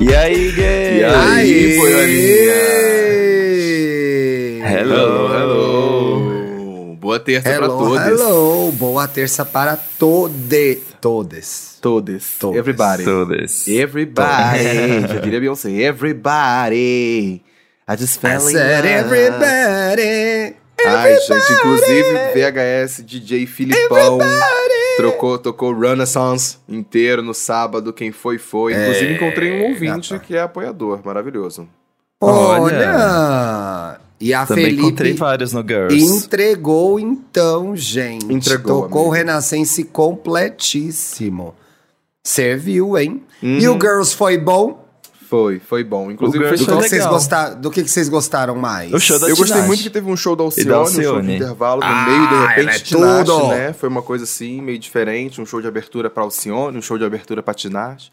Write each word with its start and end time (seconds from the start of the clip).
E 0.00 0.14
aí, 0.14 0.52
gay? 0.52 0.98
E 1.00 1.04
aí, 1.04 1.80
Aê! 4.60 4.78
Hello, 4.78 5.34
hello. 5.34 6.96
Boa 7.00 7.18
terça 7.20 7.48
pra 7.48 7.54
Hello, 7.66 7.78
todos. 7.78 8.06
hello. 8.06 8.72
Boa 8.72 9.08
terça 9.08 9.44
para 9.44 9.76
tode, 9.98 10.78
todes. 11.00 11.76
Todos. 11.80 12.36
Todos. 12.38 12.58
Everybody. 12.58 13.04
Todas. 13.04 13.66
Everybody. 13.68 15.00
Já 15.08 15.18
diria 15.20 15.40
Beyoncé. 15.40 15.70
Everybody. 15.70 17.42
I 17.88 17.96
just 17.96 18.20
fell 18.20 18.36
I 18.36 18.52
said 18.52 18.84
love. 18.84 18.88
everybody. 19.16 20.56
Ai, 20.84 21.16
gente, 21.20 21.52
inclusive 21.52 22.04
VHS 22.34 23.02
DJ 23.02 23.46
Filipão 23.46 24.18
trocou, 24.96 25.38
tocou 25.38 25.78
Renaissance 25.78 26.58
inteiro 26.68 27.22
no 27.22 27.34
sábado. 27.34 27.92
Quem 27.92 28.12
foi, 28.12 28.38
foi. 28.38 28.72
Inclusive, 28.72 29.14
encontrei 29.14 29.52
um 29.52 29.68
ouvinte 29.68 30.12
gata. 30.12 30.24
que 30.24 30.36
é 30.36 30.40
apoiador. 30.40 31.00
Maravilhoso. 31.04 31.68
Olha! 32.20 34.00
E 34.18 34.32
a 34.32 34.46
Também 34.46 34.64
Felipe 34.64 34.82
encontrei 34.82 35.12
vários 35.12 35.52
no 35.52 35.60
Girls. 35.60 35.94
entregou 36.02 36.98
então, 36.98 37.76
gente. 37.76 38.32
Entregou, 38.32 38.82
Tocou 38.84 39.02
o 39.02 39.04
amigo. 39.08 39.14
Renascense 39.14 39.84
completíssimo. 39.84 41.54
Serviu, 42.24 42.96
hein? 42.98 43.22
Uhum. 43.42 43.58
E 43.58 43.68
o 43.68 43.74
Girls 43.74 44.14
foi 44.16 44.38
bom? 44.38 44.85
Foi, 45.28 45.58
foi 45.58 45.82
bom. 45.82 46.10
Inclusive, 46.10 46.44
O 46.44 46.48
foi 46.48 46.56
Girls 46.56 46.72
Do 46.76 46.82
que, 46.82 46.88
vocês 46.88 47.06
gostaram, 47.06 47.60
do 47.60 47.70
que, 47.70 47.82
que 47.82 47.90
vocês 47.90 48.08
gostaram 48.08 48.54
mais? 48.56 48.92
O 48.92 49.00
show 49.00 49.18
da 49.18 49.28
Eu 49.28 49.36
gostei 49.36 49.60
muito 49.62 49.82
que 49.82 49.90
teve 49.90 50.08
um 50.10 50.16
show 50.16 50.36
da 50.36 50.44
Alcione, 50.44 50.68
da 50.68 50.82
um 50.82 50.86
show 50.86 51.00
de 51.00 51.06
Alcione. 51.06 51.34
intervalo 51.36 51.80
no 51.80 51.86
Ah, 51.86 52.04
meio, 52.08 52.28
de 52.28 52.34
é 52.34 52.46
repente, 52.64 52.84
Tinashe, 52.84 53.24
tudo. 53.24 53.48
né? 53.48 53.72
Foi 53.72 53.88
uma 53.88 54.02
coisa 54.02 54.24
assim, 54.24 54.60
meio 54.62 54.78
diferente, 54.78 55.40
um 55.40 55.46
show 55.46 55.60
de 55.60 55.66
abertura 55.66 56.08
pra 56.08 56.22
Alcione, 56.22 56.78
um 56.78 56.82
show 56.82 56.96
de 56.96 57.04
abertura 57.04 57.42
pra 57.42 57.52
Tinashe. 57.54 58.10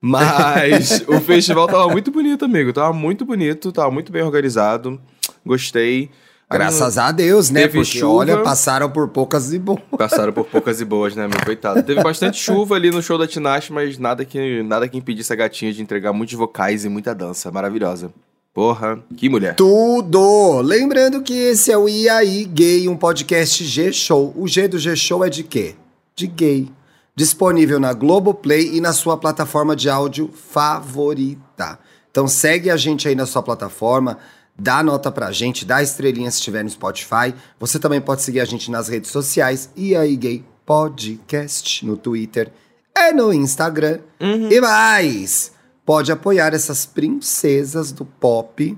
Mas 0.00 1.02
o 1.08 1.20
festival 1.20 1.66
tava 1.66 1.88
muito 1.88 2.10
bonito, 2.10 2.44
amigo. 2.44 2.72
Tava 2.72 2.92
muito 2.92 3.24
bonito, 3.24 3.72
tava 3.72 3.90
muito 3.90 4.10
bem 4.12 4.22
organizado. 4.22 5.00
Gostei. 5.44 6.10
Graças 6.54 6.98
a 6.98 7.10
Deus, 7.12 7.50
né? 7.50 7.62
Teve 7.62 7.78
Porque, 7.78 7.98
chuva. 7.98 8.14
olha, 8.14 8.42
passaram 8.42 8.90
por 8.90 9.08
poucas 9.08 9.52
e 9.52 9.58
boas. 9.58 9.80
Passaram 9.96 10.32
por 10.32 10.44
poucas 10.46 10.80
e 10.80 10.84
boas, 10.84 11.14
né, 11.14 11.24
amigo? 11.24 11.44
Coitado. 11.44 11.82
Teve 11.82 12.02
bastante 12.02 12.38
chuva 12.40 12.76
ali 12.76 12.90
no 12.90 13.02
show 13.02 13.18
da 13.18 13.26
Tinashe, 13.26 13.72
mas 13.72 13.98
nada 13.98 14.24
que, 14.24 14.62
nada 14.62 14.88
que 14.88 14.96
impedisse 14.96 15.32
a 15.32 15.36
gatinha 15.36 15.72
de 15.72 15.82
entregar 15.82 16.12
muitos 16.12 16.34
vocais 16.34 16.84
e 16.84 16.88
muita 16.88 17.14
dança. 17.14 17.50
Maravilhosa. 17.50 18.10
Porra, 18.54 19.02
que 19.16 19.28
mulher. 19.28 19.56
Tudo! 19.56 20.60
Lembrando 20.60 21.20
que 21.22 21.34
esse 21.34 21.72
é 21.72 21.76
o 21.76 21.86
aí 21.86 22.44
Gay, 22.44 22.88
um 22.88 22.96
podcast 22.96 23.64
G-Show. 23.64 24.32
O 24.36 24.46
G 24.46 24.68
do 24.68 24.78
G-Show 24.78 25.24
é 25.24 25.28
de 25.28 25.42
quê? 25.42 25.74
De 26.14 26.28
gay. 26.28 26.70
Disponível 27.16 27.80
na 27.80 27.92
Globoplay 27.92 28.76
e 28.76 28.80
na 28.80 28.92
sua 28.92 29.16
plataforma 29.16 29.74
de 29.74 29.90
áudio 29.90 30.30
favorita. 30.32 31.80
Então 32.12 32.28
segue 32.28 32.70
a 32.70 32.76
gente 32.76 33.08
aí 33.08 33.16
na 33.16 33.26
sua 33.26 33.42
plataforma, 33.42 34.18
dá 34.58 34.82
nota 34.82 35.10
pra 35.10 35.32
gente, 35.32 35.64
dá 35.64 35.82
estrelinha 35.82 36.30
se 36.30 36.38
estiver 36.38 36.62
no 36.62 36.70
Spotify. 36.70 37.34
Você 37.58 37.78
também 37.78 38.00
pode 38.00 38.22
seguir 38.22 38.40
a 38.40 38.44
gente 38.44 38.70
nas 38.70 38.88
redes 38.88 39.10
sociais, 39.10 39.70
E 39.76 39.94
aí 39.94 40.16
Gay 40.16 40.44
Podcast, 40.64 41.84
no 41.84 41.96
Twitter 41.96 42.50
e 42.96 43.12
no 43.12 43.32
Instagram. 43.32 44.00
E 44.20 44.60
mais, 44.60 45.52
pode 45.84 46.10
apoiar 46.10 46.54
essas 46.54 46.86
princesas 46.86 47.92
do 47.92 48.04
pop 48.04 48.76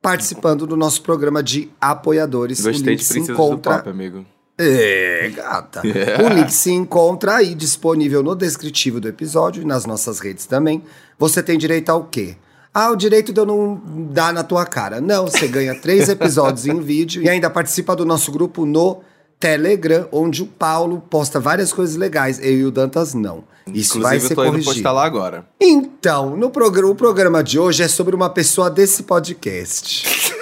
participando 0.00 0.66
do 0.66 0.76
nosso 0.76 1.02
programa 1.02 1.42
de 1.42 1.70
apoiadores. 1.80 2.60
O 2.60 2.64
Gostei 2.64 2.90
link 2.90 2.98
de 3.00 3.04
se 3.04 3.14
Princesa 3.14 3.32
encontra... 3.32 3.72
do 3.72 3.78
Pop, 3.78 3.90
amigo. 3.90 4.24
É, 4.56 5.30
gata. 5.34 5.82
O 6.24 6.34
link 6.34 6.50
se 6.50 6.70
encontra 6.72 7.36
aí 7.36 7.54
disponível 7.54 8.22
no 8.22 8.34
descritivo 8.34 9.00
do 9.00 9.08
episódio 9.08 9.62
e 9.62 9.64
nas 9.64 9.86
nossas 9.86 10.18
redes 10.18 10.46
também. 10.46 10.82
Você 11.18 11.42
tem 11.42 11.58
direito 11.58 11.90
ao 11.90 12.04
quê? 12.04 12.36
Ah, 12.72 12.90
o 12.90 12.96
direito 12.96 13.32
de 13.32 13.40
eu 13.40 13.46
não 13.46 13.80
dar 14.12 14.32
na 14.32 14.42
tua 14.44 14.64
cara. 14.66 15.00
Não, 15.00 15.26
você 15.26 15.48
ganha 15.48 15.74
três 15.74 16.08
episódios 16.10 16.66
em 16.66 16.80
vídeo 16.80 17.22
e 17.22 17.28
ainda 17.28 17.48
participa 17.50 17.96
do 17.96 18.04
nosso 18.04 18.30
grupo 18.30 18.64
no 18.66 19.00
Telegram, 19.40 20.06
onde 20.12 20.42
o 20.42 20.46
Paulo 20.46 21.02
posta 21.08 21.38
várias 21.40 21.72
coisas 21.72 21.96
legais. 21.96 22.38
Eu 22.40 22.52
e 22.52 22.64
o 22.64 22.70
Dantas 22.70 23.14
não. 23.14 23.44
Isso 23.66 23.98
Inclusive, 23.98 24.02
vai 24.02 24.16
eu 24.16 24.20
ser 24.20 24.34
tô 24.34 24.42
indo 24.42 24.50
corrigido. 24.52 24.74
postar 24.74 24.92
lá 24.92 25.04
agora. 25.04 25.46
Então, 25.60 26.36
no 26.36 26.50
programa, 26.50 26.90
o 26.92 26.94
programa 26.94 27.42
de 27.42 27.58
hoje 27.58 27.82
é 27.82 27.88
sobre 27.88 28.14
uma 28.16 28.30
pessoa 28.30 28.70
desse 28.70 29.02
podcast. 29.02 30.32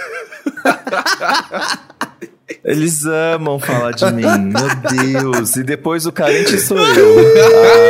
Eles 2.65 3.05
amam 3.05 3.59
falar 3.59 3.91
de 3.93 4.05
mim, 4.13 4.23
meu 4.23 5.23
Deus. 5.23 5.57
E 5.57 5.65
depois 5.65 6.07
o 6.07 6.13
carente 6.13 6.59
sou 6.61 6.79
eu. 6.79 7.17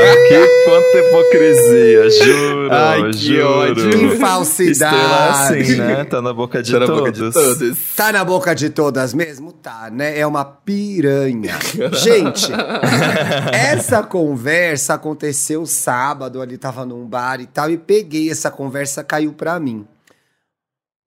Ah, 0.09 0.29
que 0.29 0.65
quanta 0.65 0.99
hipocrisia, 0.99 2.11
juro, 2.11 2.69
Ai, 2.73 3.11
que 3.11 3.19
juro. 3.19 3.49
ódio. 3.49 3.91
Que 3.91 4.17
falsidade. 4.17 4.97
Estrela 4.97 5.31
assim, 5.31 5.77
né? 5.77 6.05
Tá 6.05 6.23
na 6.23 6.33
boca 6.33 6.63
de 6.63 6.73
Tá 6.73 6.81
na 6.81 6.87
todos. 6.87 7.01
boca 7.01 7.13
de 7.13 7.33
todos. 7.33 7.79
Tá 7.95 8.13
na 8.13 8.25
boca 8.25 8.55
de 8.55 8.71
todas 8.71 9.15
mesmo? 9.15 9.53
Tá, 9.53 9.89
né? 9.93 10.19
É 10.19 10.27
uma 10.27 10.45
piranha. 10.45 11.55
Gente, 11.93 12.51
essa 13.53 14.03
conversa 14.03 14.95
aconteceu 14.95 15.65
sábado, 15.67 16.41
ali 16.41 16.57
tava 16.59 16.85
num 16.85 17.07
bar 17.07 17.41
e 17.41 17.47
tal, 17.47 17.71
e 17.71 17.77
peguei 17.77 18.31
essa 18.31 18.51
conversa, 18.51 19.05
caiu 19.05 19.33
pra 19.33 19.59
mim. 19.61 19.87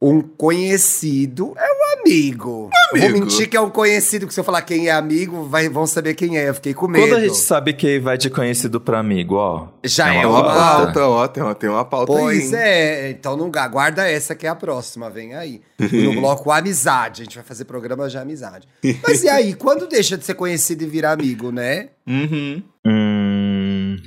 Um 0.02 0.22
conhecido 0.22 1.54
é 1.58 1.66
um 1.74 1.79
amigo. 2.06 2.70
Eu 2.94 3.00
Vou 3.00 3.10
Amigo. 3.10 3.26
mentir 3.26 3.48
que 3.50 3.56
é 3.56 3.62
um 3.62 3.70
conhecido, 3.70 4.26
que 4.28 4.34
se 4.34 4.40
eu 4.40 4.44
falar 4.44 4.62
quem 4.64 4.88
é 4.88 4.92
amigo, 4.92 5.44
vai, 5.46 5.70
vão 5.70 5.86
saber 5.86 6.16
quem 6.16 6.38
é. 6.38 6.50
Eu 6.50 6.54
fiquei 6.56 6.74
com 6.74 6.88
medo. 6.88 7.06
Quando 7.08 7.18
a 7.18 7.22
gente 7.22 7.38
sabe 7.38 7.74
que 7.74 8.00
vai 8.00 8.18
de 8.18 8.30
conhecido 8.30 8.82
pra 8.82 9.00
amigo, 9.00 9.36
ó. 9.36 9.68
Já 9.84 10.08
é 10.14 10.18
é 10.18 10.20
Tem 10.22 10.26
uma 10.30 10.40
uma 10.40 10.42
uma 10.42 10.54
pauta. 10.54 10.86
pauta, 10.94 11.08
ó. 11.08 11.28
Tem 11.28 11.44
uma, 11.44 11.56
tem 11.56 11.70
uma 11.70 11.86
pauta 11.86 12.12
Pois 12.14 12.54
aí. 12.54 12.60
hein? 12.60 12.66
é, 12.66 13.10
então 13.12 13.38
não 13.38 13.52
aguarda 13.56 14.10
essa 14.10 14.34
que 14.34 14.48
é 14.48 14.50
a 14.50 14.56
próxima, 14.56 15.10
vem 15.10 15.36
aí. 15.36 15.62
No 15.80 16.14
bloco 16.20 16.52
Amizade, 16.52 17.22
a 17.22 17.26
gente 17.26 17.36
vai 17.36 17.44
fazer 17.44 17.66
programa 17.66 18.10
de 18.10 18.18
amizade. 18.18 18.68
Mas 19.04 19.24
e 19.24 19.30
aí, 19.30 19.54
quando 19.54 19.88
deixa 19.88 20.18
de 20.18 20.26
ser 20.26 20.34
conhecido 20.34 20.84
e 20.84 20.88
virar 20.88 21.12
amigo, 21.12 21.52
né? 21.52 21.90
Uhum. 22.08 22.64
Hum. 22.86 23.39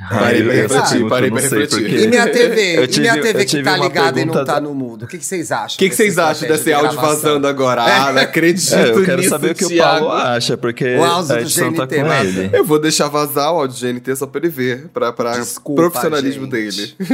Parei 0.09 0.27
ai, 0.41 0.43
pra 0.43 0.55
eu 0.55 0.63
refletir, 0.63 1.09
parei 1.09 1.31
pra 1.31 1.41
refletir. 1.41 2.01
E 2.03 2.07
minha 2.09 2.29
TV? 2.29 2.77
Eu 2.79 2.85
e 2.85 2.87
tive- 2.87 3.01
minha 3.11 3.21
TV 3.23 3.39
que 3.41 3.51
tive 3.51 3.63
tá 3.63 3.77
ligada 3.77 4.21
e 4.21 4.25
não 4.25 4.45
tá 4.45 4.61
no 4.61 4.75
mundo? 4.75 5.05
O 5.05 5.09
que, 5.09 5.19
que 5.19 5.25
vocês 5.25 5.51
acham? 5.53 5.75
O 5.75 5.79
que, 5.79 5.89
que 5.89 5.95
vocês 5.97 6.19
acham 6.19 6.49
desse 6.49 6.65
de 6.65 6.73
áudio 6.73 7.01
vazando 7.01 7.47
agora? 7.47 7.83
Ah, 7.83 8.13
não 8.13 8.23
acredito 8.23 8.73
É, 8.75 8.91
eu 8.91 9.05
quero 9.05 9.19
nisso, 9.19 9.31
saber 9.31 9.51
o 9.51 9.55
que 9.55 9.65
o 9.65 9.69
Thiago. 9.69 10.07
Paulo 10.07 10.13
acha, 10.13 10.57
porque 10.57 10.97
O 10.97 11.05
áudio 11.05 11.33
a 11.33 11.37
do 11.37 11.41
edição 11.43 11.73
tá 11.73 11.85
GNT, 11.87 11.97
com 12.03 12.05
vaza. 12.09 12.25
ele. 12.29 12.51
Eu 12.57 12.65
vou 12.65 12.79
deixar 12.81 13.09
vazar 13.09 13.53
o 13.53 13.59
áudio 13.61 13.77
do 13.77 13.95
GNT 14.01 14.17
só 14.17 14.27
pra 14.27 14.41
ele 14.41 14.49
ver, 14.49 14.89
pra, 14.89 15.13
pra 15.13 15.33
Desculpa, 15.39 15.83
profissionalismo 15.83 16.43
gente. 16.45 16.51
dele. 16.51 16.95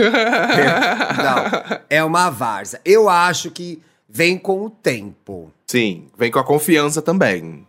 Não, 1.19 1.79
é 1.89 2.03
uma 2.05 2.31
várzea. 2.31 2.81
Eu 2.85 3.09
acho 3.09 3.51
que 3.51 3.81
vem 4.09 4.39
com 4.39 4.65
o 4.65 4.71
tempo. 4.71 5.53
Sim, 5.67 6.07
vem 6.19 6.31
com 6.31 6.39
a 6.39 6.45
confiança 6.45 7.03
também. 7.03 7.67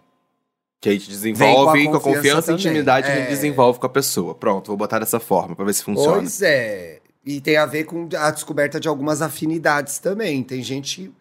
Que 0.82 0.90
a 0.90 0.92
gente 0.94 1.10
desenvolve 1.10 1.86
com 1.86 1.92
com 1.92 1.96
a 1.96 2.00
a 2.00 2.02
confiança, 2.02 2.18
confiança 2.18 2.52
e 2.52 2.56
intimidade 2.56 3.08
que 3.08 3.12
a 3.12 3.16
gente 3.16 3.28
é. 3.28 3.30
desenvolve 3.30 3.80
com 3.80 3.86
a 3.86 3.90
pessoa. 3.90 4.34
Pronto, 4.34 4.68
vou 4.68 4.78
botar 4.78 5.00
dessa 5.00 5.20
forma 5.20 5.56
pra 5.56 5.66
ver 5.66 5.74
se 5.74 5.84
funciona. 5.84 6.18
Pois 6.18 6.42
é. 6.42 7.00
E 7.26 7.42
tem 7.42 7.58
a 7.58 7.66
ver 7.66 7.84
com 7.84 8.08
a 8.18 8.32
descoberta 8.32 8.80
de 8.80 8.88
algumas 8.88 9.22
afinidades 9.22 10.00
também. 10.00 10.42
Tem 10.42 10.64
gente 10.64 11.12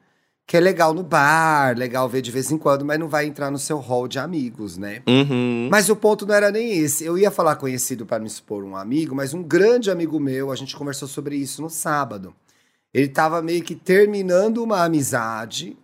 que 0.48 0.56
é 0.56 0.60
legal 0.60 0.94
no 0.94 1.02
bar, 1.02 1.76
legal 1.76 2.08
ver 2.08 2.22
de 2.22 2.30
vez 2.30 2.50
em 2.50 2.56
quando, 2.56 2.82
mas 2.82 2.98
não 2.98 3.06
vai 3.06 3.26
entrar 3.26 3.50
no 3.50 3.58
seu 3.58 3.78
hall 3.78 4.08
de 4.08 4.18
amigos, 4.18 4.78
né? 4.78 5.02
Uhum. 5.06 5.68
Mas 5.70 5.90
o 5.90 5.96
ponto 5.96 6.24
não 6.24 6.34
era 6.34 6.50
nem 6.50 6.78
esse. 6.78 7.04
Eu 7.04 7.18
ia 7.18 7.30
falar 7.30 7.56
conhecido 7.56 8.06
para 8.06 8.18
me 8.18 8.26
expor 8.26 8.64
um 8.64 8.74
amigo, 8.74 9.14
mas 9.14 9.34
um 9.34 9.42
grande 9.42 9.90
amigo 9.90 10.18
meu, 10.18 10.50
a 10.50 10.56
gente 10.56 10.74
conversou 10.74 11.06
sobre 11.06 11.36
isso 11.36 11.60
no 11.60 11.68
sábado. 11.68 12.34
Ele 12.94 13.08
tava 13.08 13.42
meio 13.42 13.62
que 13.62 13.74
terminando 13.74 14.64
uma 14.64 14.82
amizade 14.82 15.76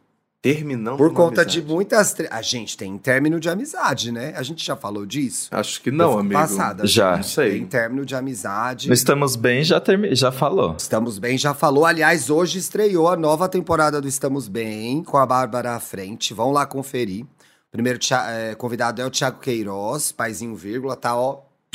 Terminando 0.44 0.98
por 0.98 1.10
conta 1.14 1.40
amizade. 1.40 1.60
de 1.62 1.66
muitas. 1.66 2.12
tre- 2.12 2.28
A 2.30 2.42
gente 2.42 2.76
tem 2.76 2.98
término 2.98 3.40
de 3.40 3.48
amizade, 3.48 4.12
né? 4.12 4.34
A 4.36 4.42
gente 4.42 4.62
já 4.64 4.76
falou 4.76 5.06
disso? 5.06 5.48
Acho 5.50 5.80
que 5.80 5.90
não, 5.90 6.18
amigo. 6.18 6.34
Passada. 6.38 6.86
Já. 6.86 7.16
Não 7.16 7.22
sei. 7.22 7.52
Tem 7.52 7.64
término 7.66 8.04
de 8.04 8.14
amizade. 8.14 8.92
Estamos 8.92 9.36
Bem 9.36 9.64
já, 9.64 9.80
termi... 9.80 10.14
já 10.14 10.30
falou. 10.30 10.76
Estamos 10.78 11.18
Bem 11.18 11.38
já 11.38 11.54
falou. 11.54 11.86
Aliás, 11.86 12.28
hoje 12.28 12.58
estreou 12.58 13.08
a 13.08 13.16
nova 13.16 13.48
temporada 13.48 14.00
do 14.02 14.06
Estamos 14.06 14.46
Bem, 14.46 15.02
com 15.02 15.16
a 15.16 15.24
Bárbara 15.24 15.72
à 15.76 15.80
frente. 15.80 16.34
Vão 16.34 16.52
lá 16.52 16.66
conferir. 16.66 17.24
O 17.24 17.72
primeiro 17.72 17.98
tia- 17.98 18.24
é, 18.30 18.54
convidado 18.54 19.00
é 19.00 19.06
o 19.06 19.10
Thiago 19.10 19.40
Queiroz, 19.40 20.12
paizinho 20.12 20.54
vírgula, 20.54 20.94
tá 20.94 21.16
ó. 21.16 21.40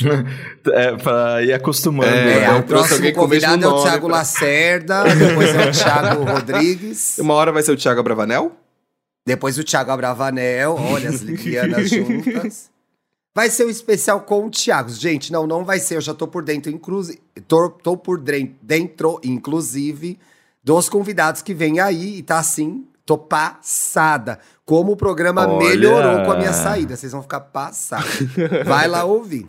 É, 0.72 0.96
pra 0.96 1.42
ir 1.42 1.52
acostumando. 1.52 2.08
É, 2.10 2.32
É, 2.32 2.40
né? 2.40 2.46
eu 2.56 2.60
o 2.60 2.62
trouxe 2.62 2.88
próximo 2.88 3.12
convidado 3.14 3.64
é 3.64 3.68
o 3.68 3.82
Thiago 3.82 4.06
pra- 4.06 4.16
Lacerda, 4.16 5.04
depois 5.14 5.54
é 5.54 5.68
o 5.68 5.72
Thiago 5.72 6.24
Rodrigues, 6.30 7.18
Uma 7.18 7.34
hora 7.34 7.52
vai 7.52 7.62
ser 7.62 7.72
o 7.72 7.76
Thiago 7.76 8.02
Bravanel? 8.02 8.52
Depois 9.26 9.58
o 9.58 9.64
Thiago 9.64 9.90
Abravanel, 9.90 10.74
olha 10.74 11.10
as 11.10 11.20
librianas 11.20 11.88
juntas. 11.90 12.70
Vai 13.34 13.48
ser 13.48 13.66
um 13.66 13.70
especial 13.70 14.22
com 14.22 14.46
o 14.46 14.50
Thiago. 14.50 14.90
Gente, 14.90 15.32
não, 15.32 15.46
não 15.46 15.64
vai 15.64 15.78
ser, 15.78 15.96
eu 15.96 16.00
já 16.00 16.14
tô 16.14 16.26
por 16.26 16.42
dentro, 16.42 16.70
inclusive, 16.70 17.20
tô, 17.46 17.70
tô 17.70 17.96
por 17.96 18.20
dentro, 18.20 19.20
inclusive, 19.22 20.18
dos 20.62 20.88
convidados 20.88 21.42
que 21.42 21.54
vem 21.54 21.78
aí, 21.78 22.18
e 22.18 22.22
tá 22.22 22.38
assim, 22.38 22.86
Tô 23.10 23.18
passada. 23.18 24.38
Como 24.70 24.92
o 24.92 24.96
programa 24.96 25.48
Olha. 25.48 25.68
melhorou 25.68 26.24
com 26.24 26.30
a 26.30 26.36
minha 26.36 26.52
saída. 26.52 26.94
Vocês 26.94 27.10
vão 27.10 27.22
ficar 27.22 27.40
passados. 27.40 28.20
Vai 28.64 28.86
lá 28.86 29.02
ouvir. 29.02 29.44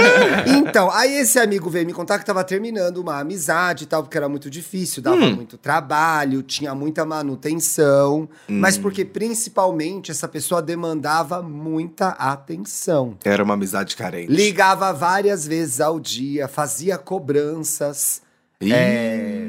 então, 0.48 0.90
aí 0.90 1.18
esse 1.18 1.38
amigo 1.38 1.68
veio 1.68 1.84
me 1.84 1.92
contar 1.92 2.18
que 2.18 2.24
tava 2.24 2.42
terminando 2.42 2.96
uma 2.96 3.18
amizade 3.20 3.84
e 3.84 3.86
tal, 3.86 4.02
porque 4.02 4.16
era 4.16 4.30
muito 4.30 4.48
difícil, 4.48 5.02
dava 5.02 5.16
Hum. 5.16 5.34
muito 5.36 5.58
trabalho, 5.58 6.42
tinha 6.42 6.74
muita 6.74 7.04
manutenção. 7.04 8.26
Mas 8.48 8.78
porque 8.78 9.04
principalmente 9.04 10.10
essa 10.10 10.26
pessoa 10.26 10.62
demandava 10.62 11.42
muita 11.42 12.08
atenção. 12.08 13.18
Era 13.26 13.44
uma 13.44 13.52
amizade 13.52 13.94
carente. 13.94 14.32
Ligava 14.32 14.90
várias 14.90 15.46
vezes 15.46 15.82
ao 15.82 16.00
dia, 16.00 16.48
fazia 16.48 16.96
cobranças 16.96 18.22
Ih, 18.58 18.72
é, 18.72 19.48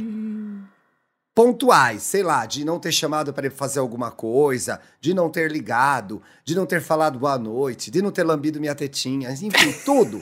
pontuais, 1.36 2.04
sei 2.04 2.22
lá, 2.22 2.46
de 2.46 2.64
não 2.64 2.80
ter 2.80 2.92
chamado 2.92 3.34
para 3.34 3.48
ele 3.48 3.56
fazer 3.56 3.80
alguma 3.80 4.12
coisa, 4.12 4.80
de 5.02 5.14
não 5.14 5.30
ter 5.30 5.52
ligado, 5.52 6.22
de 6.46 6.56
não 6.56 6.66
ter 6.66 6.82
falado 6.82 7.18
boa 7.18 7.38
noite, 7.38 7.90
de 7.90 8.02
não 8.02 8.12
ter 8.12 8.24
lambido 8.24 8.60
minha 8.60 8.76
tetinha, 8.76 9.32
enfim, 9.32 9.74
tudo. 9.84 10.20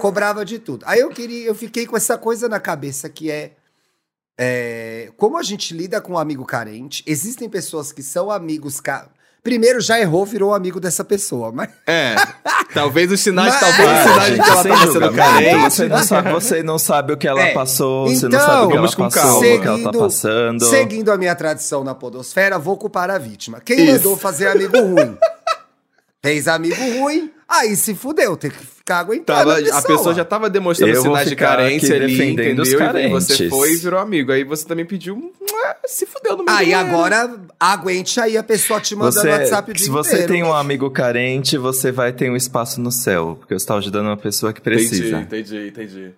cobrava 0.00 0.44
de 0.44 0.58
tudo. 0.58 0.84
Aí 0.86 1.00
eu 1.00 1.10
queria, 1.10 1.46
eu 1.46 1.54
fiquei 1.54 1.86
com 1.86 1.96
essa 1.96 2.18
coisa 2.18 2.48
na 2.48 2.58
cabeça 2.58 3.08
que 3.08 3.30
é, 3.30 3.52
é, 4.36 5.12
como 5.16 5.38
a 5.38 5.42
gente 5.42 5.72
lida 5.74 6.00
com 6.00 6.14
um 6.14 6.18
amigo 6.18 6.44
carente. 6.44 7.04
Existem 7.06 7.48
pessoas 7.48 7.92
que 7.92 8.02
são 8.02 8.30
amigos 8.30 8.80
ca... 8.80 9.08
Primeiro 9.48 9.80
já 9.80 9.98
errou, 9.98 10.26
virou 10.26 10.52
amigo 10.52 10.78
dessa 10.78 11.02
pessoa, 11.02 11.50
mas 11.50 11.70
É. 11.86 12.16
Talvez 12.74 13.10
os 13.10 13.18
sinais, 13.18 13.54
Mas- 13.58 13.60
talvez 13.60 13.88
os 13.90 14.02
sinais 14.10 14.34
de 14.34 14.42
que 14.42 14.50
ela 14.50 14.62
tava 14.64 14.92
sendo 14.92 15.12
carente. 15.14 15.62
Você 15.70 15.88
não 15.88 16.02
sabe, 16.04 16.30
você 16.32 16.62
não 16.62 16.78
sabe 16.78 17.12
o 17.14 17.16
que 17.16 17.26
ela 17.26 17.40
É, 17.40 17.54
passou, 17.54 18.06
você 18.08 18.28
não 18.28 18.36
então, 18.36 18.40
sabe 18.46 18.52
o 18.52 18.68
que 18.68 18.72
ela 18.72 18.76
vamos 18.76 18.94
com 18.94 19.02
passou, 19.04 19.22
calma. 19.22 19.38
o 19.38 19.40
que 19.40 19.46
ela 19.48 19.62
tá 19.64 19.72
Seguindo- 19.84 19.98
passando. 19.98 20.64
Seguindo 20.66 21.10
a 21.12 21.16
minha 21.16 21.34
tradição 21.34 21.82
na 21.82 21.94
podosfera, 21.94 22.58
vou 22.58 22.76
culpar 22.76 23.10
a 23.10 23.16
vítima. 23.16 23.58
Quem 23.64 23.84
Isso. 23.84 23.92
mandou 23.92 24.16
fazer 24.18 24.48
amigo 24.48 24.78
ruim? 24.78 25.16
Fez 26.22 26.46
amigo 26.46 26.76
ruim, 27.00 27.32
aí 27.48 27.74
se 27.74 27.94
fudeu, 27.94 28.36
tem 28.36 28.50
que 28.50 28.58
ficar 28.88 28.98
aguentando 29.00 29.38
Tava- 29.38 29.52
a 29.52 29.56
pessoa. 29.62 29.78
a 29.78 29.82
pessoa 29.82 30.14
já 30.14 30.24
tava 30.24 30.48
demonstrando 30.50 30.94
Eu 30.94 31.02
sinais 31.02 31.28
de 31.28 31.36
carência 31.36 31.94
ali, 31.94 32.32
entendeu? 32.32 32.64
E 32.64 33.08
você 33.08 33.48
foi 33.50 33.72
e 33.72 33.76
virou 33.76 34.00
amigo. 34.00 34.32
Aí 34.32 34.44
você 34.44 34.66
também 34.66 34.86
pediu. 34.86 35.14
um, 35.14 35.30
"Ah, 35.66 35.76
Se 35.86 36.06
fudeu 36.06 36.36
no 36.36 36.44
meio 36.44 36.56
Aí 36.56 36.70
banheiro." 36.72 36.88
agora, 36.88 37.40
aguente 37.60 38.18
aí 38.20 38.36
a 38.38 38.42
pessoa 38.42 38.80
te 38.80 38.94
mandando 38.96 39.20
Você, 39.20 39.28
WhatsApp 39.28 39.70
o 39.70 39.74
dia 39.74 39.84
se 39.84 39.90
você 39.90 40.12
inteiro. 40.12 40.32
tem 40.32 40.42
um 40.42 40.52
amigo 40.54 40.90
carente, 40.90 41.58
você 41.58 41.92
vai 41.92 42.12
ter 42.12 42.30
um 42.30 42.36
espaço 42.36 42.80
no 42.80 42.90
céu, 42.90 43.36
porque 43.38 43.52
você 43.54 43.62
está 43.62 43.74
ajudando 43.76 44.06
uma 44.06 44.16
pessoa 44.16 44.52
que 44.52 44.60
precisa. 44.60 45.18
Entendi, 45.18 45.56
entendi, 45.56 45.68
entendi. 45.68 46.10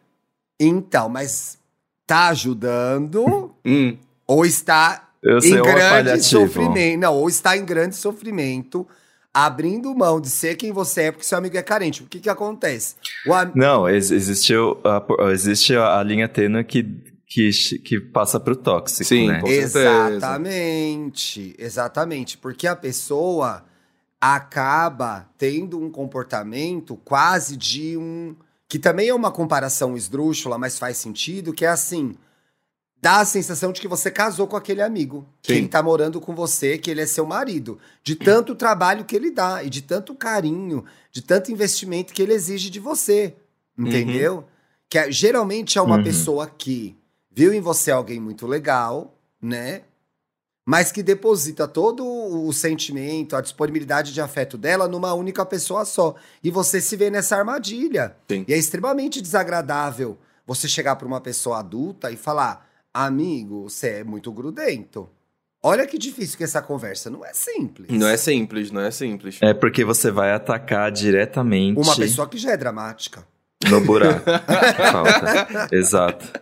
Então, 0.61 1.09
mas 1.09 1.59
tá 2.07 2.29
ajudando 2.29 3.51
Hum. 3.65 3.97
ou 4.27 4.45
está 4.47 5.09
Eu 5.23 5.39
em 5.39 5.41
sei 5.43 5.61
o 5.61 5.65
grande 5.65 6.23
sofrimento. 6.25 7.01
Não, 7.01 7.15
ou 7.15 7.29
está 7.29 7.57
em 7.57 7.65
grande 7.65 7.97
sofrimento, 7.97 8.87
abrindo 9.33 9.95
mão 9.95 10.21
de 10.21 10.29
ser 10.29 10.57
quem 10.57 10.73
você 10.73 11.03
é, 11.03 11.13
porque 11.13 11.25
seu 11.25 11.39
amigo 11.39 11.57
é 11.57 11.63
carente. 11.63 12.03
O 12.03 12.07
que 12.07 12.19
que 12.21 12.29
acontece? 12.29 12.97
O 13.27 13.33
am- 13.33 13.53
Não, 13.55 13.89
ex- 13.89 14.11
existe, 14.11 14.55
o- 14.55 14.79
a, 14.85 15.31
existe 15.33 15.75
a 15.77 16.03
linha 16.03 16.29
tênue 16.29 16.65
que, 16.65 16.83
que, 17.27 17.51
que 17.79 18.01
passa 18.01 18.41
pro 18.41 18.57
tóxico, 18.57 19.05
Sim, 19.05 19.29
né? 19.29 19.41
Exatamente, 19.47 21.55
exatamente. 21.59 22.37
Porque 22.39 22.67
a 22.67 22.75
pessoa 22.77 23.65
acaba 24.21 25.29
tendo 25.39 25.81
um 25.81 25.91
comportamento 25.91 26.97
quase 27.05 27.57
de 27.57 27.97
um. 27.97 28.35
Que 28.69 28.79
também 28.79 29.09
é 29.09 29.15
uma 29.15 29.33
comparação 29.33 29.97
esdrúxula, 29.97 30.57
mas 30.59 30.79
faz 30.79 30.97
sentido, 30.97 31.53
que 31.53 31.65
é 31.65 31.69
assim. 31.69 32.15
Dá 33.03 33.21
a 33.21 33.25
sensação 33.25 33.73
de 33.73 33.81
que 33.81 33.89
você 33.89 34.11
casou 34.11 34.47
com 34.47 34.57
aquele 34.57 34.83
amigo. 34.83 35.27
Que 35.41 35.53
Sim. 35.55 35.59
ele 35.61 35.69
tá 35.69 35.83
morando 35.83 36.21
com 36.21 36.35
você, 36.35 36.77
que 36.77 36.91
ele 36.91 37.01
é 37.01 37.07
seu 37.07 37.25
marido. 37.25 37.79
De 38.05 38.15
tanto 38.15 38.55
trabalho 38.55 39.05
que 39.07 39.17
ele 39.17 39.31
dá, 39.31 39.63
e 39.65 39.71
de 39.71 39.81
tanto 39.83 40.15
carinho, 40.15 40.85
de 41.11 41.23
tanto 41.23 41.51
investimento 41.51 42.13
que 42.13 42.21
ele 42.21 42.35
exige 42.35 42.69
de 42.69 42.79
você. 42.79 43.35
Entendeu? 43.79 44.45
Que 44.89 44.99
é- 44.99 45.11
geralmente 45.11 45.79
é 45.79 45.83
uma 45.83 45.97
Uhum. 45.97 46.05
pessoa 46.05 46.47
que 46.47 46.95
viu 47.31 47.55
em 47.55 47.61
você 47.61 47.91
alguém 47.91 48.21
muito 48.21 48.47
legal, 48.47 49.15
né? 49.41 49.83
Mas 50.67 50.93
que 50.93 51.03
deposita 51.03 51.67
todo 51.67 52.05
o 52.07 52.53
sentimento, 52.53 53.35
a 53.35 53.41
disponibilidade 53.41 54.13
de 54.13 54.21
afeto 54.21 54.59
dela 54.59 54.87
numa 54.87 55.15
única 55.15 55.45
pessoa 55.47 55.85
só. 55.87 56.15
E 56.45 56.51
você 56.51 56.81
se 56.83 56.97
vê 56.97 57.09
nessa 57.09 57.37
armadilha. 57.37 58.15
Sim. 58.31 58.45
E 58.47 58.53
é 58.53 58.59
extremamente 58.59 59.23
desagradável 59.23 60.19
você 60.47 60.69
chegar 60.69 60.97
para 60.97 61.07
uma 61.09 61.21
pessoa 61.21 61.59
adulta 61.61 62.11
e 62.11 62.17
falar: 62.17 62.69
amigo, 62.93 63.69
você 63.69 63.89
é 64.01 64.05
muito 64.05 64.31
grudento. 64.33 65.09
Olha 65.63 65.87
que 65.87 65.99
difícil 65.99 66.39
que 66.39 66.45
essa 66.45 66.63
conversa 66.63 67.11
não 67.11 67.25
é 67.25 67.33
simples. 67.35 67.87
Não 67.91 68.09
é 68.09 68.17
simples, 68.17 68.71
não 68.71 68.81
é 68.81 68.91
simples. 68.91 69.39
É 69.43 69.53
porque 69.53 69.85
você 69.85 70.11
vai 70.11 70.33
atacar 70.33 70.91
diretamente 70.91 71.79
Uma 71.79 71.95
pessoa 71.95 72.27
que 72.29 72.39
já 72.39 72.53
é 72.53 72.57
dramática. 72.57 73.27
no 73.69 73.81
buraco. 73.83 74.25
Falta. 74.91 75.69
Exato. 75.71 76.41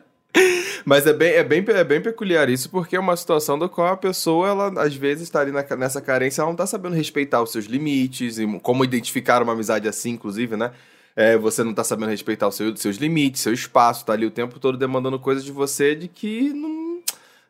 Mas 0.84 1.04
é 1.06 1.12
bem, 1.12 1.32
é, 1.32 1.42
bem, 1.42 1.64
é 1.66 1.84
bem 1.84 2.00
peculiar 2.00 2.48
isso, 2.48 2.70
porque 2.70 2.94
é 2.94 3.00
uma 3.00 3.16
situação 3.16 3.58
da 3.58 3.68
qual 3.68 3.88
a 3.92 3.96
pessoa, 3.96 4.48
ela 4.48 4.82
às 4.82 4.94
vezes 4.94 5.24
está 5.24 5.40
ali 5.40 5.50
na- 5.50 5.64
nessa 5.76 6.00
carência, 6.00 6.40
ela 6.40 6.50
não 6.50 6.56
tá 6.56 6.66
sabendo 6.66 6.94
respeitar 6.94 7.42
os 7.42 7.50
seus 7.50 7.64
limites, 7.64 8.38
e 8.38 8.46
como 8.60 8.84
identificar 8.84 9.42
uma 9.42 9.52
amizade 9.52 9.88
assim, 9.88 10.10
inclusive, 10.10 10.56
né? 10.56 10.70
É, 11.16 11.36
você 11.36 11.64
não 11.64 11.74
tá 11.74 11.82
sabendo 11.82 12.10
respeitar 12.10 12.46
os 12.48 12.54
seu- 12.54 12.76
seus 12.76 12.96
limites, 12.96 13.42
seu 13.42 13.52
espaço, 13.52 14.04
tá 14.04 14.12
ali 14.12 14.24
o 14.26 14.30
tempo 14.30 14.58
todo 14.60 14.78
demandando 14.78 15.18
coisas 15.18 15.44
de 15.44 15.50
você 15.50 15.94
de 15.94 16.06
que 16.06 16.52
não, 16.52 17.00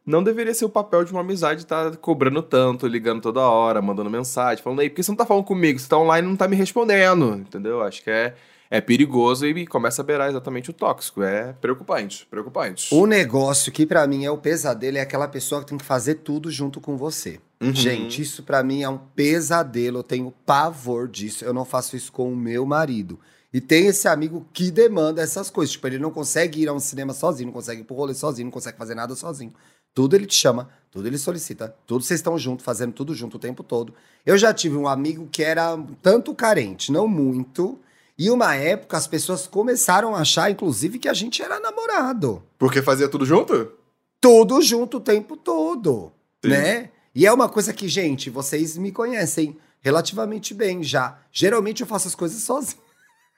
não 0.06 0.22
deveria 0.22 0.54
ser 0.54 0.64
o 0.64 0.70
papel 0.70 1.04
de 1.04 1.12
uma 1.12 1.20
amizade 1.20 1.62
estar 1.62 1.94
cobrando 1.98 2.40
tanto, 2.42 2.86
ligando 2.86 3.20
toda 3.20 3.40
hora, 3.40 3.82
mandando 3.82 4.08
mensagem, 4.08 4.62
falando 4.64 4.80
aí, 4.80 4.88
por 4.88 4.96
que 4.96 5.02
você 5.02 5.10
não 5.10 5.16
tá 5.16 5.26
falando 5.26 5.44
comigo? 5.44 5.78
Você 5.78 5.86
tá 5.88 5.98
online 5.98 6.26
e 6.26 6.30
não 6.30 6.36
tá 6.36 6.48
me 6.48 6.56
respondendo, 6.56 7.34
entendeu? 7.34 7.82
Acho 7.82 8.02
que 8.02 8.10
é, 8.10 8.34
é 8.70 8.80
perigoso 8.80 9.46
e 9.46 9.66
começa 9.66 10.00
a 10.00 10.04
beirar 10.04 10.30
exatamente 10.30 10.70
o 10.70 10.72
tóxico. 10.72 11.22
É 11.22 11.52
preocupante, 11.60 12.26
preocupante. 12.30 12.94
O 12.94 13.04
negócio 13.06 13.70
que 13.70 13.84
pra 13.84 14.06
mim 14.06 14.24
é 14.24 14.30
o 14.30 14.38
pesadelo 14.38 14.96
é 14.96 15.02
aquela 15.02 15.28
pessoa 15.28 15.60
que 15.60 15.66
tem 15.66 15.76
que 15.76 15.84
fazer 15.84 16.14
tudo 16.16 16.50
junto 16.50 16.80
com 16.80 16.96
você. 16.96 17.38
Uhum. 17.60 17.74
Gente, 17.74 18.22
isso 18.22 18.42
pra 18.44 18.62
mim 18.62 18.82
é 18.82 18.88
um 18.88 18.96
pesadelo. 18.98 19.98
Eu 19.98 20.02
tenho 20.02 20.32
pavor 20.46 21.06
disso. 21.08 21.44
Eu 21.44 21.52
não 21.52 21.64
faço 21.66 21.96
isso 21.96 22.10
com 22.12 22.32
o 22.32 22.36
meu 22.36 22.64
marido. 22.64 23.18
E 23.52 23.60
tem 23.60 23.86
esse 23.86 24.06
amigo 24.06 24.46
que 24.52 24.70
demanda 24.70 25.22
essas 25.22 25.48
coisas. 25.50 25.72
Tipo, 25.72 25.86
ele 25.86 25.98
não 25.98 26.10
consegue 26.10 26.62
ir 26.62 26.68
a 26.68 26.72
um 26.72 26.78
cinema 26.80 27.12
sozinho, 27.14 27.46
não 27.46 27.52
consegue 27.52 27.80
ir 27.80 27.84
pro 27.84 27.96
rolê 27.96 28.14
sozinho, 28.14 28.46
não 28.46 28.52
consegue 28.52 28.76
fazer 28.76 28.94
nada 28.94 29.14
sozinho. 29.14 29.52
Tudo 29.94 30.14
ele 30.14 30.26
te 30.26 30.34
chama, 30.34 30.68
tudo 30.90 31.06
ele 31.08 31.18
solicita, 31.18 31.74
tudo 31.86 32.04
vocês 32.04 32.20
estão 32.20 32.38
juntos, 32.38 32.64
fazendo 32.64 32.92
tudo 32.92 33.14
junto 33.14 33.36
o 33.36 33.40
tempo 33.40 33.64
todo. 33.64 33.94
Eu 34.24 34.36
já 34.36 34.52
tive 34.52 34.76
um 34.76 34.86
amigo 34.86 35.26
que 35.32 35.42
era 35.42 35.76
tanto 36.02 36.34
carente, 36.34 36.92
não 36.92 37.08
muito. 37.08 37.78
E 38.16 38.30
uma 38.30 38.54
época 38.54 38.96
as 38.96 39.06
pessoas 39.06 39.46
começaram 39.46 40.14
a 40.14 40.20
achar, 40.20 40.50
inclusive, 40.50 40.98
que 40.98 41.08
a 41.08 41.14
gente 41.14 41.40
era 41.42 41.58
namorado 41.60 42.42
Porque 42.58 42.82
fazia 42.82 43.08
tudo 43.08 43.24
junto? 43.24 43.72
tudo 44.20 44.60
junto 44.60 44.96
o 44.96 45.00
tempo 45.00 45.36
todo, 45.36 46.12
Sim. 46.44 46.50
né? 46.50 46.90
E 47.14 47.26
é 47.26 47.32
uma 47.32 47.48
coisa 47.48 47.72
que, 47.72 47.88
gente, 47.88 48.30
vocês 48.30 48.76
me 48.76 48.92
conhecem 48.92 49.56
relativamente 49.80 50.52
bem 50.54 50.82
já. 50.82 51.18
Geralmente 51.32 51.80
eu 51.80 51.86
faço 51.86 52.08
as 52.08 52.14
coisas 52.14 52.42
sozinho. 52.42 52.82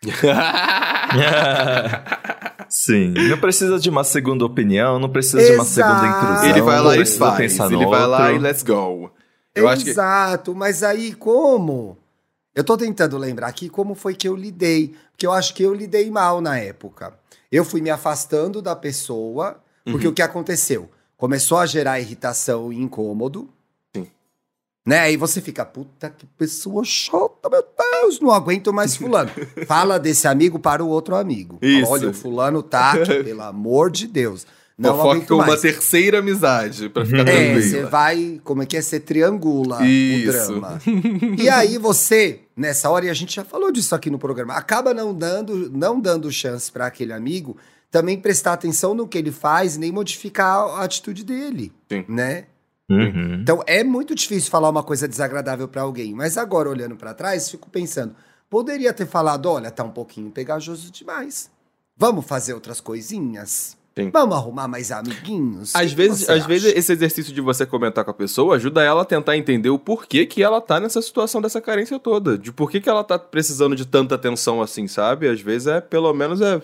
Sim. 2.68 3.12
Não 3.28 3.38
precisa 3.38 3.78
de 3.78 3.90
uma 3.90 4.04
segunda 4.04 4.44
opinião, 4.44 4.98
não 4.98 5.08
precisa 5.10 5.42
de 5.42 5.52
uma 5.52 5.64
segunda 5.64 6.06
Exato. 6.06 6.24
intrusão. 6.24 6.50
ele 6.50 6.62
vai 6.62 6.80
lá 6.80 6.96
e 6.96 7.06
faz. 7.06 7.58
Ele 7.58 7.86
vai 7.86 8.06
lá 8.06 8.32
e 8.32 8.38
let's 8.38 8.62
go. 8.62 9.10
Eu 9.54 9.68
acho 9.68 9.84
que. 9.84 9.90
Exato, 9.90 10.54
mas 10.54 10.82
aí 10.82 11.12
como? 11.14 11.98
Eu 12.54 12.64
tô 12.64 12.76
tentando 12.76 13.16
lembrar 13.18 13.48
aqui 13.48 13.68
como 13.68 13.94
foi 13.94 14.14
que 14.14 14.28
eu 14.28 14.34
lidei, 14.36 14.94
porque 15.12 15.26
eu 15.26 15.32
acho 15.32 15.54
que 15.54 15.62
eu 15.62 15.74
lidei 15.74 16.10
mal 16.10 16.40
na 16.40 16.58
época. 16.58 17.12
Eu 17.50 17.64
fui 17.64 17.80
me 17.80 17.90
afastando 17.90 18.62
da 18.62 18.76
pessoa, 18.76 19.60
porque 19.84 20.06
Uhum. 20.06 20.12
o 20.12 20.14
que 20.14 20.22
aconteceu? 20.22 20.88
Começou 21.16 21.58
a 21.58 21.66
gerar 21.66 22.00
irritação 22.00 22.72
e 22.72 22.80
incômodo. 22.80 23.48
Né? 24.90 24.98
Aí 24.98 25.16
você 25.16 25.40
fica, 25.40 25.64
puta 25.64 26.10
que 26.10 26.26
pessoa 26.36 26.82
chata, 26.84 27.48
meu 27.48 27.64
Deus, 28.02 28.18
não 28.18 28.32
aguento 28.32 28.72
mais 28.72 28.96
fulano. 28.96 29.30
Fala 29.64 30.00
desse 30.00 30.26
amigo 30.26 30.58
para 30.58 30.82
o 30.84 30.88
outro 30.88 31.14
amigo. 31.14 31.60
Fala, 31.60 31.72
Isso. 31.72 31.92
Olha, 31.92 32.08
o 32.10 32.12
fulano 32.12 32.60
tá 32.60 32.90
aqui, 32.94 33.22
pelo 33.22 33.42
amor 33.42 33.88
de 33.88 34.08
Deus. 34.08 34.44
Não 34.76 34.96
Fofoca 34.96 35.26
com 35.26 35.34
uma 35.34 35.46
mais. 35.46 35.60
terceira 35.60 36.18
amizade, 36.18 36.88
pra 36.88 37.04
ficar 37.06 37.28
É, 37.28 37.54
você 37.54 37.68
tranquilo. 37.68 37.88
vai, 37.90 38.40
como 38.42 38.62
é 38.64 38.66
que 38.66 38.76
é? 38.76 38.82
Você 38.82 38.98
triangula 38.98 39.86
Isso. 39.86 40.54
o 40.54 40.60
drama. 40.60 40.80
E 41.38 41.48
aí 41.48 41.78
você, 41.78 42.40
nessa 42.56 42.90
hora, 42.90 43.04
e 43.06 43.10
a 43.10 43.14
gente 43.14 43.32
já 43.36 43.44
falou 43.44 43.70
disso 43.70 43.94
aqui 43.94 44.10
no 44.10 44.18
programa, 44.18 44.54
acaba 44.54 44.92
não 44.92 45.14
dando, 45.14 45.70
não 45.70 46.00
dando 46.00 46.32
chance 46.32 46.72
para 46.72 46.86
aquele 46.86 47.12
amigo 47.12 47.56
também 47.92 48.18
prestar 48.18 48.54
atenção 48.54 48.92
no 48.94 49.06
que 49.06 49.18
ele 49.18 49.30
faz, 49.30 49.76
nem 49.76 49.92
modificar 49.92 50.60
a 50.64 50.82
atitude 50.82 51.24
dele, 51.24 51.70
Sim. 51.88 52.04
né? 52.08 52.46
Uhum. 52.90 53.38
Então 53.40 53.62
é 53.66 53.84
muito 53.84 54.14
difícil 54.14 54.50
falar 54.50 54.68
uma 54.68 54.82
coisa 54.82 55.06
desagradável 55.06 55.68
para 55.68 55.82
alguém, 55.82 56.12
mas 56.14 56.36
agora 56.36 56.68
olhando 56.68 56.96
para 56.96 57.14
trás, 57.14 57.50
fico 57.50 57.70
pensando, 57.70 58.14
poderia 58.48 58.92
ter 58.92 59.06
falado, 59.06 59.46
olha, 59.46 59.70
tá 59.70 59.84
um 59.84 59.90
pouquinho 59.90 60.30
pegajoso 60.30 60.90
demais. 60.90 61.50
Vamos 61.96 62.26
fazer 62.26 62.54
outras 62.54 62.80
coisinhas? 62.80 63.78
Sim. 63.96 64.10
Vamos 64.10 64.36
arrumar 64.36 64.68
mais 64.68 64.90
amiguinhos? 64.90 65.74
Às 65.74 65.92
vezes, 65.92 66.28
às 66.28 66.46
vezes 66.46 66.72
esse 66.74 66.92
exercício 66.92 67.34
de 67.34 67.40
você 67.40 67.66
comentar 67.66 68.04
com 68.04 68.10
a 68.10 68.14
pessoa 68.14 68.56
ajuda 68.56 68.82
ela 68.82 69.02
a 69.02 69.04
tentar 69.04 69.36
entender 69.36 69.68
o 69.68 69.78
porquê 69.78 70.24
que 70.24 70.42
ela 70.42 70.60
tá 70.60 70.80
nessa 70.80 71.02
situação 71.02 71.40
dessa 71.40 71.60
carência 71.60 71.98
toda. 71.98 72.38
De 72.38 72.52
por 72.52 72.70
que, 72.70 72.80
que 72.80 72.88
ela 72.88 73.04
tá 73.04 73.18
precisando 73.18 73.74
de 73.76 73.84
tanta 73.84 74.14
atenção 74.14 74.62
assim, 74.62 74.86
sabe? 74.86 75.28
Às 75.28 75.40
vezes 75.40 75.66
é, 75.66 75.80
pelo 75.80 76.12
menos 76.14 76.40
é. 76.40 76.62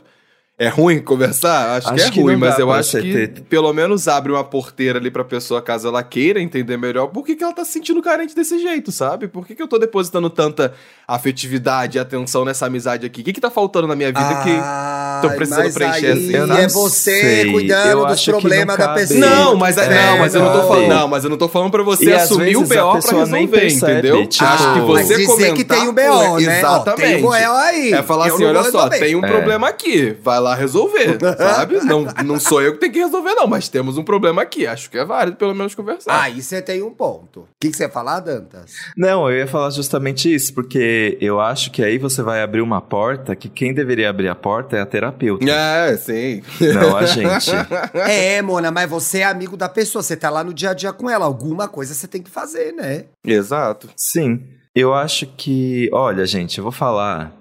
É 0.59 0.69
ruim 0.69 1.01
conversar? 1.03 1.77
Acho, 1.77 1.89
Acho 1.89 1.97
que 1.97 2.03
é 2.03 2.11
que 2.13 2.21
ruim, 2.23 2.33
dá 2.39 2.47
mas 2.47 2.59
eu 2.59 2.73
acho 2.73 2.99
que 2.99 3.13
ter- 3.29 3.43
pelo 3.43 3.71
menos 3.75 4.09
abre 4.09 4.33
uma 4.33 4.43
porteira 4.43 4.99
ali 4.99 5.11
pra 5.11 5.23
pessoa, 5.23 5.61
caso 5.61 5.87
ela 5.87 6.03
queira 6.03 6.41
entender 6.41 6.79
melhor 6.79 7.09
por 7.09 7.25
que, 7.27 7.37
que 7.37 7.45
ela 7.45 7.53
tá 7.53 7.63
se 7.63 7.73
sentindo 7.73 8.01
carente 8.01 8.35
desse 8.35 8.59
jeito, 8.59 8.91
sabe? 8.91 9.29
Por 9.29 9.47
que, 9.47 9.55
que 9.55 9.63
eu 9.63 9.69
tô 9.69 9.79
depositando 9.79 10.31
tanta 10.31 10.73
afetividade 11.07 11.99
e 11.99 12.01
atenção 12.01 12.43
nessa 12.43 12.65
amizade 12.67 13.05
aqui? 13.05 13.21
O 13.21 13.25
que, 13.25 13.35
que 13.35 13.41
tá 13.41 13.51
faltando 13.51 13.87
na 13.87 13.95
minha 13.95 14.09
vida 14.09 14.35
que. 14.43 14.51
Ah, 14.59 15.19
tô 15.23 15.29
precisando 15.31 15.65
mas 15.65 15.75
preencher 15.75 16.07
aí 16.07 16.13
assim. 16.13 16.33
Eu 16.35 16.47
não 16.47 16.57
é 16.57 16.69
você 16.69 17.21
sei. 17.21 17.53
cuidando 17.53 17.91
Eu 17.91 18.07
dos 18.07 18.25
que 18.25 18.31
problemas 18.31 18.77
da 18.79 18.89
pessoa. 18.95 19.21
Não, 19.21 19.57
mas, 19.57 19.77
É, 19.77 19.89
não, 20.11 20.19
mas 20.19 20.35
eu 20.35 20.43
não 20.43 20.53
tô 20.53 20.69
falando. 20.69 20.89
Não, 20.89 21.09
mas 21.09 21.25
eu 21.25 21.31
não 21.31 21.37
tô 21.37 21.49
falando 21.49 21.71
pra 21.71 21.83
você 21.83 22.05
E 22.07 22.13
assumir 22.15 22.57
o 22.57 22.63
BO 22.63 22.67
pra 22.69 22.95
resolver, 22.95 23.47
percebe, 23.49 23.93
entendeu? 23.93 24.27
tipo, 24.27 24.45
Acho 24.45 24.73
que 24.73 24.81
Mas 24.81 24.87
você 25.09 25.15
dizer 25.17 25.27
comentar 25.27 25.55
que 25.57 25.65
tem 25.65 25.89
o 25.89 25.93
BO, 25.93 26.01
com- 26.03 26.09
né? 26.09 26.29
Ó, 26.31 26.39
Exatamente. 26.41 27.03
tem 27.03 27.17
o 27.19 27.29
BO 27.29 27.33
aí. 27.35 27.93
É 27.93 28.03
falar 28.03 28.29
Eu 28.29 28.35
assim, 28.37 28.45
olha 28.47 28.65
só, 28.71 28.89
tem 28.89 29.15
um 29.17 29.25
É. 29.25 29.29
problema 29.29 29.69
aqui, 29.69 30.17
vai 30.23 30.41
lá 30.41 30.46
resolver, 30.55 31.19
sabe? 31.37 31.77
Não, 31.85 32.05
não 32.25 32.39
sou 32.41 32.63
eu 32.63 32.75
que 32.75 32.79
tenho 32.81 32.93
que 32.93 32.99
resolver 32.99 33.35
não, 33.35 33.47
mas 33.47 33.69
temos 33.69 33.99
um 33.99 34.05
problema 34.05 34.43
aqui. 34.43 34.67
Acho 34.67 34.91
que 34.91 34.99
é 34.99 35.05
válido 35.05 35.37
pelo 35.37 35.55
menos 35.55 35.75
conversar. 35.75 36.21
Aí 36.23 36.41
você 36.43 36.63
tem 36.63 36.83
um 36.83 36.91
ponto. 36.91 37.41
O 37.41 37.49
que, 37.61 37.71
que 37.71 37.77
você 37.77 37.85
ia 37.85 37.89
falar, 37.91 38.21
Dantas? 38.21 38.73
Não, 38.97 39.31
eu 39.31 39.39
ia 39.39 39.47
falar 39.47 39.71
justamente 39.71 40.33
isso, 40.33 40.55
porque 40.55 41.17
eu 41.21 41.41
acho 41.41 41.71
que 41.71 41.83
aí 41.83 41.99
você 41.99 42.23
vai 42.23 42.43
abrir 42.43 42.61
uma 42.61 42.81
porta 42.81 43.35
que 43.35 43.49
quem 43.49 43.73
deveria 43.75 44.11
abrir 44.11 44.29
a 44.29 44.35
porta 44.35 44.77
é 44.77 44.81
a 44.81 44.87
terapeuta, 44.87 45.45
É, 45.51 45.97
sim. 45.97 46.43
não 46.75 46.97
a 46.97 47.05
gente. 47.05 47.51
É, 47.95 48.41
Mona, 48.43 48.71
mas 48.71 48.89
você 48.89 49.19
é 49.19 49.25
amigo 49.25 49.57
da 49.57 49.69
pessoa, 49.69 50.03
você 50.03 50.17
tá 50.17 50.31
lá 50.31 50.43
no 50.45 50.53
dia 50.55 50.71
a 50.71 50.75
dia 50.75 50.93
com 50.93 51.09
ela. 51.11 51.25
Alguma 51.27 51.69
coisa 51.69 51.95
você 51.95 52.07
tem 52.07 52.23
que 52.23 52.31
fazer, 52.31 52.73
né? 52.73 53.05
Exato. 53.25 53.89
Sim, 53.97 54.43
eu 54.75 54.93
acho 54.95 55.27
que, 55.37 55.89
olha, 55.93 56.25
gente, 56.27 56.59
eu 56.59 56.63
vou 56.65 56.73
falar 56.73 57.33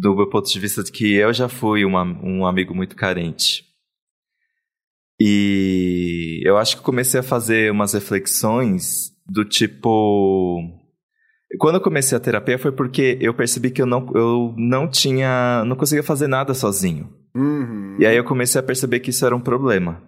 do 0.00 0.16
meu 0.16 0.28
ponto 0.28 0.50
de 0.50 0.58
vista 0.58 0.82
de 0.82 0.90
que 0.90 1.14
eu 1.14 1.32
já 1.32 1.48
fui 1.48 1.84
uma- 1.84 2.02
um 2.22 2.44
amigo 2.46 2.74
muito 2.74 2.96
carente. 2.96 3.64
E 5.20 6.40
eu 6.44 6.58
acho 6.58 6.76
que 6.76 6.82
comecei 6.82 7.20
a 7.20 7.22
fazer 7.22 7.70
umas 7.70 7.92
reflexões 7.94 9.12
do 9.26 9.44
tipo. 9.44 10.60
Quando 11.58 11.76
eu 11.76 11.80
comecei 11.80 12.16
a 12.18 12.20
terapia 12.20 12.58
foi 12.58 12.72
porque 12.72 13.16
eu 13.20 13.32
percebi 13.32 13.70
que 13.70 13.80
eu 13.80 13.86
não, 13.86 14.10
eu 14.14 14.52
não 14.58 14.88
tinha. 14.90 15.64
não 15.64 15.76
conseguia 15.76 16.02
fazer 16.02 16.26
nada 16.26 16.52
sozinho. 16.52 17.08
Uhum. 17.34 17.96
E 18.00 18.06
aí 18.06 18.16
eu 18.16 18.24
comecei 18.24 18.60
a 18.60 18.64
perceber 18.64 19.00
que 19.00 19.10
isso 19.10 19.24
era 19.24 19.36
um 19.36 19.40
problema. 19.40 20.02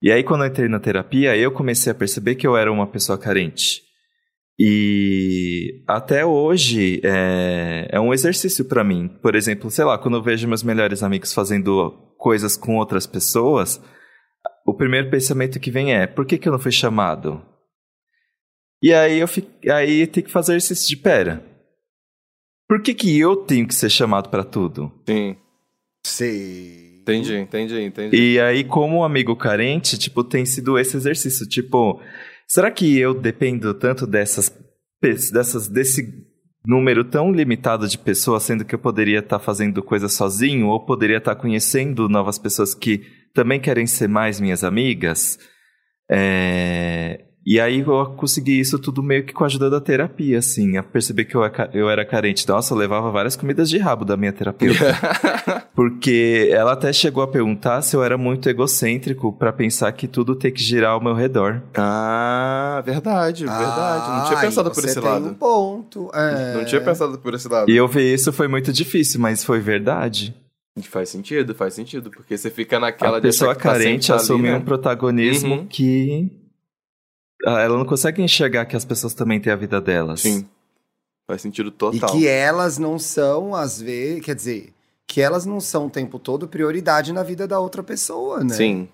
E 0.00 0.12
aí 0.12 0.22
quando 0.22 0.44
eu 0.44 0.48
entrei 0.48 0.68
na 0.68 0.78
terapia, 0.78 1.36
eu 1.36 1.50
comecei 1.50 1.90
a 1.90 1.94
perceber 1.94 2.36
que 2.36 2.46
eu 2.46 2.56
era 2.56 2.70
uma 2.70 2.86
pessoa 2.86 3.18
carente. 3.18 3.82
E 4.58 5.84
até 5.86 6.26
hoje 6.26 7.00
é, 7.04 7.88
é 7.92 8.00
um 8.00 8.12
exercício 8.12 8.64
pra 8.64 8.82
mim. 8.82 9.08
Por 9.22 9.36
exemplo, 9.36 9.70
sei 9.70 9.84
lá, 9.84 9.96
quando 9.96 10.16
eu 10.16 10.22
vejo 10.22 10.48
meus 10.48 10.64
melhores 10.64 11.02
amigos 11.02 11.32
fazendo 11.32 12.14
coisas 12.18 12.56
com 12.56 12.76
outras 12.76 13.06
pessoas, 13.06 13.80
o 14.66 14.74
primeiro 14.74 15.10
pensamento 15.10 15.60
que 15.60 15.70
vem 15.70 15.94
é: 15.94 16.06
por 16.06 16.26
que, 16.26 16.38
que 16.38 16.48
eu 16.48 16.52
não 16.52 16.58
fui 16.58 16.72
chamado? 16.72 17.40
E 18.82 18.92
aí 18.92 19.18
eu 19.18 19.28
fico, 19.28 19.48
aí 19.70 20.06
tem 20.06 20.22
que 20.22 20.30
fazer 20.30 20.56
exercício 20.56 20.88
de 20.88 20.96
pera. 20.96 21.44
Por 22.68 22.82
que, 22.82 22.94
que 22.94 23.18
eu 23.18 23.36
tenho 23.36 23.66
que 23.66 23.74
ser 23.74 23.88
chamado 23.88 24.28
pra 24.28 24.44
tudo? 24.44 24.92
Sim. 25.08 25.36
Sei. 26.04 26.98
Entendi, 27.00 27.36
entendi, 27.36 27.80
entendi. 27.80 28.16
E 28.16 28.40
aí, 28.40 28.62
como 28.62 29.02
amigo 29.02 29.34
carente, 29.34 29.96
tipo, 29.96 30.22
tem 30.22 30.44
sido 30.44 30.78
esse 30.78 30.94
exercício. 30.94 31.48
Tipo, 31.48 32.02
será 32.48 32.70
que 32.70 32.98
eu 32.98 33.14
dependo 33.14 33.74
tanto 33.74 34.06
dessas, 34.06 34.50
dessas 35.00 35.68
desse 35.68 36.26
número 36.66 37.04
tão 37.04 37.30
limitado 37.30 37.86
de 37.86 37.98
pessoas, 37.98 38.42
sendo 38.42 38.64
que 38.64 38.74
eu 38.74 38.78
poderia 38.78 39.20
estar 39.20 39.38
fazendo 39.38 39.82
coisas 39.82 40.12
sozinho, 40.14 40.66
ou 40.66 40.84
poderia 40.84 41.18
estar 41.18 41.36
conhecendo 41.36 42.08
novas 42.08 42.38
pessoas 42.38 42.74
que 42.74 43.02
também 43.34 43.60
querem 43.60 43.86
ser 43.86 44.08
mais 44.08 44.40
minhas 44.40 44.64
amigas? 44.64 45.38
É, 46.10 47.27
E 47.50 47.58
aí 47.58 47.80
eu 47.80 48.04
consegui 48.14 48.60
isso 48.60 48.78
tudo 48.78 49.02
meio 49.02 49.24
que 49.24 49.32
com 49.32 49.42
a 49.42 49.46
ajuda 49.46 49.70
da 49.70 49.80
terapia, 49.80 50.38
assim, 50.38 50.76
a 50.76 50.82
perceber 50.82 51.24
que 51.24 51.34
eu, 51.34 51.42
é 51.42 51.50
eu 51.72 51.88
era 51.88 52.04
carente. 52.04 52.46
Nossa, 52.46 52.74
eu 52.74 52.78
levava 52.78 53.10
várias 53.10 53.36
comidas 53.36 53.70
de 53.70 53.78
rabo 53.78 54.04
da 54.04 54.18
minha 54.18 54.30
terapeuta. 54.34 54.84
Porque 55.74 56.50
ela 56.52 56.72
até 56.72 56.92
chegou 56.92 57.22
a 57.22 57.26
perguntar 57.28 57.80
se 57.80 57.96
eu 57.96 58.02
era 58.04 58.18
muito 58.18 58.50
egocêntrico 58.50 59.32
pra 59.32 59.50
pensar 59.50 59.90
que 59.92 60.06
tudo 60.06 60.36
tem 60.36 60.52
que 60.52 60.62
girar 60.62 60.90
ao 60.92 61.00
meu 61.02 61.14
redor. 61.14 61.62
Ah, 61.74 62.82
verdade, 62.84 63.44
verdade. 63.46 64.10
Não 64.18 64.24
tinha 64.26 64.38
Ah, 64.38 64.42
pensado 64.42 64.70
por 64.70 64.84
esse 64.84 65.00
lado. 65.00 65.26
um 65.28 65.34
ponto. 65.34 66.10
é. 66.12 66.54
Não 66.54 66.64
tinha 66.66 66.80
pensado 66.82 67.18
por 67.18 67.32
esse 67.32 67.48
lado. 67.48 67.70
E 67.70 67.76
eu 67.76 67.88
ver 67.88 68.12
isso 68.12 68.30
foi 68.32 68.46
muito 68.48 68.70
difícil, 68.72 69.20
mas 69.20 69.42
foi 69.42 69.58
verdade. 69.60 70.34
Faz 70.82 71.08
sentido, 71.08 71.54
faz 71.54 71.74
sentido. 71.74 72.10
Porque 72.10 72.36
você 72.36 72.50
fica 72.50 72.78
naquela 72.78 73.18
a 73.18 73.20
pessoa 73.20 73.54
tá 73.54 73.60
carente 73.60 74.12
ali, 74.12 74.20
assume 74.20 74.48
né? 74.50 74.56
um 74.56 74.60
protagonismo 74.60 75.54
Uhum. 75.54 75.66
que 75.66 76.30
ah, 76.30 76.47
ela 77.44 77.76
não 77.78 77.84
consegue 77.84 78.22
enxergar 78.22 78.64
que 78.66 78.76
as 78.76 78.84
pessoas 78.84 79.14
também 79.14 79.40
têm 79.40 79.52
a 79.52 79.56
vida 79.56 79.80
delas. 79.80 80.20
Sim. 80.22 80.46
Faz 81.26 81.42
sentido 81.42 81.68
E 81.68 81.72
total. 81.72 82.10
que 82.10 82.26
elas 82.26 82.78
não 82.78 82.98
são, 82.98 83.54
às 83.54 83.80
vezes, 83.80 84.24
quer 84.24 84.34
dizer, 84.34 84.72
que 85.06 85.20
elas 85.20 85.44
não 85.46 85.60
são 85.60 85.86
o 85.86 85.90
tempo 85.90 86.18
todo 86.18 86.48
prioridade 86.48 87.12
na 87.12 87.22
vida 87.22 87.46
da 87.46 87.60
outra 87.60 87.82
pessoa, 87.82 88.42
né? 88.42 88.54
Sim. 88.54 88.88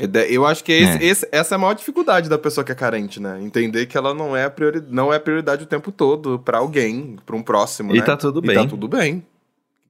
E 0.00 0.34
Eu 0.34 0.44
acho 0.44 0.64
que 0.64 0.72
esse- 0.72 0.98
É. 0.98 1.06
esse- 1.06 1.28
essa 1.30 1.54
é 1.54 1.56
a 1.56 1.58
maior 1.58 1.74
dificuldade 1.74 2.28
da 2.28 2.36
pessoa 2.36 2.64
que 2.64 2.72
é 2.72 2.74
carente, 2.74 3.20
né? 3.20 3.40
Entender 3.40 3.86
que 3.86 3.96
ela 3.96 4.12
não 4.12 4.36
é, 4.36 4.44
a 4.44 4.50
priori, 4.50 4.82
não 4.88 5.12
é 5.12 5.18
prioridade 5.20 5.62
o 5.62 5.66
tempo 5.66 5.92
todo 5.92 6.38
pra 6.38 6.58
alguém, 6.58 7.16
pra 7.24 7.36
um 7.36 7.42
próximo, 7.42 7.94
E 7.94 7.98
né? 8.00 8.04
tá 8.04 8.16
tudo 8.16 8.40
E 8.42 8.46
bem. 8.48 8.54
tá 8.56 8.66
tudo 8.66 8.88
bem. 8.88 9.24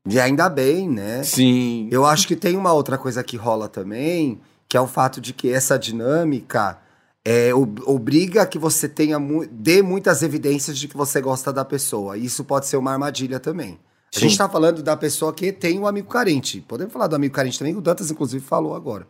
E 0.06 0.20
ainda 0.20 0.50
bem, 0.50 0.88
né? 0.90 1.22
Sim. 1.22 1.88
Eu 1.90 2.04
acho 2.04 2.28
que 2.28 2.36
tem 2.36 2.54
uma 2.56 2.72
outra 2.74 2.98
coisa 2.98 3.24
que 3.24 3.38
rola 3.38 3.66
também, 3.66 4.38
que 4.68 4.76
é 4.76 4.80
o 4.80 4.86
fato 4.86 5.20
de 5.22 5.32
que 5.32 5.50
essa 5.50 5.78
dinâmica 5.78 6.78
é, 7.24 7.54
ob- 7.54 7.82
obriga 7.86 8.46
que 8.46 8.58
você 8.58 8.88
tenha 8.88 9.18
mu 9.18 9.46
dê 9.46 9.80
muitas 9.82 10.22
evidências 10.22 10.78
de 10.78 10.86
que 10.88 10.96
você 10.96 11.20
gosta 11.20 11.52
da 11.52 11.64
pessoa. 11.64 12.18
Isso 12.18 12.44
pode 12.44 12.66
ser 12.66 12.76
uma 12.76 12.92
armadilha 12.92 13.40
também. 13.40 13.78
A 14.14 14.18
Sim. 14.18 14.28
gente 14.28 14.38
tá 14.38 14.48
falando 14.48 14.82
da 14.82 14.96
pessoa 14.96 15.32
que 15.32 15.50
tem 15.50 15.78
um 15.78 15.86
amigo 15.86 16.08
carente. 16.08 16.60
Podemos 16.60 16.92
falar 16.92 17.06
do 17.06 17.16
amigo 17.16 17.34
carente 17.34 17.58
também, 17.58 17.74
o 17.74 17.80
Dantas, 17.80 18.10
inclusive, 18.10 18.44
falou 18.44 18.74
agora. 18.74 19.06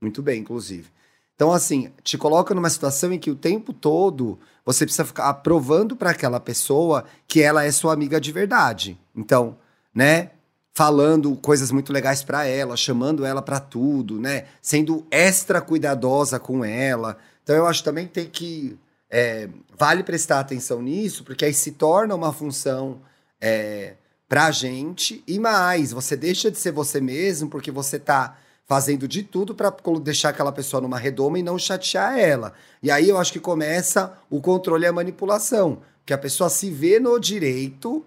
Muito 0.00 0.20
bem, 0.20 0.40
inclusive. 0.40 0.88
Então, 1.34 1.52
assim, 1.52 1.90
te 2.02 2.18
coloca 2.18 2.54
numa 2.54 2.68
situação 2.68 3.12
em 3.12 3.18
que 3.18 3.30
o 3.30 3.34
tempo 3.34 3.72
todo 3.72 4.38
você 4.64 4.84
precisa 4.84 5.04
ficar 5.04 5.28
aprovando 5.28 5.96
para 5.96 6.10
aquela 6.10 6.38
pessoa 6.38 7.04
que 7.26 7.40
ela 7.40 7.64
é 7.64 7.72
sua 7.72 7.92
amiga 7.92 8.20
de 8.20 8.30
verdade. 8.30 8.98
Então, 9.16 9.56
né? 9.94 10.30
Falando 10.74 11.36
coisas 11.36 11.70
muito 11.70 11.92
legais 11.92 12.22
para 12.22 12.46
ela, 12.46 12.76
chamando 12.76 13.24
ela 13.24 13.42
para 13.42 13.60
tudo, 13.60 14.20
né? 14.20 14.44
Sendo 14.60 15.06
extra 15.10 15.60
cuidadosa 15.60 16.38
com 16.38 16.64
ela. 16.64 17.18
Então, 17.42 17.56
eu 17.56 17.66
acho 17.66 17.82
também 17.82 18.06
que 18.06 18.12
tem 18.12 18.26
que. 18.26 18.78
é, 19.10 19.48
vale 19.76 20.02
prestar 20.02 20.40
atenção 20.40 20.80
nisso, 20.80 21.24
porque 21.24 21.44
aí 21.44 21.54
se 21.54 21.72
torna 21.72 22.14
uma 22.14 22.32
função 22.32 23.00
é, 23.40 23.94
pra 24.28 24.50
gente. 24.50 25.22
E 25.26 25.38
mais, 25.38 25.92
você 25.92 26.16
deixa 26.16 26.50
de 26.50 26.58
ser 26.58 26.72
você 26.72 27.00
mesmo, 27.00 27.48
porque 27.48 27.70
você 27.70 27.98
tá 27.98 28.38
fazendo 28.64 29.06
de 29.06 29.22
tudo 29.22 29.54
para 29.54 29.74
deixar 30.02 30.30
aquela 30.30 30.52
pessoa 30.52 30.80
numa 30.80 30.98
redoma 30.98 31.38
e 31.38 31.42
não 31.42 31.58
chatear 31.58 32.18
ela. 32.18 32.54
E 32.82 32.90
aí 32.90 33.08
eu 33.08 33.18
acho 33.18 33.32
que 33.32 33.40
começa 33.40 34.16
o 34.30 34.40
controle 34.40 34.84
e 34.84 34.86
a 34.86 34.92
manipulação. 34.92 35.82
Que 36.06 36.12
a 36.12 36.18
pessoa 36.18 36.48
se 36.48 36.70
vê 36.70 36.98
no 36.98 37.18
direito 37.18 38.04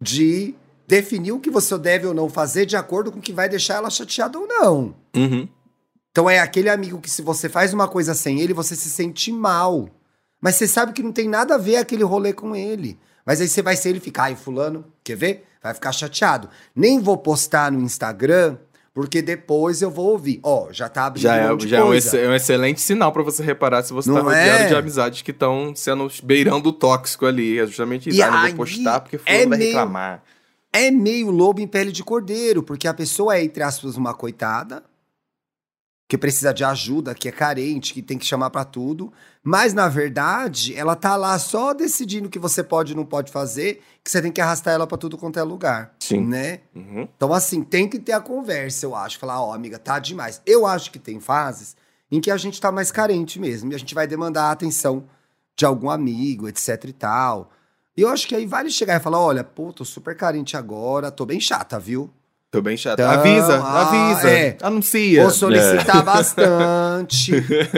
de 0.00 0.54
definir 0.86 1.32
o 1.32 1.40
que 1.40 1.50
você 1.50 1.76
deve 1.78 2.06
ou 2.06 2.14
não 2.14 2.28
fazer 2.28 2.64
de 2.64 2.76
acordo 2.76 3.10
com 3.10 3.18
o 3.18 3.22
que 3.22 3.32
vai 3.32 3.48
deixar 3.48 3.74
ela 3.74 3.90
chateada 3.90 4.38
ou 4.38 4.46
não. 4.46 4.94
Uhum. 5.16 5.48
Então 6.16 6.30
é 6.30 6.38
aquele 6.38 6.70
amigo 6.70 6.98
que 6.98 7.10
se 7.10 7.20
você 7.20 7.46
faz 7.46 7.74
uma 7.74 7.86
coisa 7.86 8.14
sem 8.14 8.40
ele, 8.40 8.54
você 8.54 8.74
se 8.74 8.88
sente 8.88 9.30
mal. 9.30 9.86
Mas 10.40 10.54
você 10.54 10.66
sabe 10.66 10.94
que 10.94 11.02
não 11.02 11.12
tem 11.12 11.28
nada 11.28 11.56
a 11.56 11.58
ver 11.58 11.76
aquele 11.76 12.02
rolê 12.04 12.32
com 12.32 12.56
ele. 12.56 12.98
Mas 13.26 13.38
aí 13.38 13.46
você 13.46 13.60
vai 13.60 13.76
ser 13.76 13.90
ele 13.90 13.98
e 13.98 14.00
fica, 14.00 14.22
ai, 14.22 14.34
fulano, 14.34 14.82
quer 15.04 15.14
ver? 15.14 15.44
Vai 15.62 15.74
ficar 15.74 15.92
chateado. 15.92 16.48
Nem 16.74 16.98
vou 17.00 17.18
postar 17.18 17.70
no 17.70 17.82
Instagram, 17.82 18.56
porque 18.94 19.20
depois 19.20 19.82
eu 19.82 19.90
vou 19.90 20.06
ouvir. 20.12 20.40
Ó, 20.42 20.68
já 20.72 20.88
tá 20.88 21.04
abrindo 21.04 21.22
Já, 21.24 21.52
um 21.52 21.56
é, 21.58 21.68
já 21.68 21.76
é, 21.76 21.82
um, 21.84 21.86
coisa. 21.88 22.16
é 22.18 22.28
um 22.30 22.34
excelente 22.34 22.80
sinal 22.80 23.12
pra 23.12 23.22
você 23.22 23.42
reparar 23.42 23.82
se 23.82 23.92
você 23.92 24.08
tá 24.10 24.16
Não 24.16 24.24
rodeado 24.24 24.62
é? 24.64 24.68
de 24.68 24.74
amizades 24.74 25.20
que 25.20 25.32
estão 25.32 25.74
sendo 25.76 26.10
beirando 26.22 26.70
o 26.70 26.72
tóxico 26.72 27.26
ali. 27.26 27.58
É 27.58 27.66
justamente 27.66 28.08
isso. 28.08 28.22
Ah, 28.22 28.30
não 28.30 28.40
vou 28.46 28.54
postar 28.64 29.00
porque 29.00 29.16
é 29.16 29.18
fulano 29.18 29.48
vai 29.50 29.58
meio- 29.58 29.68
reclamar. 29.70 30.22
É 30.72 30.90
meio 30.90 31.30
lobo 31.30 31.60
em 31.60 31.66
pele 31.66 31.92
de 31.92 32.02
cordeiro, 32.02 32.62
porque 32.62 32.88
a 32.88 32.94
pessoa 32.94 33.36
é, 33.36 33.44
entre 33.44 33.62
aspas, 33.62 33.96
uma 33.98 34.14
coitada, 34.14 34.82
que 36.08 36.16
precisa 36.16 36.54
de 36.54 36.62
ajuda, 36.64 37.14
que 37.14 37.28
é 37.28 37.32
carente, 37.32 37.92
que 37.92 38.00
tem 38.00 38.16
que 38.16 38.24
chamar 38.24 38.50
pra 38.50 38.64
tudo. 38.64 39.12
Mas, 39.42 39.74
na 39.74 39.88
verdade, 39.88 40.74
ela 40.74 40.94
tá 40.94 41.16
lá 41.16 41.36
só 41.38 41.74
decidindo 41.74 42.28
o 42.28 42.30
que 42.30 42.38
você 42.38 42.62
pode 42.62 42.92
e 42.92 42.96
não 42.96 43.04
pode 43.04 43.32
fazer, 43.32 43.82
que 44.04 44.10
você 44.10 44.22
tem 44.22 44.30
que 44.30 44.40
arrastar 44.40 44.74
ela 44.74 44.86
pra 44.86 44.96
tudo 44.96 45.18
quanto 45.18 45.38
é 45.38 45.42
lugar. 45.42 45.94
Sim. 45.98 46.24
Né? 46.24 46.60
Uhum. 46.74 47.08
Então, 47.16 47.32
assim, 47.32 47.62
tem 47.62 47.88
que 47.88 47.98
ter 47.98 48.12
a 48.12 48.20
conversa, 48.20 48.86
eu 48.86 48.94
acho. 48.94 49.18
Falar, 49.18 49.42
ó, 49.42 49.52
amiga, 49.52 49.78
tá 49.78 49.98
demais. 49.98 50.40
Eu 50.46 50.64
acho 50.64 50.92
que 50.92 50.98
tem 50.98 51.18
fases 51.18 51.76
em 52.10 52.20
que 52.20 52.30
a 52.30 52.36
gente 52.36 52.60
tá 52.60 52.70
mais 52.70 52.92
carente 52.92 53.40
mesmo. 53.40 53.72
E 53.72 53.74
a 53.74 53.78
gente 53.78 53.94
vai 53.94 54.06
demandar 54.06 54.44
a 54.44 54.52
atenção 54.52 55.04
de 55.56 55.64
algum 55.64 55.90
amigo, 55.90 56.48
etc 56.48 56.84
e 56.84 56.92
tal. 56.92 57.50
E 57.96 58.02
eu 58.02 58.08
acho 58.10 58.28
que 58.28 58.34
aí 58.34 58.46
vale 58.46 58.70
chegar 58.70 58.96
e 58.96 59.02
falar, 59.02 59.18
olha, 59.18 59.42
pô, 59.42 59.72
tô 59.72 59.84
super 59.84 60.14
carente 60.14 60.56
agora, 60.56 61.10
tô 61.10 61.24
bem 61.24 61.40
chata, 61.40 61.80
viu? 61.80 62.10
Tô 62.56 62.62
bem 62.62 62.76
chato. 62.76 62.98
Então, 63.00 63.10
avisa, 63.10 63.58
ah, 63.62 64.12
avisa. 64.14 64.30
é. 64.30 64.56
Anuncia. 64.62 65.20
Vou 65.22 65.30
solicitar 65.30 66.02
bastante, 66.04 67.32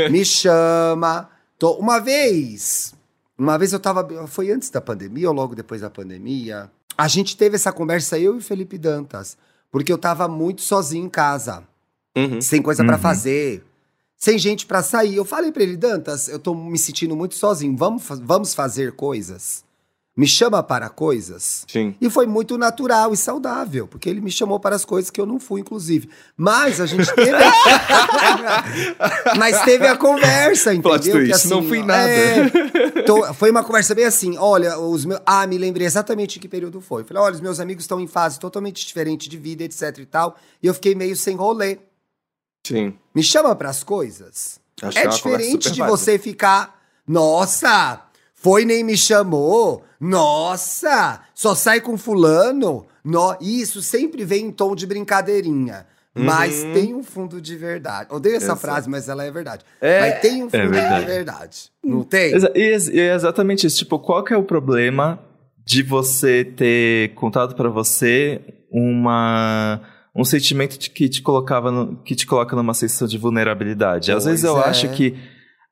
me 0.08 0.24
chama. 0.24 1.28
Tô- 1.58 1.72
uma 1.78 1.98
vez, 1.98 2.94
uma 3.36 3.58
vez 3.58 3.72
eu 3.72 3.80
tava, 3.80 4.06
foi 4.28 4.52
antes 4.52 4.70
da 4.70 4.80
pandemia 4.80 5.28
ou 5.28 5.34
logo 5.34 5.54
depois 5.56 5.80
da 5.80 5.90
pandemia, 5.90 6.70
a 6.96 7.08
gente 7.08 7.36
teve 7.36 7.56
essa 7.56 7.72
conversa, 7.72 8.18
eu 8.18 8.38
e 8.38 8.40
Felipe 8.40 8.78
Dantas, 8.78 9.36
porque 9.70 9.92
eu 9.92 9.98
tava 9.98 10.28
muito 10.28 10.62
sozinho 10.62 11.06
em 11.06 11.10
casa. 11.10 11.64
Uhum. 12.16 12.40
sem 12.40 12.60
coisa 12.60 12.84
pra 12.84 12.96
Uhum. 12.96 13.00
fazer, 13.02 13.64
sem 14.16 14.38
gente 14.38 14.66
pra 14.66 14.82
sair. 14.82 15.14
Eu 15.16 15.24
falei 15.24 15.52
pra 15.52 15.62
ele, 15.62 15.76
Dantas, 15.76 16.26
eu 16.28 16.38
tô 16.38 16.52
me 16.54 16.76
sentindo 16.78 17.14
muito 17.16 17.34
sozinho. 17.36 17.76
Vamos, 17.76 18.02
vamos 18.22 18.54
fazer 18.54 18.92
coisas? 18.92 19.62
Me 20.18 20.26
chama 20.26 20.64
para 20.64 20.88
coisas? 20.88 21.64
Sim. 21.68 21.94
E 22.00 22.10
foi 22.10 22.26
muito 22.26 22.58
natural 22.58 23.14
e 23.14 23.16
saudável, 23.16 23.86
porque 23.86 24.08
ele 24.08 24.20
me 24.20 24.32
chamou 24.32 24.58
para 24.58 24.74
as 24.74 24.84
coisas 24.84 25.12
que 25.12 25.20
eu 25.20 25.24
não 25.24 25.38
fui, 25.38 25.60
inclusive. 25.60 26.10
Mas 26.36 26.80
a 26.80 26.86
gente 26.86 27.06
teve. 27.14 27.30
Mas 29.38 29.62
teve 29.62 29.86
a 29.86 29.96
conversa, 29.96 30.74
entendeu? 30.74 30.90
Plot 30.90 31.08
twist, 31.08 31.26
Que, 31.26 31.32
assim, 31.32 31.48
não 31.48 31.62
fui 31.62 31.84
nada. 31.84 32.10
é, 32.10 33.32
foi 33.32 33.52
uma 33.52 33.62
conversa 33.62 33.94
bem 33.94 34.06
assim: 34.06 34.36
olha, 34.36 34.76
os 34.76 35.04
meus. 35.04 35.20
Ah, 35.24 35.46
me 35.46 35.56
lembrei 35.56 35.86
exatamente 35.86 36.38
em 36.38 36.42
que 36.42 36.48
período 36.48 36.80
foi. 36.80 37.04
Falei, 37.04 37.22
olha, 37.22 37.34
os 37.36 37.40
meus 37.40 37.60
amigos 37.60 37.84
estão 37.84 38.00
em 38.00 38.08
fase 38.08 38.40
totalmente 38.40 38.84
diferente 38.84 39.28
de 39.28 39.38
vida, 39.38 39.62
etc 39.62 39.98
e 39.98 40.06
tal. 40.06 40.36
E 40.60 40.66
eu 40.66 40.74
fiquei 40.74 40.96
meio 40.96 41.14
sem 41.14 41.36
rolê. 41.36 41.78
Sim. 42.66 42.92
Me 43.14 43.22
chama 43.22 43.54
pras 43.54 43.84
coisas. 43.84 44.58
Acho 44.82 44.98
é 44.98 45.04
é 45.04 45.06
diferente 45.06 45.70
de 45.70 45.80
você 45.80 46.18
ficar, 46.18 46.76
nossa, 47.06 48.02
foi 48.40 48.64
nem 48.64 48.82
me 48.84 48.96
chamou, 48.96 49.82
nossa, 50.00 51.20
só 51.34 51.54
sai 51.54 51.80
com 51.80 51.96
fulano. 51.98 52.86
No... 53.04 53.36
Isso 53.40 53.80
sempre 53.82 54.24
vem 54.24 54.46
em 54.46 54.50
tom 54.52 54.74
de 54.74 54.86
brincadeirinha. 54.86 55.86
Mas 56.14 56.64
Uhum. 56.64 56.72
tem 56.72 56.94
um 56.94 57.02
fundo 57.02 57.40
de 57.40 57.54
verdade. 57.56 58.08
Odeio 58.12 58.36
essa 58.36 58.56
frase, 58.56 58.88
mas 58.90 59.08
ela 59.08 59.24
é 59.24 59.30
verdade. 59.30 59.64
É, 59.80 60.00
mas 60.00 60.20
tem 60.20 60.42
um 60.42 60.50
fundo 60.50 60.62
de 60.62 60.68
verdade. 60.68 61.04
verdade. 61.06 61.70
Não 61.84 62.02
tem? 62.02 62.32
E 62.56 62.76
e 62.92 63.00
é 63.00 63.14
exatamente 63.14 63.66
isso. 63.66 63.78
Tipo, 63.78 64.00
qual 64.00 64.24
que 64.24 64.34
é 64.34 64.36
o 64.36 64.42
problema 64.42 65.20
de 65.64 65.80
você 65.82 66.44
ter 66.44 67.14
contado 67.14 67.54
pra 67.54 67.68
você 67.68 68.40
uma 68.70 69.80
um 70.14 70.24
sentimento 70.24 70.76
de 70.76 70.90
que 70.90 71.08
te 71.08 71.22
colocava 71.22 71.70
no- 71.70 71.96
que 72.02 72.16
te 72.16 72.26
coloca 72.26 72.56
numa 72.56 72.74
sensação 72.74 73.06
de 73.06 73.16
vulnerabilidade? 73.16 74.10
Às 74.10 74.24
Pois 74.24 74.26
vezes 74.26 74.44
eu 74.44 74.58
é. 74.60 74.64
acho 74.64 74.88
que 74.88 75.14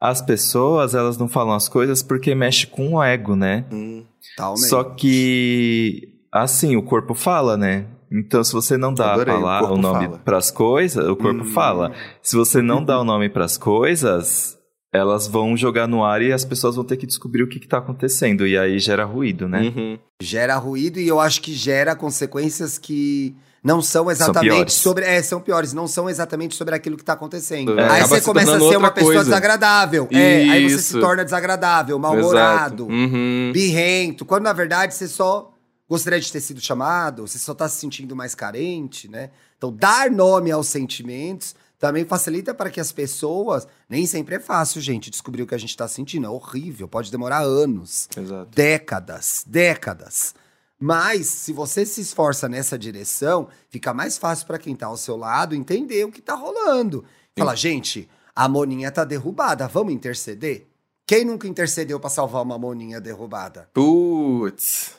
as 0.01 0.21
pessoas, 0.23 0.95
elas 0.95 1.17
não 1.19 1.29
falam 1.29 1.55
as 1.55 1.69
coisas 1.69 2.03
porque 2.03 2.35
mexe 2.35 2.67
com 2.67 2.95
o 2.95 3.03
ego, 3.03 3.35
né? 3.37 3.65
Hum. 3.73 4.05
Totalmente. 4.37 4.69
Só 4.69 4.85
que 4.85 6.09
assim, 6.33 6.77
o 6.77 6.83
corpo 6.83 7.15
fala, 7.15 7.57
né? 7.57 7.87
Então, 8.13 8.45
se 8.45 8.53
você 8.53 8.77
não 8.77 8.93
dá 8.95 9.15
Adorei, 9.15 9.35
a 9.35 9.39
o 9.39 9.41
palavra, 9.41 9.65
o, 9.67 9.69
corpo 9.71 9.83
nome 9.83 10.05
fala. 10.07 10.19
pras 10.19 10.51
coisas, 10.51 11.09
o 11.09 11.17
corpo 11.17 11.43
Hum. 11.43 11.53
fala. 11.53 11.93
Se 12.23 12.37
você 12.37 12.63
não 12.63 12.85
dá 12.85 13.01
o 13.01 13.05
nome 13.05 13.29
pras 13.29 13.57
coisas, 13.59 14.57
elas 14.93 15.27
vão 15.27 15.57
jogar 15.57 15.89
no 15.89 16.05
ar 16.05 16.23
e 16.23 16.33
as 16.33 16.45
pessoas 16.45 16.77
vão 16.77 16.85
ter 16.85 16.97
que 16.99 17.07
descobrir 17.07 17.43
o 17.43 17.49
que, 17.49 17.59
que 17.59 17.67
tá 17.67 17.79
acontecendo. 17.79 18.47
E 18.47 18.57
aí 18.57 18.79
gera 18.79 19.05
ruído, 19.05 19.49
né? 19.49 19.63
Uhum. 19.75 19.99
Gera 20.23 20.57
ruído 20.57 21.01
e 21.01 21.09
eu 21.09 21.19
acho 21.19 21.41
que 21.43 21.53
gera 21.53 21.97
consequências 21.97 22.79
que 22.79 23.35
não 23.67 23.83
são 23.83 24.11
exatamente 24.11 24.51
piores. 24.55 24.73
sobre. 24.75 25.05
É, 25.05 25.23
são 25.23 25.41
piores, 25.41 25.73
não 25.73 25.89
são 25.89 26.09
exatamente 26.09 26.55
sobre 26.55 26.75
aquilo 26.75 26.97
que 26.97 27.05
tá 27.05 27.15
acontecendo. 27.15 27.79
É, 27.79 27.91
aí 27.91 28.03
você 28.03 28.21
se 28.21 28.25
começa 28.27 28.57
a 28.57 28.61
ser 28.61 28.77
uma 28.77 28.91
pessoa 28.91 29.15
coisa. 29.15 29.25
desagradável. 29.25 30.09
É, 30.13 30.49
aí 30.49 30.71
você 30.71 30.79
se 30.79 31.01
torna 31.01 31.25
desagradável, 31.25 31.99
mal-humorado, 31.99 32.87
Uhum. 32.87 33.51
birrento, 33.53 34.25
quando 34.25 34.45
na 34.45 34.53
verdade 34.53 34.95
você 34.95 35.09
só 35.09 35.53
gostaria 35.89 36.21
de 36.21 36.31
ter 36.33 36.41
sido 36.41 36.61
chamado, 36.61 37.27
você 37.27 37.39
só 37.39 37.55
tá 37.55 37.69
se 37.69 37.77
sentindo 37.79 38.15
mais 38.17 38.35
carente, 38.35 39.09
né? 39.09 39.31
Então, 39.57 39.73
dar 39.73 40.11
nome 40.11 40.51
aos 40.51 40.69
sentimentos 40.69 41.55
também 41.79 42.05
facilita 42.05 42.55
para 42.55 42.71
que 42.71 42.81
as 42.81 42.91
pessoas. 42.93 43.67
Nem 43.89 44.07
sempre 44.07 44.37
é 44.37 44.41
fácil, 44.41 44.81
gente, 44.81 45.11
descobrir 45.11 45.43
o 45.43 45.47
que 45.47 45.55
a 45.55 45.59
gente 45.59 45.77
tá 45.77 45.87
sentindo. 45.87 46.27
É 46.27 46.31
horrível, 46.31 46.89
pode 46.89 47.11
demorar 47.11 47.41
anos 47.43 48.09
Exato. 48.17 48.49
décadas, 48.55 49.45
décadas. 49.47 50.35
Mas 50.79 51.27
se 51.27 51.53
você 51.53 51.87
se 51.87 52.01
esforça 52.03 52.49
nessa 52.49 52.79
direção, 52.79 53.49
fica 53.71 53.95
mais 53.95 54.19
fácil 54.19 54.47
para 54.47 54.59
quem 54.59 54.77
tá 54.77 54.87
ao 54.87 54.97
seu 54.97 55.17
lado 55.17 55.55
entender 55.55 56.05
o 56.05 56.13
que 56.13 56.21
tá 56.21 56.35
rolando. 56.35 57.05
Fala, 57.39 57.55
gente, 57.57 58.09
a 58.35 58.49
Moninha 58.49 58.91
tá 58.91 59.05
derrubada, 59.05 59.67
vamos 59.69 59.93
interceder? 59.93 60.67
Quem 61.07 61.25
nunca 61.25 61.47
intercedeu 61.49 61.99
pra 62.01 62.11
salvar 62.11 62.43
uma 62.43 62.59
Moninha 62.59 63.01
derrubada? 63.01 63.69
Putz. 63.73 64.95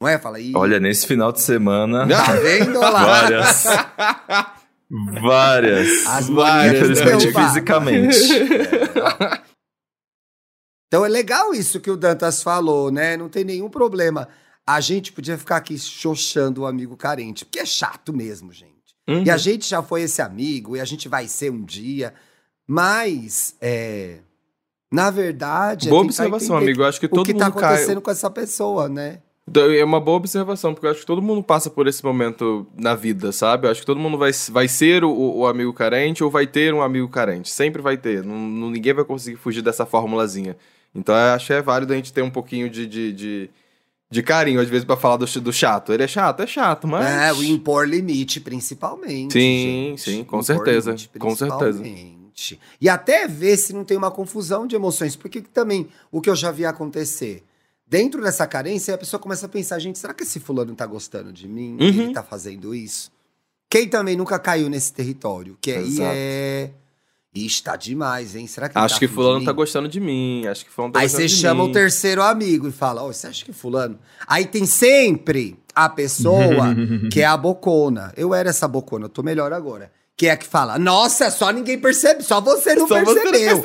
Não 0.00 0.08
é? 0.08 0.18
Fala 0.18 0.38
aí. 0.38 0.52
Olha, 0.54 0.80
nesse 0.80 1.06
final 1.06 1.30
de 1.32 1.40
semana, 1.40 2.06
Tá 2.08 2.32
vendo 2.34 2.80
lá? 2.80 2.90
várias. 3.04 3.64
várias. 5.20 6.06
As 6.06 6.28
Várias, 6.28 6.76
Infelizmente, 6.76 7.18
derrubadas. 7.18 7.48
fisicamente. 7.48 8.18
Então 10.88 11.06
é 11.06 11.08
legal 11.08 11.54
isso 11.54 11.80
que 11.80 11.90
o 11.90 11.96
Dantas 11.96 12.42
falou, 12.42 12.90
né? 12.90 13.16
Não 13.16 13.26
tem 13.26 13.44
nenhum 13.44 13.70
problema. 13.70 14.28
A 14.66 14.80
gente 14.80 15.12
podia 15.12 15.36
ficar 15.36 15.56
aqui 15.56 15.78
xoxando 15.78 16.62
o 16.62 16.66
amigo 16.66 16.96
carente, 16.96 17.44
porque 17.44 17.58
é 17.58 17.66
chato 17.66 18.12
mesmo, 18.12 18.52
gente. 18.52 18.72
Uhum. 19.08 19.24
E 19.24 19.30
a 19.30 19.36
gente 19.36 19.68
já 19.68 19.82
foi 19.82 20.02
esse 20.02 20.22
amigo, 20.22 20.76
e 20.76 20.80
a 20.80 20.84
gente 20.84 21.08
vai 21.08 21.26
ser 21.26 21.50
um 21.50 21.64
dia. 21.64 22.14
Mas, 22.66 23.56
é, 23.60 24.20
na 24.90 25.10
verdade, 25.10 25.88
Boa 25.88 26.02
é 26.02 26.04
observação, 26.04 26.56
amigo. 26.56 26.82
Eu 26.82 26.86
acho 26.86 27.00
que 27.00 27.06
o 27.06 27.08
todo 27.08 27.24
que 27.24 27.34
tá 27.34 27.46
mundo 27.46 27.54
cai. 27.54 27.74
acontecendo 27.74 28.00
com 28.00 28.10
essa 28.10 28.30
pessoa, 28.30 28.88
né? 28.88 29.20
É 29.54 29.84
uma 29.84 29.98
boa 29.98 30.18
observação, 30.18 30.72
porque 30.72 30.86
eu 30.86 30.90
acho 30.92 31.00
que 31.00 31.06
todo 31.06 31.20
mundo 31.20 31.42
passa 31.42 31.68
por 31.68 31.88
esse 31.88 32.04
momento 32.04 32.64
na 32.76 32.94
vida, 32.94 33.32
sabe? 33.32 33.66
Eu 33.66 33.72
acho 33.72 33.80
que 33.80 33.86
todo 33.86 33.98
mundo 33.98 34.16
vai, 34.16 34.30
vai 34.50 34.68
ser 34.68 35.02
o, 35.02 35.10
o 35.10 35.46
amigo 35.46 35.72
carente 35.72 36.22
ou 36.22 36.30
vai 36.30 36.46
ter 36.46 36.72
um 36.72 36.80
amigo 36.80 37.08
carente. 37.08 37.50
Sempre 37.50 37.82
vai 37.82 37.96
ter. 37.96 38.22
Não, 38.22 38.70
ninguém 38.70 38.92
vai 38.92 39.04
conseguir 39.04 39.36
fugir 39.36 39.60
dessa 39.60 39.84
formulazinha. 39.84 40.56
Então 40.94 41.14
eu 41.14 41.34
acho 41.34 41.48
que 41.48 41.52
é 41.54 41.60
válido 41.60 41.92
a 41.92 41.96
gente 41.96 42.12
ter 42.12 42.22
um 42.22 42.30
pouquinho 42.30 42.70
de, 42.70 42.86
de, 42.86 43.12
de, 43.12 43.50
de 44.12 44.22
carinho, 44.22 44.60
às 44.60 44.68
vezes, 44.68 44.84
pra 44.84 44.94
falar 44.94 45.16
do, 45.16 45.40
do 45.40 45.52
chato. 45.52 45.90
Ele 45.90 46.02
é 46.02 46.06
chato? 46.06 46.40
É 46.40 46.46
chato, 46.46 46.86
mas. 46.86 47.06
É, 47.06 47.32
o 47.32 47.42
impor 47.42 47.88
limite, 47.88 48.40
principalmente. 48.40 49.32
Sim, 49.32 49.96
gente. 49.96 50.02
sim, 50.02 50.24
com 50.24 50.36
Impor 50.36 50.44
certeza, 50.44 50.90
limite, 50.90 51.10
com 51.18 51.34
certeza. 51.34 51.80
principalmente. 51.80 52.60
E 52.78 52.90
até 52.90 53.26
ver 53.26 53.56
se 53.56 53.72
não 53.72 53.84
tem 53.86 53.96
uma 53.96 54.10
confusão 54.10 54.66
de 54.66 54.76
emoções. 54.76 55.16
Porque 55.16 55.40
também, 55.40 55.88
o 56.10 56.20
que 56.20 56.28
eu 56.28 56.36
já 56.36 56.50
vi 56.50 56.66
acontecer, 56.66 57.42
dentro 57.86 58.22
dessa 58.22 58.46
carência, 58.46 58.94
a 58.94 58.98
pessoa 58.98 59.18
começa 59.18 59.46
a 59.46 59.48
pensar, 59.48 59.78
gente, 59.78 59.98
será 59.98 60.12
que 60.12 60.24
esse 60.24 60.38
fulano 60.38 60.74
tá 60.74 60.84
gostando 60.84 61.32
de 61.32 61.48
mim? 61.48 61.78
Uhum. 61.80 61.86
Ele 61.88 62.12
tá 62.12 62.22
fazendo 62.22 62.74
isso? 62.74 63.10
Quem 63.70 63.88
também 63.88 64.14
nunca 64.14 64.38
caiu 64.38 64.68
nesse 64.68 64.92
território? 64.92 65.56
Que 65.58 65.72
aí 65.72 65.88
Exato. 65.88 66.12
é... 66.14 66.70
Ixi, 67.34 67.62
tá 67.62 67.76
demais, 67.76 68.36
hein? 68.36 68.46
Será 68.46 68.68
que 68.68 68.76
Acho 68.76 68.94
tá 68.94 68.98
que 68.98 69.08
fulano 69.08 69.38
mim? 69.38 69.44
tá 69.46 69.52
gostando 69.52 69.88
de 69.88 69.98
mim. 69.98 70.46
Acho 70.46 70.66
que 70.66 70.70
fulano 70.70 70.92
tá 70.92 71.00
Aí 71.00 71.08
você 71.08 71.26
chama 71.28 71.64
mim. 71.64 71.70
o 71.70 71.72
terceiro 71.72 72.22
amigo 72.22 72.68
e 72.68 72.72
fala: 72.72 73.02
Ó, 73.02 73.06
você 73.06 73.26
acha 73.26 73.42
que 73.44 73.52
fulano? 73.54 73.98
Aí 74.26 74.44
tem 74.44 74.66
sempre 74.66 75.58
a 75.74 75.88
pessoa 75.88 76.76
que 77.10 77.22
é 77.22 77.24
a 77.24 77.36
bocona. 77.36 78.12
Eu 78.18 78.34
era 78.34 78.50
essa 78.50 78.68
bocona, 78.68 79.06
eu 79.06 79.08
tô 79.08 79.22
melhor 79.22 79.50
agora. 79.52 79.90
Que 80.14 80.26
é 80.26 80.32
a 80.32 80.36
que 80.36 80.46
fala: 80.46 80.78
Nossa, 80.78 81.30
só 81.30 81.50
ninguém 81.50 81.78
percebe, 81.78 82.22
só 82.22 82.38
você 82.38 82.74
não, 82.74 82.86
Só 82.86 83.02
você 83.02 83.24
não 83.24 83.32
percebeu. 83.32 83.62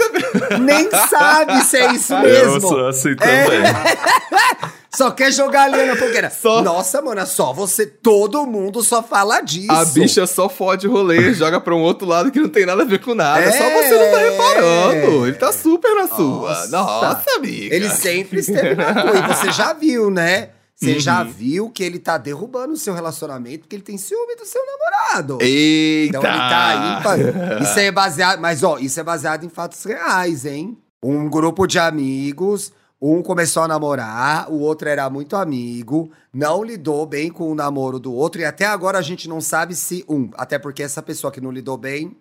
Nem 0.62 0.89
sabe 0.89 1.62
se 1.65 1.77
é 1.77 1.91
isso 1.93 2.13
Eu 2.13 2.21
mesmo. 2.53 2.62
sou 2.62 2.88
assim 2.88 3.10
É. 3.19 4.57
Só 4.97 5.12
quer 5.12 5.31
jogar 5.31 5.63
ali 5.65 5.86
na 5.86 5.95
fogueira. 5.95 6.29
Só- 6.31 6.62
Nossa, 6.63 7.01
mano, 7.03 7.21
é 7.21 7.25
só 7.25 7.53
você. 7.53 7.86
Todo 7.86 8.47
mundo 8.47 8.81
só 8.81 9.03
fala 9.03 9.41
disso. 9.41 9.71
A 9.71 9.86
bicha 9.86 10.25
só 10.25 10.49
fode 10.49 10.88
rolê, 10.88 11.33
joga 11.36 11.62
pra 11.62 11.75
um 11.75 11.81
outro 11.81 12.07
lado 12.07 12.31
que 12.31 12.39
não 12.39 12.49
tem 12.49 12.65
nada 12.65 12.81
a 12.81 12.86
ver 12.86 12.99
com 12.99 13.13
nada. 13.13 13.41
É. 13.41 13.51
Só 13.51 13.63
você 13.69 13.95
não 13.95 14.12
tá 14.12 14.17
reparando. 14.17 15.27
Ele 15.27 15.36
tá 15.38 15.51
super 15.53 15.93
na 15.95 16.07
sua. 16.07 16.49
Nossa. 16.49 16.67
Nossa, 16.69 17.25
amiga. 17.38 17.75
Ele 17.75 17.89
sempre 17.89 18.39
esteve 18.39 18.73
na 18.75 18.93
tua. 18.93 19.17
E 19.19 19.21
você 19.36 19.51
já 19.51 19.71
viu, 19.73 20.10
né? 20.10 20.49
Você 20.75 20.93
Uhum. 20.93 20.99
já 20.99 21.23
viu 21.23 21.69
que 21.71 21.83
ele 21.83 21.97
tá 21.99 22.17
derrubando 22.17 22.73
o 22.73 22.77
seu 22.77 22.93
relacionamento 22.93 23.62
porque 23.62 23.75
ele 23.75 23.83
tem 23.83 23.97
ciúme 23.97 24.36
do 24.36 24.45
seu 24.45 24.62
namorado. 24.65 25.38
Eita! 25.41 26.17
Então 26.17 26.21
ele 26.29 26.38
tá 26.39 26.67
aí. 26.67 27.01
pra- 27.33 27.60
Isso 27.62 27.79
é 27.79 27.91
baseado. 27.91 28.39
Mas, 28.39 28.63
ó, 28.63 28.77
isso 28.79 28.99
é 28.99 29.03
baseado 29.03 29.43
em 29.43 29.49
fatos 29.49 29.83
reais, 29.83 30.45
hein? 30.45 30.77
Um 31.03 31.27
grupo 31.29 31.65
de 31.67 31.79
amigos, 31.79 32.71
um 33.01 33.21
começou 33.21 33.63
a 33.63 33.67
namorar, 33.67 34.51
o 34.51 34.60
outro 34.60 34.89
era 34.89 35.10
muito 35.10 35.36
amigo, 35.36 36.12
não 36.33 36.63
lidou 36.63 37.05
bem 37.05 37.29
com 37.31 37.51
o 37.51 37.55
namoro 37.55 37.99
do 37.99 38.13
outro, 38.13 38.41
e 38.41 38.45
até 38.45 38.65
agora 38.65 38.97
a 38.97 39.01
gente 39.01 39.29
não 39.29 39.39
sabe 39.39 39.75
se. 39.75 40.03
Um, 40.10 40.29
até 40.33 40.57
porque 40.57 40.81
essa 40.81 41.01
pessoa 41.01 41.31
que 41.31 41.41
não 41.41 41.51
lidou 41.51 41.77
bem 41.77 42.15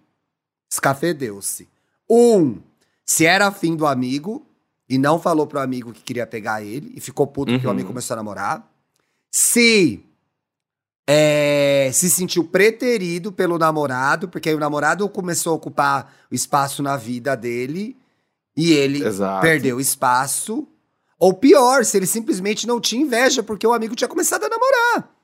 Escafedeu-se. 0.71 1.69
Um, 2.11 2.61
se 3.05 3.25
era 3.25 3.47
afim 3.47 3.77
do 3.77 3.87
amigo 3.87 4.47
e 4.89 4.99
não 4.99 5.19
falou 5.19 5.47
pro 5.47 5.61
amigo 5.61 5.93
que 5.93 6.03
queria 6.03 6.27
pegar 6.27 6.63
ele 6.63 6.93
e 6.95 7.01
ficou 7.01 7.27
puto 7.27 7.53
porque 7.53 7.67
o 7.67 7.71
Uhum. 7.71 7.75
amigo 7.75 7.89
começou 7.89 8.15
a 8.15 8.17
namorar. 8.17 8.69
Se 9.31 10.05
é, 11.09 11.91
se 11.93 12.11
sentiu 12.11 12.45
preterido 12.45 13.33
pelo 13.33 13.59
namorado, 13.59 14.29
porque 14.29 14.49
aí 14.49 14.55
o 14.55 14.61
namorado 14.61 15.09
começou 15.09 15.53
a 15.53 15.57
ocupar 15.57 16.13
o 16.31 16.35
espaço 16.35 16.83
na 16.83 16.97
vida 16.97 17.37
dele 17.37 17.97
e 18.57 18.73
ele 18.73 19.05
Exato. 19.05 19.43
perdeu 19.43 19.79
espaço. 19.79 20.67
Ou 21.19 21.33
pior, 21.35 21.85
se 21.85 21.97
ele 21.97 22.07
simplesmente 22.07 22.67
não 22.67 22.81
tinha 22.81 23.03
inveja 23.03 23.43
porque 23.43 23.67
o 23.67 23.73
amigo 23.73 23.97
tinha 23.97 24.09
começado 24.09 24.45
a 24.45 24.49
namorar. 24.49 25.16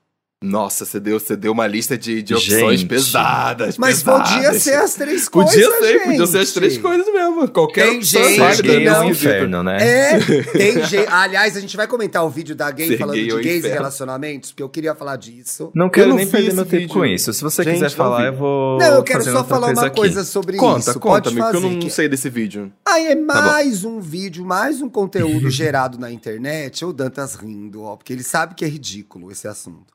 Nossa, 0.45 0.83
você 0.83 0.99
deu, 0.99 1.19
você 1.21 1.37
deu 1.37 1.53
uma 1.53 1.65
lista 1.65 1.97
de, 1.97 2.21
de 2.21 2.35
opções 2.35 2.81
Gente. 2.81 2.89
pesadas. 2.89 3.77
Mas 3.77 4.03
pesadas. 4.03 4.29
podia 4.29 4.53
ser 4.59 4.73
as 4.73 4.93
três 4.93 5.29
Podia 5.29 5.69
coisas, 5.69 5.87
ser, 5.87 5.99
podiam 6.03 6.25
ser 6.27 6.37
as 6.39 6.47
gente. 6.47 6.53
três 6.55 6.77
coisas 6.77 7.05
mesmo. 7.13 7.47
Qualquer 7.47 7.87
Tem 7.87 7.97
opção 7.99 8.23
gente 8.23 8.35
é 8.35 8.39
válida, 8.39 8.61
gay 8.63 8.75
é 8.87 8.89
não, 8.91 8.99
um 9.05 9.09
esquisito. 9.11 9.29
inferno, 9.29 9.63
né? 9.63 9.77
É, 9.79 10.19
tem 10.51 10.83
jeito. 10.85 11.09
Aliás, 11.09 11.55
a 11.55 11.61
gente 11.61 11.77
vai 11.77 11.87
comentar 11.87 12.25
o 12.25 12.29
vídeo 12.29 12.53
da 12.55 12.69
gay 12.71 12.87
Ser 12.89 12.97
falando 12.97 13.15
gay 13.15 13.23
é 13.23 13.27
de 13.27 13.33
o 13.33 13.37
gays 13.37 13.55
e 13.55 13.57
inferno. 13.59 13.75
relacionamentos, 13.77 14.51
porque 14.51 14.63
eu 14.63 14.67
queria 14.69 14.93
falar 14.93 15.15
disso. 15.15 15.71
Não 15.73 15.89
quero 15.89 16.09
não 16.09 16.17
nem 16.17 16.27
perder 16.27 16.53
meu 16.53 16.65
tempo 16.65 16.77
vídeo. 16.81 16.93
com 16.93 17.05
isso. 17.05 17.31
Se 17.31 17.41
você 17.41 17.63
Gente, 17.63 17.75
quiser 17.75 17.91
falar, 17.91 18.19
vi. 18.21 18.27
eu 18.27 18.33
vou. 18.35 18.79
Não, 18.79 18.95
eu 18.95 19.03
quero 19.03 19.23
só 19.23 19.45
falar 19.45 19.71
uma 19.71 19.85
aqui. 19.85 19.95
coisa 19.95 20.25
sobre 20.25 20.57
Conta, 20.57 20.91
isso. 20.91 20.99
conta, 20.99 21.29
amigo, 21.29 21.45
porque 21.45 21.57
eu 21.57 21.61
não 21.61 21.79
que- 21.79 21.89
sei 21.89 22.09
desse 22.09 22.29
vídeo. 22.29 22.69
Aí 22.85 23.07
é 23.07 23.15
bom. 23.15 23.23
mais 23.27 23.85
um 23.85 24.01
vídeo, 24.01 24.43
mais 24.45 24.81
um 24.81 24.89
conteúdo 24.89 25.47
gerado 25.49 25.97
na 25.97 26.11
internet. 26.11 26.83
O 26.83 26.91
Dantas 26.91 27.35
rindo, 27.35 27.83
ó, 27.83 27.95
porque 27.95 28.11
ele 28.11 28.23
sabe 28.23 28.55
que 28.55 28.65
é 28.65 28.67
ridículo 28.67 29.31
esse 29.31 29.47
assunto. 29.47 29.93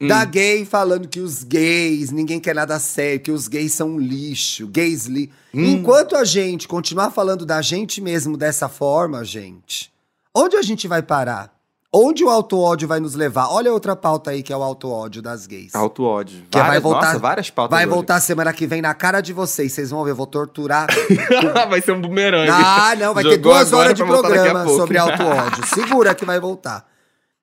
Hum. 0.00 0.06
Da 0.06 0.24
gay 0.24 0.64
falando 0.64 1.08
que 1.08 1.18
os 1.18 1.42
gays, 1.42 2.10
ninguém 2.12 2.38
quer 2.38 2.54
nada 2.54 2.78
sério, 2.78 3.18
que 3.20 3.32
os 3.32 3.48
gays 3.48 3.74
são 3.74 3.88
um 3.90 3.98
lixo, 3.98 4.66
gays 4.68 5.06
li. 5.06 5.30
Hum. 5.52 5.64
Enquanto 5.64 6.14
a 6.16 6.24
gente 6.24 6.68
continuar 6.68 7.10
falando 7.10 7.44
da 7.44 7.60
gente 7.60 8.00
mesmo 8.00 8.36
dessa 8.36 8.68
forma, 8.68 9.24
gente, 9.24 9.92
onde 10.32 10.56
a 10.56 10.62
gente 10.62 10.86
vai 10.86 11.02
parar? 11.02 11.52
Onde 11.90 12.22
o 12.22 12.28
auto-ódio 12.28 12.86
vai 12.86 13.00
nos 13.00 13.14
levar? 13.14 13.48
Olha 13.48 13.72
outra 13.72 13.96
pauta 13.96 14.30
aí 14.30 14.42
que 14.42 14.52
é 14.52 14.56
o 14.56 14.62
auto-ódio 14.62 15.22
das 15.22 15.46
gays. 15.46 15.74
Alto 15.74 16.04
ódio. 16.04 16.42
Que 16.50 16.58
vai 16.58 16.66
Várias- 16.66 16.82
voltar- 16.82 17.06
Nossa, 17.06 17.18
várias 17.18 17.50
pautas. 17.50 17.70
Vai 17.76 17.86
hoje. 17.86 17.94
voltar 17.94 18.20
semana 18.20 18.52
que 18.52 18.66
vem 18.66 18.82
na 18.82 18.92
cara 18.92 19.22
de 19.22 19.32
vocês. 19.32 19.72
Vocês 19.72 19.88
vão 19.88 20.04
ver, 20.04 20.10
eu 20.10 20.14
vou 20.14 20.26
torturar. 20.26 20.86
vai 21.70 21.80
ser 21.80 21.92
um 21.92 22.00
bumerangue. 22.02 22.50
Ah, 22.52 22.94
não, 22.94 23.14
vai 23.14 23.24
ter 23.24 23.30
Jogou 23.36 23.52
duas 23.54 23.68
agora 23.68 23.86
horas 23.86 23.96
de 23.98 24.04
programa 24.04 24.66
sobre 24.68 24.98
auto-ódio. 24.98 25.66
Segura 25.74 26.14
que 26.14 26.26
vai 26.26 26.38
voltar. 26.38 26.86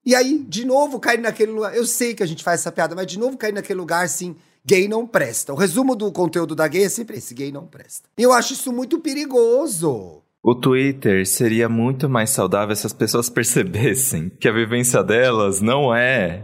E 0.05 0.13
aí, 0.13 0.45
de 0.47 0.65
novo, 0.65 0.99
cair 0.99 1.19
naquele 1.19 1.51
lugar. 1.51 1.75
Eu 1.75 1.85
sei 1.85 2.13
que 2.13 2.21
a 2.21 2.25
gente 2.27 2.43
faz 2.43 2.61
essa 2.61 2.71
piada, 2.71 2.93
mas 2.95 3.07
de 3.07 3.17
novo 3.17 3.37
cair 3.37 3.53
naquele 3.53 3.79
lugar 3.79 4.05
assim, 4.05 4.35
gay 4.63 4.87
não 4.87 5.07
presta. 5.07 5.51
O 5.51 5.55
resumo 5.55 5.95
do 5.95 6.11
conteúdo 6.11 6.53
da 6.55 6.67
gay 6.67 6.83
é 6.83 6.89
sempre 6.89 7.17
esse: 7.17 7.33
gay 7.33 7.51
não 7.51 7.65
presta. 7.65 8.07
E 8.17 8.21
eu 8.23 8.31
acho 8.31 8.53
isso 8.53 8.71
muito 8.71 8.99
perigoso. 8.99 10.21
O 10.43 10.53
Twitter 10.53 11.25
seria 11.25 11.67
muito 11.67 12.07
mais 12.07 12.29
saudável 12.29 12.75
se 12.75 12.85
as 12.85 12.93
pessoas 12.93 13.29
percebessem 13.31 14.29
que 14.39 14.47
a 14.47 14.51
vivência 14.53 15.03
delas 15.03 15.59
não 15.59 15.93
é 15.95 16.43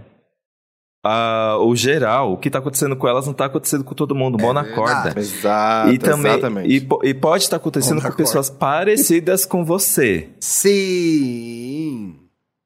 a- 1.06 1.58
o 1.62 1.76
geral. 1.76 2.34
O 2.34 2.38
que 2.38 2.50
tá 2.50 2.58
acontecendo 2.58 2.96
com 2.96 3.08
elas 3.08 3.28
não 3.28 3.34
tá 3.34 3.46
acontecendo 3.46 3.84
com 3.84 3.94
todo 3.94 4.16
mundo. 4.16 4.40
Mão 4.42 4.54
na 4.54 4.62
É 4.62 4.64
verdade. 4.64 4.82
corda. 4.82 5.20
Exato, 5.20 5.92
E 5.94 5.98
também 6.00 6.32
exatamente. 6.32 6.70
e, 7.04 7.10
e 7.10 7.14
pode 7.14 7.44
estar 7.44 7.58
acontecendo 7.58 7.98
Mão 7.98 8.04
na 8.06 8.10
com 8.10 8.18
pessoas 8.18 8.50
parecidas 8.50 9.46
com 9.46 9.64
você. 9.64 10.30
Sim. 10.40 12.16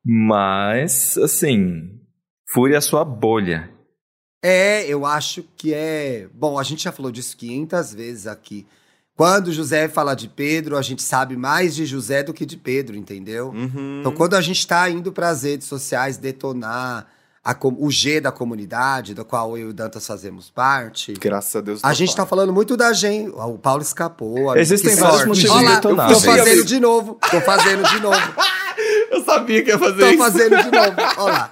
Mas, 0.06 1.18
assim, 1.18 1.90
fure 2.54 2.76
a 2.76 2.82
sua 2.82 3.04
bolha. 3.04 3.70
É, 4.44 4.86
eu 4.88 5.06
acho 5.06 5.44
que 5.58 5.74
é. 5.74 6.28
Bom, 6.34 6.60
a 6.60 6.64
gente 6.64 6.84
já 6.84 6.92
falou 6.92 7.12
disso 7.12 7.36
500 7.36 7.94
vezes 7.96 8.28
aqui. 8.28 8.68
Quando 9.18 9.52
José 9.52 9.88
fala 9.88 10.14
de 10.14 10.28
Pedro, 10.28 10.78
a 10.78 10.82
gente 10.82 11.02
sabe 11.02 11.36
mais 11.36 11.74
de 11.74 11.86
José 11.86 12.22
do 12.22 12.34
que 12.34 12.46
de 12.46 12.58
Pedro, 12.58 12.96
entendeu? 12.96 13.48
Uhum. 13.50 14.00
Então, 14.02 14.12
quando 14.12 14.36
a 14.36 14.42
gente 14.42 14.68
tá 14.68 14.88
indo 14.90 15.12
para 15.12 15.30
as 15.30 15.44
redes 15.44 15.68
sociais 15.68 16.18
detonar 16.18 17.08
a 17.44 17.54
com- 17.56 17.76
o 17.80 17.90
G 17.90 18.20
da 18.20 18.32
comunidade, 18.32 19.14
da 19.14 19.24
qual 19.24 19.58
eu 19.58 19.68
e 19.68 19.70
o 19.70 19.74
Dantas 19.74 20.06
fazemos 20.06 20.50
parte, 20.52 21.14
Graças 21.14 21.56
a 21.56 21.62
Deus. 21.62 21.80
a 21.84 21.88
tô 21.90 21.94
gente 21.94 22.10
fora. 22.10 22.24
tá 22.24 22.26
falando 22.30 22.52
muito 22.54 22.76
da 22.76 22.92
gente. 22.92 23.30
O 23.30 23.58
Paulo 23.58 23.82
escapou. 23.82 24.56
Existem 24.58 24.96
vários 24.96 25.26
motivos 25.26 25.52
Ó 25.52 25.62
lá, 25.62 25.76
detonáveis. 25.76 26.20
Tô 26.20 26.26
fazendo 26.26 26.66
de 26.66 26.80
novo. 26.80 27.20
Tô 27.32 27.42
fazendo 27.42 27.84
de 27.90 28.00
novo. 28.02 28.18
Eu 29.16 29.24
sabia 29.24 29.64
que 29.64 29.70
ia 29.70 29.80
fazer 29.80 30.02
Tô 30.02 30.10
isso. 30.10 30.18
fazendo 30.18 30.58
de 30.58 30.72
novo. 30.72 30.96
Ó 31.18 31.26
lá. 31.26 31.52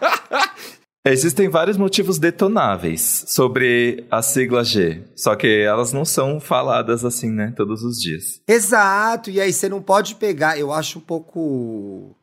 Existem 1.06 1.50
vários 1.50 1.76
motivos 1.76 2.18
detonáveis 2.18 3.26
sobre 3.28 4.06
a 4.10 4.22
sigla 4.22 4.64
G, 4.64 5.04
só 5.16 5.36
que 5.36 5.48
elas 5.48 5.92
não 5.92 6.06
são 6.06 6.40
faladas 6.40 7.04
assim, 7.04 7.30
né, 7.30 7.54
todos 7.58 7.84
os 7.84 7.98
dias. 7.98 8.42
Exato. 8.48 9.30
E 9.30 9.42
aí 9.42 9.52
você 9.52 9.68
não 9.68 9.82
pode 9.82 10.16
pegar. 10.16 10.58
Eu 10.58 10.72
acho 10.72 11.00
um 11.00 11.02
pouco 11.02 12.16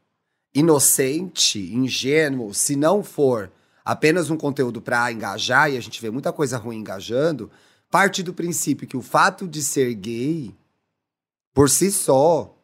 inocente, 0.54 1.58
ingênuo, 1.74 2.54
se 2.54 2.74
não 2.74 3.02
for 3.02 3.50
apenas 3.84 4.30
um 4.30 4.36
conteúdo 4.36 4.80
para 4.80 5.12
engajar, 5.12 5.70
e 5.70 5.76
a 5.76 5.80
gente 5.80 6.00
vê 6.00 6.10
muita 6.10 6.32
coisa 6.32 6.56
ruim 6.56 6.78
engajando, 6.78 7.50
parte 7.90 8.22
do 8.22 8.32
princípio 8.32 8.86
que 8.86 8.96
o 8.96 9.02
fato 9.02 9.46
de 9.46 9.62
ser 9.62 9.92
gay, 9.94 10.54
por 11.52 11.68
si 11.68 11.90
só, 11.90 12.56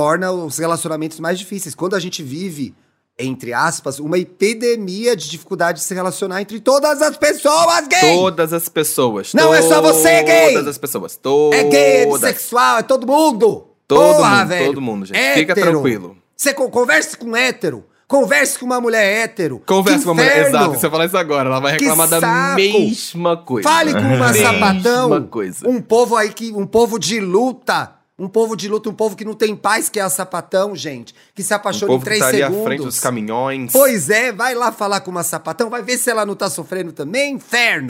torna 0.00 0.30
os 0.30 0.58
relacionamentos 0.58 1.18
mais 1.18 1.38
difíceis. 1.38 1.74
Quando 1.74 1.96
a 1.96 1.98
gente 2.00 2.22
vive, 2.22 2.74
entre 3.18 3.54
aspas, 3.54 3.98
uma 3.98 4.18
epidemia 4.18 5.16
de 5.16 5.28
dificuldade 5.30 5.78
de 5.78 5.84
se 5.84 5.94
relacionar 5.94 6.42
entre 6.42 6.60
todas 6.60 7.00
as 7.00 7.16
pessoas 7.16 7.88
gays! 7.88 8.16
Todas 8.18 8.52
as 8.52 8.68
pessoas. 8.68 9.32
Não 9.32 9.54
é 9.54 9.62
só 9.62 9.80
você, 9.80 10.22
gay! 10.22 10.52
Todas 10.52 10.68
as 10.68 10.76
pessoas. 10.78 11.16
Todas. 11.16 11.58
É 11.58 11.64
gay, 11.64 12.02
é 12.02 12.06
bissexual, 12.06 12.78
é 12.78 12.82
todo 12.82 13.06
mundo! 13.06 13.68
Todo 13.88 14.16
Porra, 14.16 14.38
mundo, 14.40 14.48
velho. 14.48 14.66
todo 14.66 14.80
mundo, 14.82 15.06
gente. 15.06 15.34
Fica 15.34 15.52
Hétero. 15.52 15.70
tranquilo. 15.72 16.16
Você 16.36 16.52
co- 16.52 16.68
converse 16.68 17.16
com 17.16 17.26
um 17.28 17.36
hétero. 17.36 17.84
Converse 18.08 18.58
com 18.58 18.66
uma 18.66 18.80
mulher 18.80 19.04
hétero. 19.24 19.62
Conversa 19.66 19.98
Que 20.00 20.04
com 20.04 20.10
a 20.10 20.14
mulher. 20.14 20.46
Exato, 20.48 20.78
se 20.78 20.86
eu 20.86 20.90
falar 20.90 21.06
isso 21.06 21.16
agora, 21.16 21.48
ela 21.48 21.58
vai 21.60 21.72
reclamar 21.72 22.08
da 22.08 22.54
mesma 22.54 23.36
coisa. 23.36 23.68
Fale 23.68 23.92
com 23.94 24.00
uma 24.00 24.28
Mesma 24.32 24.52
sapatão. 24.52 25.22
coisa. 25.28 25.68
Um 25.68 25.80
povo 25.80 26.14
aí 26.16 26.32
que. 26.32 26.52
Um 26.52 26.66
povo 26.66 26.98
de 26.98 27.18
luta. 27.20 27.92
Um 28.18 28.28
povo 28.28 28.56
de 28.56 28.66
luta, 28.66 28.88
um 28.88 28.94
povo 28.94 29.14
que 29.14 29.26
não 29.26 29.34
tem 29.34 29.54
paz, 29.54 29.90
que 29.90 30.00
é 30.00 30.02
a 30.02 30.08
sapatão, 30.08 30.74
gente. 30.74 31.14
Que 31.34 31.42
se 31.42 31.52
apaixona 31.52 31.92
em 31.92 31.94
povo 31.96 32.00
que 32.02 32.04
três 32.06 32.20
tá 32.20 32.28
ali 32.28 32.42
à 32.42 32.46
segundos. 32.46 32.64
frente 32.66 32.82
dos 32.82 32.98
caminhões. 32.98 33.72
Pois 33.72 34.08
é, 34.08 34.32
vai 34.32 34.54
lá 34.54 34.72
falar 34.72 35.00
com 35.00 35.10
uma 35.10 35.22
sapatão, 35.22 35.68
vai 35.68 35.82
ver 35.82 35.98
se 35.98 36.08
ela 36.08 36.24
não 36.24 36.34
tá 36.34 36.48
sofrendo 36.48 36.92
também, 36.92 37.34
inferno. 37.34 37.88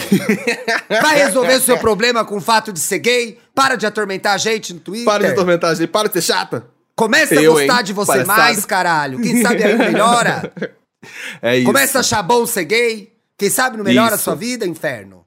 vai 1.00 1.16
resolver 1.16 1.54
o 1.54 1.60
seu 1.60 1.78
problema 1.78 2.24
com 2.24 2.38
o 2.38 2.40
fato 2.40 2.72
de 2.72 2.80
ser 2.80 2.98
gay, 2.98 3.38
para 3.54 3.76
de 3.76 3.86
atormentar 3.86 4.34
a 4.34 4.38
gente 4.38 4.74
no 4.74 4.80
Twitter. 4.80 5.04
Para 5.06 5.26
de 5.26 5.32
atormentar 5.32 5.70
a 5.70 5.74
gente, 5.74 5.88
para 5.88 6.08
de 6.08 6.14
ser 6.14 6.22
chata. 6.22 6.66
Começa 6.96 7.34
a 7.38 7.42
Eu, 7.42 7.52
gostar 7.52 7.78
hein? 7.78 7.84
de 7.84 7.92
você 7.92 8.12
Palhaçada. 8.12 8.42
mais, 8.42 8.64
caralho. 8.64 9.20
Quem 9.20 9.42
sabe 9.42 9.62
aí 9.62 9.76
melhora. 9.78 10.52
É 11.40 11.56
isso. 11.58 11.66
Começa 11.66 11.98
a 11.98 12.00
achar 12.00 12.20
bom 12.20 12.44
ser 12.46 12.64
gay. 12.64 13.12
Quem 13.38 13.48
sabe 13.48 13.76
não 13.76 13.84
melhora 13.84 14.12
a 14.12 14.16
Isso. 14.16 14.24
sua 14.24 14.34
vida, 14.34 14.66
inferno. 14.66 15.24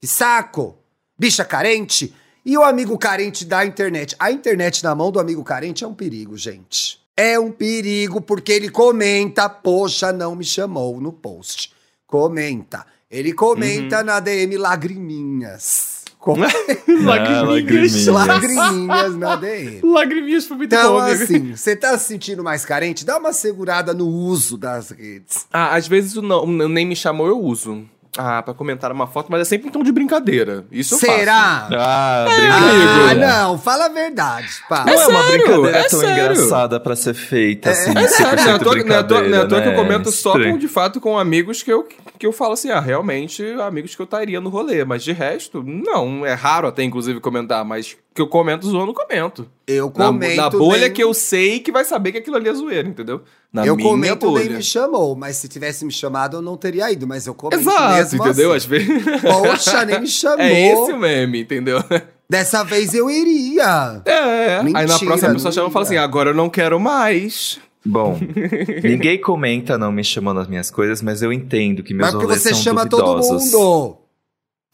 Que 0.00 0.06
saco. 0.06 0.78
Bicha 1.18 1.44
carente. 1.44 2.14
E 2.46 2.56
o 2.56 2.62
amigo 2.62 2.96
carente 2.96 3.44
da 3.44 3.66
internet? 3.66 4.14
A 4.20 4.30
internet 4.30 4.84
na 4.84 4.94
mão 4.94 5.10
do 5.10 5.18
amigo 5.18 5.42
carente 5.42 5.82
é 5.82 5.86
um 5.86 5.92
perigo, 5.92 6.36
gente. 6.36 7.00
É 7.16 7.36
um 7.40 7.50
perigo 7.50 8.20
porque 8.20 8.52
ele 8.52 8.68
comenta, 8.68 9.48
poxa, 9.48 10.12
não 10.12 10.36
me 10.36 10.44
chamou 10.44 11.00
no 11.00 11.12
post. 11.12 11.72
Comenta. 12.06 12.86
Ele 13.10 13.32
comenta 13.32 13.98
Uhum. 13.98 14.04
na 14.04 14.20
DM 14.20 14.56
lagriminhas. 14.58 15.96
Com- 16.20 16.36
Ah, 16.42 16.48
lagriminhas. 17.04 18.06
lagriminhas 18.06 19.16
na 19.16 19.36
DM. 19.36 19.80
Lagriminhas 19.86 20.44
foi 20.46 20.56
muito 20.56 20.74
Então, 20.74 20.94
bom, 20.94 20.98
amigo. 21.00 21.22
assim, 21.22 21.54
você 21.54 21.76
tá 21.76 21.96
se 21.98 22.06
sentindo 22.08 22.42
mais 22.42 22.64
carente? 22.64 23.04
Dá 23.04 23.16
uma 23.18 23.32
segurada 23.32 23.94
no 23.94 24.06
uso 24.08 24.56
das 24.58 24.90
redes. 24.90 25.46
Ah, 25.52 25.74
às 25.76 25.86
vezes 25.86 26.16
o 26.16 26.22
não, 26.22 26.44
o 26.44 26.68
nem 26.68 26.84
me 26.86 26.96
chamou, 26.96 27.28
eu 27.28 27.38
uso. 27.40 27.88
Ah, 28.18 28.42
pra 28.42 28.54
comentar 28.54 28.90
uma 28.92 29.06
foto, 29.06 29.26
mas 29.30 29.42
é 29.42 29.44
sempre 29.44 29.68
em 29.68 29.70
tom 29.70 29.82
de 29.82 29.92
brincadeira. 29.92 30.64
Isso 30.72 30.94
eu 30.94 30.98
faço. 30.98 31.12
Será? 31.18 31.68
Ah, 31.72 32.24
Ah, 32.24 32.24
brincadeira. 33.04 33.26
não, 33.26 33.58
fala 33.58 33.86
a 33.86 33.88
verdade, 33.88 34.48
pá. 34.68 34.84
Não 34.86 34.92
é, 34.92 35.06
uma 35.06 35.22
sério, 35.24 35.44
brincadeira 35.44 35.78
é 35.78 35.82
tão 35.88 36.00
sério. 36.00 36.32
engraçada 36.32 36.80
pra 36.80 36.96
ser 36.96 37.14
feita, 37.14 37.70
assim, 37.70 37.90
É 37.90 37.94
não 37.94 38.00
é 38.00 38.04
à 38.04 38.08
100% 38.08 38.58
toa, 38.62 38.74
não 38.84 38.94
é 38.94 38.98
à 38.98 39.04
toa- 39.04 39.18
é 39.26 39.44
toa 39.46 39.60
que 39.60 39.68
eu 39.68 39.72
né? 39.72 39.76
comento 39.76 40.10
só 40.10 40.32
com, 40.32 40.56
de 40.56 40.68
fato, 40.68 41.00
com 41.00 41.18
amigos 41.18 41.62
que 41.62 41.70
eu, 41.72 41.86
que 42.18 42.26
eu 42.26 42.32
falo 42.32 42.52
assim, 42.54 42.70
ah, 42.70 42.80
realmente, 42.80 43.42
amigos 43.60 43.94
que 43.94 44.00
eu 44.02 44.04
estaria 44.04 44.40
no 44.40 44.48
rolê. 44.50 44.84
Mas 44.84 45.02
de 45.04 45.12
resto, 45.12 45.62
não. 45.62 46.24
É 46.24 46.32
raro 46.34 46.66
até, 46.68 46.82
inclusive, 46.82 47.20
comentar, 47.20 47.64
mas 47.64 47.96
que 48.14 48.22
eu 48.22 48.26
comento 48.26 48.66
zoando, 48.66 48.94
comento. 48.94 49.48
Eu 49.66 49.86
Na, 49.96 50.06
comento. 50.06 50.36
na 50.36 50.50
bolha 50.50 50.80
nem- 50.82 50.92
que 50.92 51.02
eu 51.04 51.12
sei 51.12 51.60
que 51.60 51.70
vai 51.70 51.84
saber 51.84 52.12
que 52.12 52.18
aquilo 52.18 52.36
ali 52.36 52.48
é 52.48 52.54
zoeira, 52.54 52.88
entendeu? 52.88 53.20
Na 53.52 53.66
Eu 53.66 53.76
minha 53.76 53.88
comento 53.88 54.26
nem 54.32 54.44
bolha. 54.44 54.56
me 54.56 54.62
chamou, 54.62 55.14
mas 55.14 55.36
se 55.36 55.48
tivesse 55.48 55.84
me 55.84 55.92
chamado 55.92 56.36
eu 56.38 56.42
não 56.42 56.56
teria 56.56 56.90
ido, 56.90 57.06
mas 57.06 57.26
eu 57.26 57.34
comento 57.34 57.62
Exato, 57.62 57.94
mesmo 57.94 58.24
entendeu? 58.26 58.52
assim. 58.52 58.56
Às 58.56 58.64
vezes. 58.64 59.20
Poxa, 59.22 59.84
nem 59.84 60.00
me 60.00 60.06
chamou. 60.08 60.40
É 60.40 60.72
esse 60.72 60.92
o 60.92 60.98
meme, 60.98 61.40
entendeu? 61.42 61.78
Dessa 62.28 62.64
vez 62.64 62.92
eu 62.92 63.08
iria. 63.08 64.02
É, 64.04 64.10
é. 64.12 64.56
Aí 64.58 64.62
na 64.64 64.80
Mentira, 64.80 64.86
próxima 65.06 65.32
pessoa 65.32 65.32
não 65.44 65.52
chama 65.52 65.68
e 65.68 65.72
fala 65.72 65.84
assim: 65.84 65.96
agora 65.96 66.30
eu 66.30 66.34
não 66.34 66.48
quero 66.50 66.78
mais. 66.80 67.58
Bom, 67.86 68.18
ninguém 68.82 69.20
comenta 69.20 69.78
não 69.78 69.92
me 69.92 70.02
chamando 70.02 70.40
as 70.40 70.48
minhas 70.48 70.70
coisas, 70.70 71.00
mas 71.00 71.22
eu 71.22 71.32
entendo 71.32 71.82
que 71.82 71.94
meus 71.94 72.06
mas 72.06 72.12
porque 72.12 72.26
rolês 72.26 72.42
você 72.42 72.50
são 72.50 72.62
chama 72.62 72.86
todo 72.86 73.04
duvidosos. 73.04 73.52
mundo. 73.52 73.98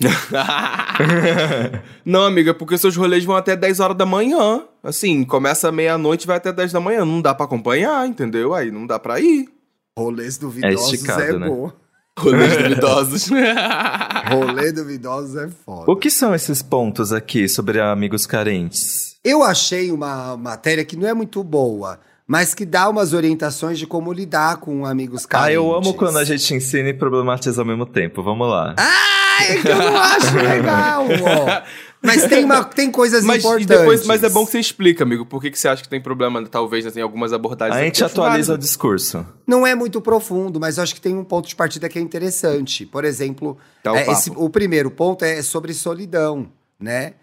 não, 2.04 2.24
amiga, 2.24 2.52
porque 2.52 2.76
seus 2.76 2.96
rolês 2.96 3.24
vão 3.24 3.36
até 3.36 3.54
10 3.54 3.80
horas 3.80 3.96
da 3.96 4.06
manhã. 4.06 4.64
Assim, 4.82 5.24
começa 5.24 5.70
meia-noite 5.70 6.24
e 6.24 6.26
vai 6.26 6.38
até 6.38 6.52
10 6.52 6.72
da 6.72 6.80
manhã. 6.80 7.04
Não 7.04 7.20
dá 7.20 7.34
pra 7.34 7.44
acompanhar, 7.44 8.06
entendeu? 8.06 8.54
Aí 8.54 8.70
não 8.70 8.86
dá 8.86 8.98
pra 8.98 9.20
ir. 9.20 9.48
Rolês 9.96 10.38
duvidosos 10.38 10.92
é, 10.92 10.94
esticado, 10.94 11.22
é 11.22 11.38
né? 11.38 11.48
bom. 11.48 11.70
Rolês 12.18 12.56
duvidosos. 12.56 13.30
Rolê 14.30 14.72
duvidosos 14.72 15.36
é 15.36 15.48
foda. 15.48 15.90
O 15.90 15.96
que 15.96 16.10
são 16.10 16.34
esses 16.34 16.62
pontos 16.62 17.12
aqui 17.12 17.48
sobre 17.48 17.80
amigos 17.80 18.26
carentes? 18.26 19.16
Eu 19.24 19.42
achei 19.42 19.92
uma 19.92 20.36
matéria 20.36 20.84
que 20.84 20.96
não 20.96 21.08
é 21.08 21.14
muito 21.14 21.42
boa 21.44 22.00
mas 22.26 22.54
que 22.54 22.64
dá 22.64 22.88
umas 22.88 23.12
orientações 23.12 23.78
de 23.78 23.86
como 23.86 24.12
lidar 24.12 24.58
com 24.58 24.86
amigos 24.86 25.26
carentes. 25.26 25.50
Ah, 25.50 25.54
eu 25.54 25.74
amo 25.74 25.94
quando 25.94 26.18
a 26.18 26.24
gente 26.24 26.54
ensina 26.54 26.88
e 26.88 26.94
problematiza 26.94 27.60
ao 27.60 27.66
mesmo 27.66 27.86
tempo. 27.86 28.22
Vamos 28.22 28.48
lá. 28.48 28.74
Ah, 28.78 29.44
é 29.44 29.60
que 29.60 29.68
eu 29.68 29.76
não 29.76 29.96
acho 29.96 30.36
legal. 30.36 31.06
Mas 32.02 32.26
tem, 32.26 32.44
uma, 32.44 32.64
tem 32.64 32.90
coisas 32.90 33.24
mas, 33.24 33.38
importantes. 33.38 33.66
Depois, 33.66 34.06
mas 34.06 34.24
é 34.24 34.28
bom 34.28 34.44
que 34.44 34.50
você 34.50 34.58
explica, 34.58 35.04
amigo, 35.04 35.24
por 35.24 35.40
que, 35.40 35.52
que 35.52 35.58
você 35.58 35.68
acha 35.68 35.84
que 35.84 35.88
tem 35.88 36.00
problema, 36.00 36.44
talvez, 36.48 36.84
assim, 36.84 37.00
algumas 37.00 37.32
abordagens. 37.32 37.80
A 37.80 37.84
gente 37.84 38.02
atualiza 38.02 38.54
o 38.54 38.58
discurso. 38.58 39.24
Não 39.46 39.64
é 39.64 39.72
muito 39.76 40.00
profundo, 40.00 40.58
mas 40.58 40.78
eu 40.78 40.82
acho 40.82 40.96
que 40.96 41.00
tem 41.00 41.16
um 41.16 41.22
ponto 41.22 41.48
de 41.48 41.54
partida 41.54 41.88
que 41.88 42.00
é 42.00 42.02
interessante. 42.02 42.84
Por 42.84 43.04
exemplo, 43.04 43.56
tá 43.84 43.92
o, 43.92 43.96
é, 43.96 44.10
esse, 44.10 44.32
o 44.34 44.50
primeiro 44.50 44.90
ponto 44.90 45.24
é 45.24 45.40
sobre 45.42 45.72
solidão, 45.72 46.48
né? 46.78 47.14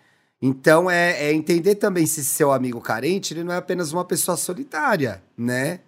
Então 0.42 0.90
é, 0.90 1.26
é, 1.26 1.34
entender 1.34 1.76
também 1.76 2.06
se 2.06 2.24
seu 2.24 2.52
amigo 2.52 2.80
carente 2.80 3.34
ele 3.34 3.44
não 3.44 3.54
é 3.54 3.58
apenas 3.58 3.92
uma 3.92 4.06
pessoa 4.06 4.38
solitária, 4.38 5.22
né? 5.38 5.82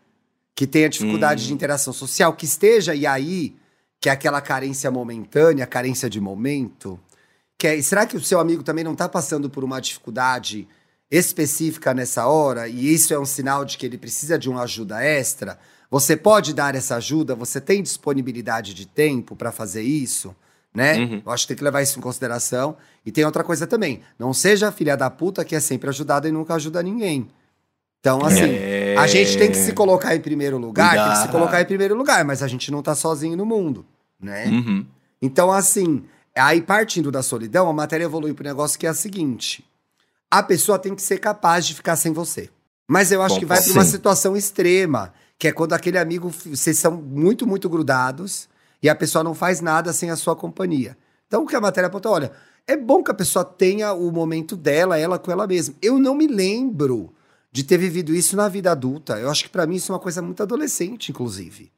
Que 0.54 0.68
tenha 0.68 0.90
dificuldade 0.90 1.44
hum. 1.44 1.48
de 1.48 1.54
interação 1.54 1.94
social, 1.94 2.34
que 2.34 2.46
esteja 2.46 2.94
e 2.94 3.08
aí, 3.08 3.56
que 4.00 4.10
é 4.10 4.12
aquela 4.12 4.42
carência 4.42 4.92
momentânea, 4.92 5.66
carência 5.66 6.10
de 6.10 6.20
momento. 6.20 7.00
Que 7.58 7.68
é, 7.68 7.82
será 7.82 8.06
que 8.06 8.18
o 8.18 8.22
seu 8.22 8.40
amigo 8.40 8.62
também 8.62 8.84
não 8.84 8.94
está 8.94 9.08
passando 9.08 9.50
por 9.50 9.64
uma 9.64 9.80
dificuldade 9.80 10.68
específica 11.10 11.94
nessa 11.94 12.28
hora 12.28 12.68
e 12.68 12.94
isso 12.94 13.14
é 13.14 13.20
um 13.20 13.26
sinal 13.26 13.64
de 13.64 13.78
que 13.78 13.86
ele 13.86 13.98
precisa 13.98 14.38
de 14.38 14.50
uma 14.50 14.64
ajuda 14.64 15.02
extra? 15.02 15.58
Você 15.90 16.18
pode 16.18 16.54
dar 16.54 16.76
essa 16.76 16.96
ajuda? 16.96 17.36
Você 17.36 17.60
tem 17.60 17.82
disponibilidade 17.82 18.74
de 18.74 18.86
tempo 18.86 19.36
para 19.36 19.52
fazer 19.52 19.82
isso? 19.82 20.36
Né? 20.74 20.98
Uhum. 20.98 21.22
Eu 21.26 21.32
acho 21.32 21.44
que 21.44 21.50
tem 21.50 21.58
que 21.58 21.64
levar 21.64 21.82
isso 21.82 22.00
em 22.00 22.02
consideração. 22.02 22.78
E 23.06 23.12
tem 23.12 23.26
outra 23.26 23.44
coisa 23.44 23.68
também. 23.68 24.02
Não 24.18 24.34
seja 24.34 24.72
filha 24.72 24.96
da 24.96 25.10
puta 25.10 25.44
que 25.44 25.56
é 25.56 25.60
sempre 25.60 25.90
ajudada 25.90 26.28
e 26.28 26.32
nunca 26.32 26.56
ajuda 26.56 26.82
ninguém. 26.82 27.28
Então, 28.00 28.26
assim, 28.26 28.50
é... 28.50 28.96
a 28.98 29.06
gente 29.06 29.38
tem 29.38 29.52
que 29.52 29.58
se 29.58 29.74
colocar 29.74 30.16
em 30.16 30.20
primeiro 30.20 30.58
lugar, 30.58 30.96
tem 30.96 31.12
que 31.12 31.28
se 31.28 31.28
colocar 31.28 31.62
em 31.62 31.66
primeiro 31.66 31.96
lugar, 31.96 32.26
mas 32.26 32.42
a 32.42 32.48
gente 32.48 32.72
não 32.72 32.82
tá 32.82 32.96
sozinho 32.96 33.38
no 33.38 33.46
mundo, 33.46 33.86
né? 34.20 34.48
Uhum. 34.48 34.86
Então, 35.22 35.52
assim, 35.52 36.04
aí 36.36 36.62
partindo 36.62 37.12
da 37.12 37.22
solidão, 37.22 37.70
a 37.70 37.74
matéria 37.74 38.06
evolui 38.06 38.34
pro 38.34 38.44
negócio 38.44 38.80
que 38.80 38.88
é 38.88 38.90
a 38.90 38.94
seguinte: 38.96 39.64
a 40.32 40.42
pessoa 40.42 40.80
tem 40.80 40.96
que 40.96 41.02
ser 41.02 41.20
capaz 41.20 41.68
de 41.68 41.76
ficar 41.76 41.96
sem 41.96 42.12
você. 42.12 42.50
Mas 42.88 43.12
eu 43.12 43.22
acho 43.22 43.36
Bom, 43.36 43.40
que 43.40 43.46
vai 43.46 43.62
para 43.62 43.72
uma 43.72 43.86
situação 43.86 44.36
extrema, 44.36 45.14
que 45.38 45.48
é 45.48 45.52
quando 45.52 45.74
aquele 45.74 46.00
amigo, 46.00 46.30
vocês 46.30 46.80
são 46.80 46.94
muito, 46.94 47.46
muito 47.46 47.70
grudados, 47.70 48.50
e 48.82 48.90
a 48.90 48.96
pessoa 48.96 49.24
não 49.24 49.34
faz 49.34 49.62
nada 49.62 49.94
sem 49.94 50.10
a 50.10 50.16
sua 50.16 50.36
companhia. 50.36 50.98
Então, 51.28 51.44
o 51.44 51.48
que 51.48 51.56
a 51.56 51.62
matéria 51.62 51.88
aponta? 51.88 52.10
Olha, 52.10 52.32
é 52.68 52.76
bom 52.76 53.04
que 53.04 53.12
a 53.12 53.14
pessoa 53.14 53.46
tenha 53.46 53.94
o 53.94 54.12
momento 54.12 54.56
dela, 54.56 54.98
ela 54.98 55.18
com 55.20 55.32
ela 55.32 55.48
mesma. 55.48 55.76
Eu 55.82 55.98
não 55.98 56.16
me 56.16 56.28
lembro 56.28 57.14
de 57.52 57.64
ter 57.64 57.78
vivido 57.78 58.14
isso 58.14 58.36
na 58.36 58.48
vida 58.48 58.72
adulta. 58.72 59.20
Eu 59.20 59.30
acho 59.30 59.44
que 59.44 59.50
para 59.50 59.66
mim 59.66 59.76
isso 59.76 59.92
é 59.92 59.96
uma 59.96 60.02
coisa 60.02 60.22
muito 60.22 60.42
adolescente, 60.42 61.10
inclusive. 61.10 61.72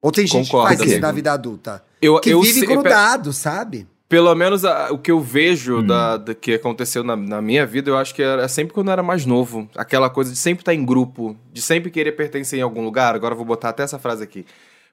Ou 0.00 0.12
tem 0.12 0.26
gente 0.26 0.46
Concordo, 0.46 0.70
que 0.70 0.76
faz 0.78 0.90
isso 0.90 1.00
na 1.00 1.12
vida 1.12 1.32
adulta. 1.32 1.84
Eu, 2.00 2.20
que 2.20 2.30
eu 2.30 2.40
vive 2.40 2.66
grudado, 2.66 3.32
sabe? 3.32 3.86
Pelo 4.08 4.34
menos 4.34 4.64
a, 4.64 4.90
o 4.90 4.98
que 4.98 5.10
eu 5.10 5.20
vejo 5.20 5.80
hum. 5.80 5.86
da, 5.86 6.16
da, 6.16 6.34
que 6.34 6.54
aconteceu 6.54 7.04
na, 7.04 7.14
na, 7.14 7.42
minha 7.42 7.66
vida, 7.66 7.90
eu 7.90 7.96
acho 7.96 8.14
que 8.14 8.22
era 8.22 8.48
sempre 8.48 8.72
quando 8.72 8.88
eu 8.88 8.92
era 8.92 9.02
mais 9.02 9.26
novo. 9.26 9.68
Aquela 9.76 10.08
coisa 10.08 10.32
de 10.32 10.38
sempre 10.38 10.62
estar 10.62 10.72
em 10.72 10.84
grupo, 10.84 11.36
de 11.52 11.60
sempre 11.60 11.90
querer 11.90 12.12
pertencer 12.12 12.58
em 12.58 12.62
algum 12.62 12.82
lugar. 12.82 13.14
Agora 13.14 13.34
eu 13.34 13.36
vou 13.36 13.44
botar 13.44 13.68
até 13.70 13.82
essa 13.82 13.98
frase 13.98 14.22
aqui. 14.22 14.46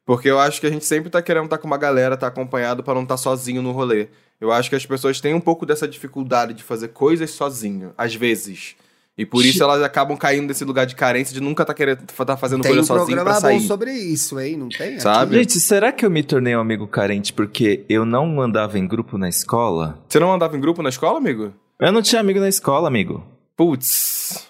Porque 0.06 0.30
eu 0.30 0.40
acho 0.40 0.62
que 0.62 0.68
a 0.68 0.70
gente 0.70 0.86
sempre 0.86 1.10
tá 1.10 1.22
querendo 1.22 1.46
estar 1.46 1.58
tá 1.58 1.62
com 1.62 1.68
uma 1.68 1.78
galera, 1.78 2.16
tá 2.16 2.28
acompanhado 2.28 2.84
para 2.84 2.94
não 2.94 3.04
estar 3.04 3.16
tá 3.16 3.18
sozinho 3.18 3.62
no 3.62 3.72
rolê. 3.72 4.08
Eu 4.40 4.52
acho 4.52 4.70
que 4.70 4.76
as 4.76 4.86
pessoas 4.86 5.20
têm 5.20 5.34
um 5.34 5.42
pouco 5.42 5.66
dessa 5.66 5.88
dificuldade 5.88 6.54
de 6.54 6.62
fazer 6.62 6.90
coisas 6.90 7.32
sozinho, 7.32 7.94
às 7.98 8.14
vezes. 8.14 8.76
E 9.18 9.26
por 9.26 9.46
isso 9.46 9.64
elas 9.64 9.82
acabam 9.82 10.18
caindo 10.18 10.48
nesse 10.48 10.66
lugar 10.66 10.86
de 10.86 10.94
carência 10.94 11.34
de 11.34 11.40
nunca 11.40 11.64
tá 11.64 11.74
querendo 11.74 12.02
tá 12.02 12.36
fazendo 12.36 12.62
tem 12.62 12.74
coisa 12.74 12.94
um 12.94 12.98
sozinho 12.98 13.24
pra 13.24 13.36
sair. 13.36 13.58
Tem 13.58 13.66
um 13.66 13.68
sobre 13.68 13.94
isso, 13.94 14.38
hein? 14.40 14.58
Não 14.58 14.68
tem? 14.68 15.00
Sabe? 15.00 15.38
Gente, 15.38 15.58
será 15.60 15.92
que 15.94 16.06
eu 16.06 16.12
me 16.12 16.22
tornei 16.22 16.54
um 16.54 16.60
amigo 16.60 16.86
carente 16.86 17.32
porque 17.32 17.86
eu 17.88 18.06
não 18.06 18.42
andava 18.42 18.78
em 18.78 18.86
grupo 18.86 19.18
na 19.18 19.30
escola? 19.30 20.04
Você 20.10 20.20
não 20.20 20.34
andava 20.34 20.58
em 20.58 20.60
grupo 20.60 20.84
na 20.84 20.90
escola, 20.90 21.18
amigo? 21.18 21.54
Eu 21.80 21.94
não 21.94 22.02
tinha 22.02 22.20
amigo 22.20 22.42
na 22.42 22.50
escola, 22.50 22.90
amigo. 22.90 23.26
Putz. 23.56 24.50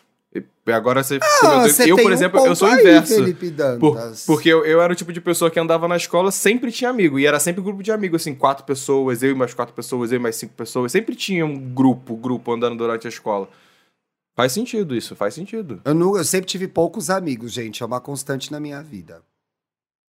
Agora 0.67 1.03
você. 1.03 1.19
Ah, 1.43 1.67
você 1.67 1.91
eu, 1.91 1.95
por 1.95 2.11
exemplo, 2.11 2.41
um 2.41 2.47
eu 2.47 2.55
sou 2.55 2.67
inverso. 2.69 3.23
Por, 3.79 3.97
porque 4.25 4.49
eu, 4.49 4.65
eu 4.65 4.81
era 4.81 4.91
o 4.91 4.95
tipo 4.95 5.13
de 5.13 5.21
pessoa 5.21 5.51
que 5.51 5.59
andava 5.59 5.87
na 5.87 5.95
escola, 5.95 6.31
sempre 6.31 6.71
tinha 6.71 6.89
amigo. 6.89 7.19
E 7.19 7.25
era 7.25 7.39
sempre 7.39 7.61
grupo 7.61 7.83
de 7.83 7.91
amigos, 7.91 8.21
assim, 8.21 8.33
quatro 8.33 8.65
pessoas, 8.65 9.21
eu 9.21 9.31
e 9.31 9.35
mais 9.35 9.53
quatro 9.53 9.73
pessoas, 9.73 10.11
eu 10.11 10.17
e 10.17 10.19
mais 10.19 10.35
cinco 10.35 10.53
pessoas. 10.53 10.91
Sempre 10.91 11.15
tinha 11.15 11.45
um 11.45 11.57
grupo, 11.57 12.15
grupo 12.15 12.53
andando 12.53 12.77
durante 12.77 13.07
a 13.07 13.09
escola. 13.09 13.47
Faz 14.35 14.51
sentido 14.51 14.95
isso, 14.95 15.15
faz 15.15 15.33
sentido. 15.33 15.81
Eu, 15.85 15.93
não, 15.93 16.17
eu 16.17 16.23
sempre 16.23 16.47
tive 16.47 16.67
poucos 16.67 17.09
amigos, 17.09 17.53
gente. 17.53 17.81
É 17.81 17.85
uma 17.85 18.01
constante 18.01 18.51
na 18.51 18.59
minha 18.59 18.81
vida. 18.81 19.21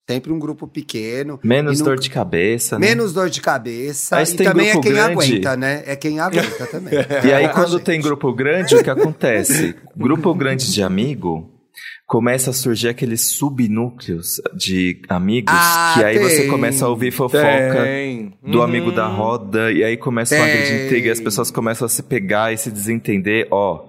Sempre 0.08 0.32
um 0.32 0.38
grupo 0.38 0.68
pequeno. 0.68 1.40
Menos 1.42 1.80
dor 1.80 1.98
de 1.98 2.08
cabeça, 2.08 2.78
né? 2.78 2.88
Menos 2.88 3.12
dor 3.12 3.28
de 3.28 3.40
cabeça. 3.40 4.14
Mas 4.14 4.32
e 4.32 4.36
também 4.36 4.68
é 4.68 4.72
quem 4.80 4.92
grande. 4.92 5.12
aguenta, 5.12 5.56
né? 5.56 5.82
É 5.84 5.96
quem 5.96 6.20
aguenta 6.20 6.64
também. 6.66 6.94
e 7.26 7.32
aí, 7.32 7.48
quando 7.48 7.80
tem 7.80 8.00
grupo 8.00 8.32
grande, 8.32 8.76
o 8.76 8.84
que 8.84 8.90
acontece? 8.90 9.74
grupo 9.96 10.32
grande 10.32 10.72
de 10.72 10.80
amigo, 10.80 11.50
começa 12.06 12.50
a 12.50 12.52
surgir 12.52 12.88
aqueles 12.88 13.36
subnúcleos 13.36 14.40
de 14.54 15.02
amigos 15.08 15.52
ah, 15.52 15.94
que 15.94 16.04
aí 16.04 16.18
tem. 16.18 16.28
você 16.28 16.46
começa 16.46 16.86
a 16.86 16.88
ouvir 16.88 17.10
fofoca 17.10 17.82
tem. 17.82 18.32
do 18.44 18.58
uhum. 18.58 18.64
amigo 18.64 18.92
da 18.92 19.08
roda 19.08 19.72
e 19.72 19.82
aí 19.82 19.96
começa 19.96 20.36
tem. 20.36 20.44
uma 20.44 20.48
grande 20.48 20.84
intriga 20.84 21.08
e 21.08 21.10
as 21.10 21.20
pessoas 21.20 21.50
começam 21.50 21.84
a 21.84 21.88
se 21.88 22.04
pegar 22.04 22.52
e 22.52 22.56
se 22.56 22.70
desentender, 22.70 23.48
ó. 23.50 23.88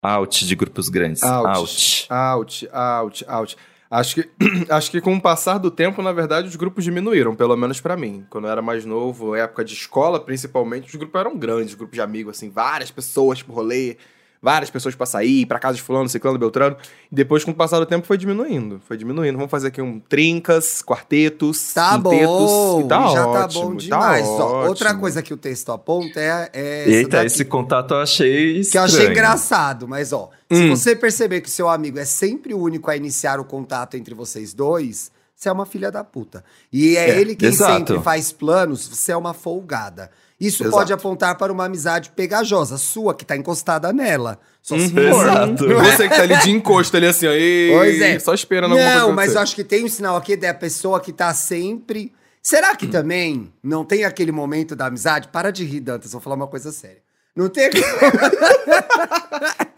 Out 0.00 0.46
de 0.46 0.54
grupos 0.54 0.88
grandes. 0.88 1.22
Out. 1.24 2.06
Out, 2.08 2.68
out, 2.70 2.70
out. 2.70 3.24
out. 3.28 3.56
Acho 3.92 4.14
que, 4.14 4.30
acho 4.72 4.90
que 4.90 5.02
com 5.02 5.14
o 5.14 5.20
passar 5.20 5.58
do 5.58 5.70
tempo, 5.70 6.00
na 6.00 6.12
verdade, 6.12 6.48
os 6.48 6.56
grupos 6.56 6.82
diminuíram, 6.82 7.36
pelo 7.36 7.54
menos 7.58 7.78
para 7.78 7.94
mim. 7.94 8.24
Quando 8.30 8.46
eu 8.46 8.50
era 8.50 8.62
mais 8.62 8.86
novo, 8.86 9.36
época 9.36 9.62
de 9.62 9.74
escola, 9.74 10.18
principalmente, 10.18 10.88
os 10.88 10.94
grupos 10.94 11.20
eram 11.20 11.36
grandes, 11.36 11.74
grupos 11.74 11.96
de 11.96 12.00
amigos, 12.00 12.38
assim, 12.38 12.48
várias 12.48 12.90
pessoas 12.90 13.42
pro 13.42 13.52
rolê, 13.52 13.98
várias 14.42 14.70
pessoas 14.70 14.96
para 14.96 15.06
sair, 15.06 15.46
para 15.46 15.60
casa 15.60 15.76
de 15.76 15.82
fulano, 15.82 16.08
ciclano, 16.08 16.36
beltrano. 16.36 16.76
E 17.10 17.14
depois, 17.14 17.44
com 17.44 17.52
o 17.52 17.54
passar 17.54 17.78
do 17.78 17.86
tempo, 17.86 18.04
foi 18.04 18.18
diminuindo. 18.18 18.82
Foi 18.88 18.96
diminuindo. 18.96 19.36
Vamos 19.36 19.50
fazer 19.50 19.68
aqui 19.68 19.80
um 19.80 20.00
trincas, 20.00 20.82
quartetos, 20.82 21.72
tá 21.72 21.96
bom, 21.96 22.88
tá 22.88 23.08
já 23.08 23.26
ótimo, 23.26 23.32
tá 23.32 23.48
bom 23.48 23.76
demais. 23.76 24.26
Tá 24.26 24.44
Ó, 24.44 24.66
outra 24.66 24.94
coisa 24.94 25.22
que 25.22 25.32
o 25.32 25.36
texto 25.36 25.70
aponta 25.70 26.18
é, 26.20 26.50
é 26.52 26.90
Eita, 26.90 27.10
daqui, 27.10 27.26
esse 27.26 27.44
contato 27.44 27.94
eu 27.94 28.00
achei 28.00 28.58
estranho. 28.58 28.88
Que 28.88 28.92
eu 28.94 28.98
achei 28.98 29.10
engraçado, 29.10 29.86
mas 29.86 30.12
ó, 30.12 30.28
hum. 30.50 30.56
se 30.56 30.68
você 30.68 30.96
perceber 30.96 31.40
que 31.40 31.48
o 31.48 31.52
seu 31.52 31.68
amigo 31.68 31.98
é 31.98 32.04
sempre 32.04 32.52
o 32.52 32.58
único 32.58 32.90
a 32.90 32.96
iniciar 32.96 33.38
o 33.38 33.44
contato 33.44 33.96
entre 33.96 34.14
vocês 34.14 34.52
dois, 34.52 35.12
você 35.36 35.48
é 35.48 35.52
uma 35.52 35.66
filha 35.66 35.90
da 35.90 36.02
puta. 36.02 36.44
E 36.72 36.96
é, 36.96 37.10
é 37.10 37.20
ele 37.20 37.36
quem 37.36 37.48
exato. 37.48 37.72
sempre 37.72 38.00
faz 38.02 38.32
planos, 38.32 38.88
você 38.88 39.12
é 39.12 39.16
uma 39.16 39.34
folgada. 39.34 40.10
Isso 40.42 40.64
Exato. 40.64 40.76
pode 40.76 40.92
apontar 40.92 41.38
para 41.38 41.52
uma 41.52 41.66
amizade 41.66 42.10
pegajosa, 42.10 42.76
sua, 42.76 43.14
que 43.14 43.24
tá 43.24 43.36
encostada 43.36 43.92
nela. 43.92 44.40
Só 44.60 44.76
se 44.76 44.88
for. 44.90 45.00
Exato. 45.00 45.68
Você 45.68 46.08
que 46.08 46.16
tá 46.16 46.22
ali 46.22 46.36
de 46.38 46.50
encosto 46.50 46.96
ali 46.96 47.06
assim, 47.06 47.28
ó. 47.28 47.30
pois 47.78 48.00
é. 48.00 48.18
Só 48.18 48.34
esperando 48.34 48.72
alguma 48.72 48.94
Não, 48.94 49.12
mas 49.12 49.36
eu 49.36 49.40
acho 49.40 49.54
que 49.54 49.62
tem 49.62 49.84
um 49.84 49.88
sinal 49.88 50.16
aqui 50.16 50.36
da 50.36 50.52
pessoa 50.52 50.98
que 50.98 51.12
tá 51.12 51.32
sempre. 51.32 52.12
Será 52.42 52.74
que 52.74 52.86
hum. 52.86 52.90
também 52.90 53.52
não 53.62 53.84
tem 53.84 54.02
aquele 54.02 54.32
momento 54.32 54.74
da 54.74 54.86
amizade? 54.86 55.28
Para 55.28 55.52
de 55.52 55.64
rir, 55.64 55.78
Dantas, 55.78 56.10
vou 56.10 56.20
falar 56.20 56.34
uma 56.34 56.48
coisa 56.48 56.72
séria. 56.72 56.98
Não 57.36 57.48
tem 57.48 57.66
aquele... 57.66 57.84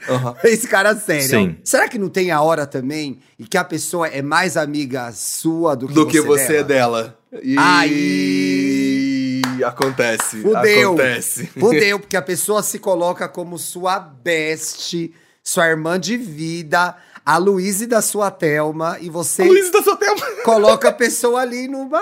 uhum. 0.09 0.35
Esse 0.51 0.67
cara 0.67 0.93
é 0.93 0.97
sério. 0.97 1.29
Sim. 1.29 1.59
Será 1.63 1.91
que 1.91 1.99
não 1.99 2.09
tem 2.09 2.31
a 2.31 2.41
hora 2.41 2.67
também 2.67 3.19
e 3.39 3.45
que 3.45 3.59
a 3.59 3.65
pessoa 3.65 4.09
é 4.09 4.23
mais 4.23 4.57
amiga 4.57 5.13
sua 5.13 5.77
do 5.77 5.89
que 5.89 5.93
do 5.93 6.07
você, 6.07 6.11
que 6.11 6.21
você 6.23 6.65
dela? 6.65 7.19
é 7.31 7.37
dela? 7.37 7.45
E... 7.45 7.57
Aí 7.59 9.14
acontece. 9.65 10.43
Fudeu. 10.43 10.93
Acontece. 10.93 11.47
Fudeu, 11.47 11.99
porque 11.99 12.17
a 12.17 12.23
pessoa 12.23 12.63
se 12.63 12.79
coloca 12.79 13.29
como 13.29 13.59
sua 13.59 13.99
best, 13.99 15.13
sua 15.43 15.69
irmã 15.69 15.99
de 15.99 16.17
vida, 16.17 16.97
a 17.25 17.39
Luíse 17.39 17.87
da 17.87 18.03
sua 18.03 18.31
Thelma, 18.31 18.99
e 19.01 19.09
você. 19.09 19.43
A 19.43 19.47
Luíse 19.47 19.73
da 19.73 19.83
sua 19.83 19.97
Thelma. 19.97 20.27
Coloca 20.45 20.89
a 20.89 20.93
pessoa 20.93 21.41
ali 21.41 21.69
numa. 21.69 22.01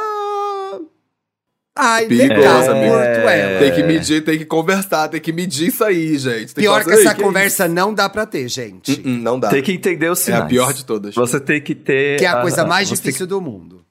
Ai, 1.75 2.07
Perigosa, 2.07 2.75
legal, 2.75 3.01
é... 3.01 3.59
Tem 3.59 3.73
que 3.73 3.83
medir, 3.83 4.23
tem 4.23 4.37
que 4.37 4.45
conversar, 4.45 5.09
tem 5.09 5.19
que 5.19 5.33
medir 5.33 5.69
isso 5.69 5.83
aí, 5.83 6.19
gente. 6.19 6.55
Tem 6.55 6.63
pior 6.63 6.85
que, 6.85 6.91
que 6.91 6.97
essa 6.97 7.15
que 7.15 7.23
conversa 7.23 7.65
é 7.65 7.69
não 7.69 7.95
dá 7.95 8.11
pra 8.11 8.27
ter, 8.27 8.47
gente. 8.47 8.93
Uh 8.93 8.97
-uh, 8.97 9.23
não 9.23 9.41
dá. 9.41 9.49
Tem 9.49 9.63
que 9.63 9.73
entender 9.73 10.11
o 10.11 10.15
sinais. 10.15 10.43
É 10.43 10.45
a 10.45 10.49
pior 10.49 10.75
de 10.75 10.85
todas. 10.85 11.15
Você 11.15 11.41
tem 11.41 11.63
que 11.63 11.75
ter... 11.75 12.19
Que 12.19 12.27
é 12.27 12.29
a, 12.29 12.41
a 12.41 12.43
coisa 12.43 12.67
mais 12.67 12.91
difícil 12.91 13.27
que... 13.27 13.31
do 13.31 13.41
mundo. 13.41 13.87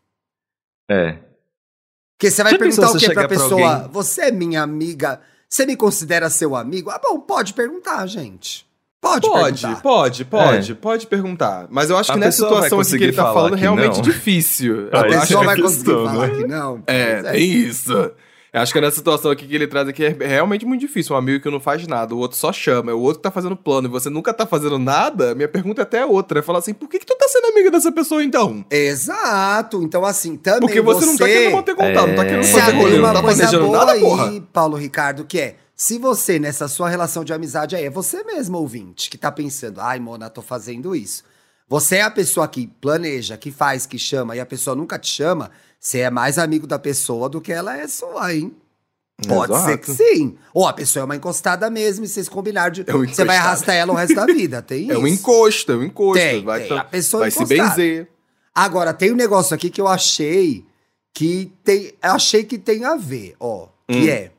É. 0.91 1.17
Porque 2.21 2.29
você 2.29 2.43
vai 2.43 2.51
Já 2.51 2.59
perguntar 2.59 2.91
o 2.91 2.97
quê 2.99 3.05
pra 3.07 3.13
pra 3.15 3.27
pessoa? 3.29 3.73
alguém? 3.73 3.89
Você 3.93 4.21
é 4.21 4.31
minha 4.31 4.61
amiga? 4.61 5.19
Você 5.49 5.65
me 5.65 5.75
considera 5.75 6.29
seu 6.29 6.55
amigo? 6.55 6.91
Ah, 6.91 6.99
bom, 7.03 7.19
pode 7.19 7.51
perguntar, 7.55 8.05
gente. 8.05 8.63
Pode, 9.01 9.27
Pode, 9.27 9.61
perguntar. 9.63 9.81
pode, 9.81 10.25
pode, 10.25 10.75
pode 10.75 11.07
perguntar. 11.07 11.65
Mas 11.71 11.89
eu 11.89 11.97
acho 11.97 12.11
A 12.11 12.13
que 12.13 12.19
nessa 12.19 12.43
situação 12.43 12.79
aqui 12.79 12.95
que 12.99 13.03
ele 13.05 13.13
tá 13.13 13.33
falando 13.33 13.53
é 13.55 13.57
que 13.57 13.61
realmente 13.63 13.95
não. 13.95 14.01
difícil. 14.03 14.89
A 14.91 14.99
acho 14.99 15.19
pessoa 15.19 15.41
é 15.41 15.45
vai 15.47 15.55
a 15.57 15.61
conseguir 15.63 15.83
questão, 15.85 16.05
falar 16.05 16.27
né? 16.27 16.35
que 16.35 16.45
não. 16.45 16.83
É, 16.85 17.21
Pois 17.23 17.31
tem 17.33 17.51
isso. 17.51 18.11
Eu 18.53 18.59
acho 18.59 18.73
que 18.73 18.81
nessa 18.81 18.97
situação 18.97 19.31
aqui 19.31 19.47
que 19.47 19.55
ele 19.55 19.65
traz 19.65 19.87
aqui 19.87 20.03
é 20.03 20.27
realmente 20.27 20.65
muito 20.65 20.81
difícil. 20.81 21.15
Um 21.15 21.19
amigo 21.19 21.41
que 21.41 21.49
não 21.49 21.59
faz 21.59 21.87
nada, 21.87 22.13
o 22.13 22.17
outro 22.17 22.37
só 22.37 22.51
chama, 22.51 22.91
é 22.91 22.93
o 22.93 22.99
outro 22.99 23.19
que 23.19 23.23
tá 23.23 23.31
fazendo 23.31 23.55
plano 23.55 23.87
e 23.87 23.89
você 23.89 24.09
nunca 24.09 24.33
tá 24.33 24.45
fazendo 24.45 24.77
nada. 24.77 25.33
Minha 25.33 25.47
pergunta 25.47 25.81
é 25.81 25.83
até 25.83 26.05
outra. 26.05 26.39
É 26.39 26.41
falar 26.41 26.59
assim, 26.59 26.73
por 26.73 26.89
que, 26.89 26.99
que 26.99 27.05
tu 27.05 27.15
tá 27.15 27.29
sendo 27.29 27.47
amiga 27.47 27.71
dessa 27.71 27.93
pessoa 27.93 28.21
então? 28.21 28.65
Exato. 28.69 29.81
Então, 29.81 30.03
assim, 30.03 30.35
também 30.35 30.59
Porque 30.61 30.81
você, 30.81 31.05
não 31.05 31.15
tá 31.15 31.25
querendo 31.25 31.53
manter 31.53 31.75
contato, 31.75 32.07
não 32.07 32.15
tá 32.15 32.25
querendo 32.25 32.39
É. 32.39 32.43
Se 32.43 32.59
fazer 32.59 32.71
rolê, 32.73 32.97
não 32.97 33.13
tá 33.13 33.21
planejando 33.21 33.71
nada, 33.71 33.91
aí, 33.93 34.01
porra. 34.01 34.41
Paulo 34.51 34.75
Ricardo, 34.75 35.23
que 35.23 35.39
é, 35.39 35.55
se 35.73 35.97
você, 35.97 36.37
nessa 36.37 36.67
sua 36.67 36.89
relação 36.89 37.23
de 37.23 37.31
amizade 37.31 37.77
aí, 37.77 37.85
é 37.85 37.89
você 37.89 38.21
mesmo, 38.23 38.57
ouvinte, 38.57 39.09
que 39.09 39.17
tá 39.17 39.31
pensando, 39.31 39.79
ai, 39.79 39.99
Mona, 39.99 40.29
tô 40.29 40.41
fazendo 40.41 40.93
isso. 40.93 41.23
Você 41.71 41.95
é 41.95 42.01
a 42.01 42.11
pessoa 42.11 42.49
que 42.49 42.67
planeja, 42.67 43.37
que 43.37 43.49
faz, 43.49 43.85
que 43.85 43.97
chama, 43.97 44.35
e 44.35 44.41
a 44.41 44.45
pessoa 44.45 44.75
nunca 44.75 44.99
te 44.99 45.07
chama, 45.09 45.49
você 45.79 45.99
é 45.99 46.09
mais 46.09 46.37
amigo 46.37 46.67
da 46.67 46.77
pessoa 46.77 47.29
do 47.29 47.39
que 47.39 47.53
ela 47.53 47.77
é 47.77 47.87
sua, 47.87 48.35
hein? 48.35 48.53
Pode 49.25 49.53
Exato. 49.53 49.69
ser 49.69 49.77
que 49.77 49.91
sim. 49.93 50.37
Ou 50.53 50.67
a 50.67 50.73
pessoa 50.73 51.03
é 51.03 51.05
uma 51.05 51.15
encostada 51.15 51.69
mesmo 51.69 52.03
e 52.03 52.09
vocês 52.09 52.27
combinaram 52.27 52.71
de. 52.73 52.83
É 52.85 52.93
um 52.93 53.07
você 53.07 53.23
vai 53.23 53.37
arrastar 53.37 53.73
ela 53.75 53.93
o 53.93 53.95
resto 53.95 54.15
da 54.15 54.25
vida. 54.25 54.61
Tem 54.61 54.81
isso. 54.83 54.91
É 54.93 54.97
um 54.97 55.07
encosto, 55.07 55.71
é 55.71 55.75
um 55.77 55.83
encosto. 55.83 56.21
Tem, 56.21 56.43
vai 56.43 56.59
tem. 56.59 56.69
tá- 56.69 56.81
A 56.81 56.83
pessoa 56.83 57.21
vai 57.21 57.31
se 57.31 57.37
encostada. 57.37 57.69
benzer. 57.69 58.07
Agora, 58.53 58.93
tem 58.93 59.13
um 59.13 59.15
negócio 59.15 59.55
aqui 59.55 59.69
que 59.69 59.79
eu 59.79 59.87
achei 59.87 60.65
que 61.13 61.53
tem. 61.63 61.93
Achei 62.01 62.43
que 62.43 62.57
tem 62.57 62.83
a 62.83 62.97
ver, 62.97 63.33
ó. 63.39 63.67
Que 63.87 63.97
Hum. 63.97 64.09
é. 64.09 64.31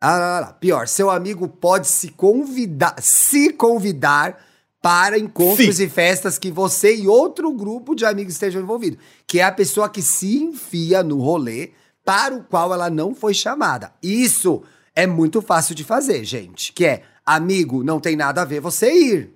Ah, 0.00 0.18
lá, 0.18 0.40
lá. 0.40 0.52
Pior, 0.54 0.88
seu 0.88 1.08
amigo 1.08 1.46
pode 1.46 1.86
se 1.86 2.08
convidar, 2.08 2.96
se 3.00 3.52
convidar 3.52 4.44
para 4.80 5.18
encontros 5.18 5.80
e 5.80 5.88
festas 5.88 6.38
que 6.38 6.50
você 6.50 6.94
e 6.94 7.08
outro 7.08 7.52
grupo 7.52 7.94
de 7.94 8.04
amigos 8.04 8.34
estejam 8.34 8.62
envolvidos. 8.62 8.98
Que 9.26 9.40
é 9.40 9.44
a 9.44 9.52
pessoa 9.52 9.88
que 9.88 10.00
se 10.02 10.38
enfia 10.42 11.02
no 11.02 11.18
rolê 11.20 11.70
para 12.04 12.34
o 12.34 12.42
qual 12.44 12.72
ela 12.72 12.88
não 12.88 13.14
foi 13.14 13.34
chamada. 13.34 13.92
Isso 14.02 14.62
é 14.94 15.06
muito 15.06 15.42
fácil 15.42 15.74
de 15.74 15.84
fazer, 15.84 16.24
gente. 16.24 16.72
Que 16.72 16.84
é, 16.86 17.02
amigo, 17.26 17.82
não 17.84 17.98
tem 18.00 18.16
nada 18.16 18.42
a 18.42 18.44
ver 18.44 18.60
você 18.60 18.90
ir. 18.92 19.30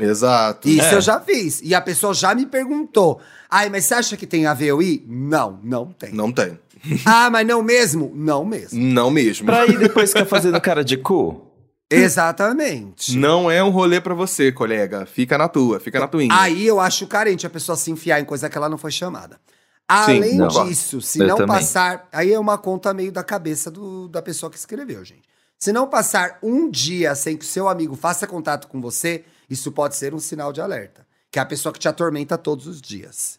Exato. 0.00 0.68
Isso 0.68 0.86
É. 0.86 0.94
eu 0.94 1.00
já 1.00 1.20
fiz. 1.20 1.60
E 1.62 1.72
a 1.74 1.80
pessoa 1.80 2.12
já 2.12 2.34
me 2.34 2.44
perguntou. 2.46 3.20
Ai, 3.48 3.70
mas 3.70 3.84
você 3.84 3.94
acha 3.94 4.16
que 4.16 4.26
tem 4.26 4.44
a 4.44 4.52
ver 4.54 4.66
eu 4.66 4.82
ir? 4.82 5.04
Não, 5.08 5.60
não 5.62 5.86
tem. 5.92 6.12
Não 6.12 6.32
tem. 6.32 6.58
Ah, 7.06 7.30
mas 7.30 7.46
não 7.46 7.62
mesmo? 7.62 8.12
Não 8.14 8.44
mesmo. 8.44 8.78
Não 8.78 9.10
mesmo. 9.10 9.46
Pra 9.46 9.64
ir 9.66 9.78
depois 9.78 10.10
ficar 10.12 10.26
fazendo 10.26 10.60
cara 10.60 10.84
de 10.84 10.98
cu? 10.98 11.40
Exatamente. 11.90 13.16
Não 13.16 13.50
é 13.50 13.62
um 13.62 13.70
rolê 13.70 14.00
pra 14.00 14.14
você, 14.14 14.50
colega. 14.50 15.06
Fica 15.06 15.36
na 15.38 15.48
tua, 15.48 15.78
fica 15.80 16.00
na 16.00 16.08
tuinha. 16.08 16.34
Aí 16.38 16.66
eu 16.66 16.80
acho 16.80 17.06
carente 17.06 17.46
a 17.46 17.50
pessoa 17.50 17.76
se 17.76 17.90
enfiar 17.90 18.20
em 18.20 18.24
coisa 18.24 18.48
que 18.48 18.56
ela 18.56 18.68
não 18.68 18.78
foi 18.78 18.90
chamada. 18.90 19.38
Além 19.86 20.36
não. 20.38 20.48
disso, 20.48 21.00
se 21.02 21.18
Eu 21.20 21.28
não 21.28 21.36
também. 21.36 21.56
passar. 21.56 22.08
Aí 22.12 22.32
é 22.32 22.38
uma 22.38 22.56
conta 22.56 22.94
meio 22.94 23.12
da 23.12 23.22
cabeça 23.22 23.70
do- 23.70 24.08
da 24.08 24.22
pessoa 24.22 24.50
que 24.50 24.56
escreveu, 24.56 25.04
gente. 25.04 25.22
Se 25.58 25.72
não 25.72 25.86
passar 25.88 26.38
um 26.42 26.70
dia 26.70 27.14
sem 27.14 27.36
que 27.36 27.44
o 27.44 27.48
seu 27.48 27.68
amigo 27.68 27.94
faça 27.94 28.26
contato 28.26 28.66
com 28.68 28.80
você, 28.80 29.24
isso 29.48 29.70
pode 29.70 29.94
ser 29.96 30.14
um 30.14 30.18
sinal 30.18 30.52
de 30.52 30.60
alerta. 30.60 31.06
Que 31.30 31.38
é 31.38 31.42
a 31.42 31.46
pessoa 31.46 31.72
que 31.72 31.78
te 31.78 31.88
atormenta 31.88 32.38
todos 32.38 32.66
os 32.66 32.80
dias. 32.80 33.38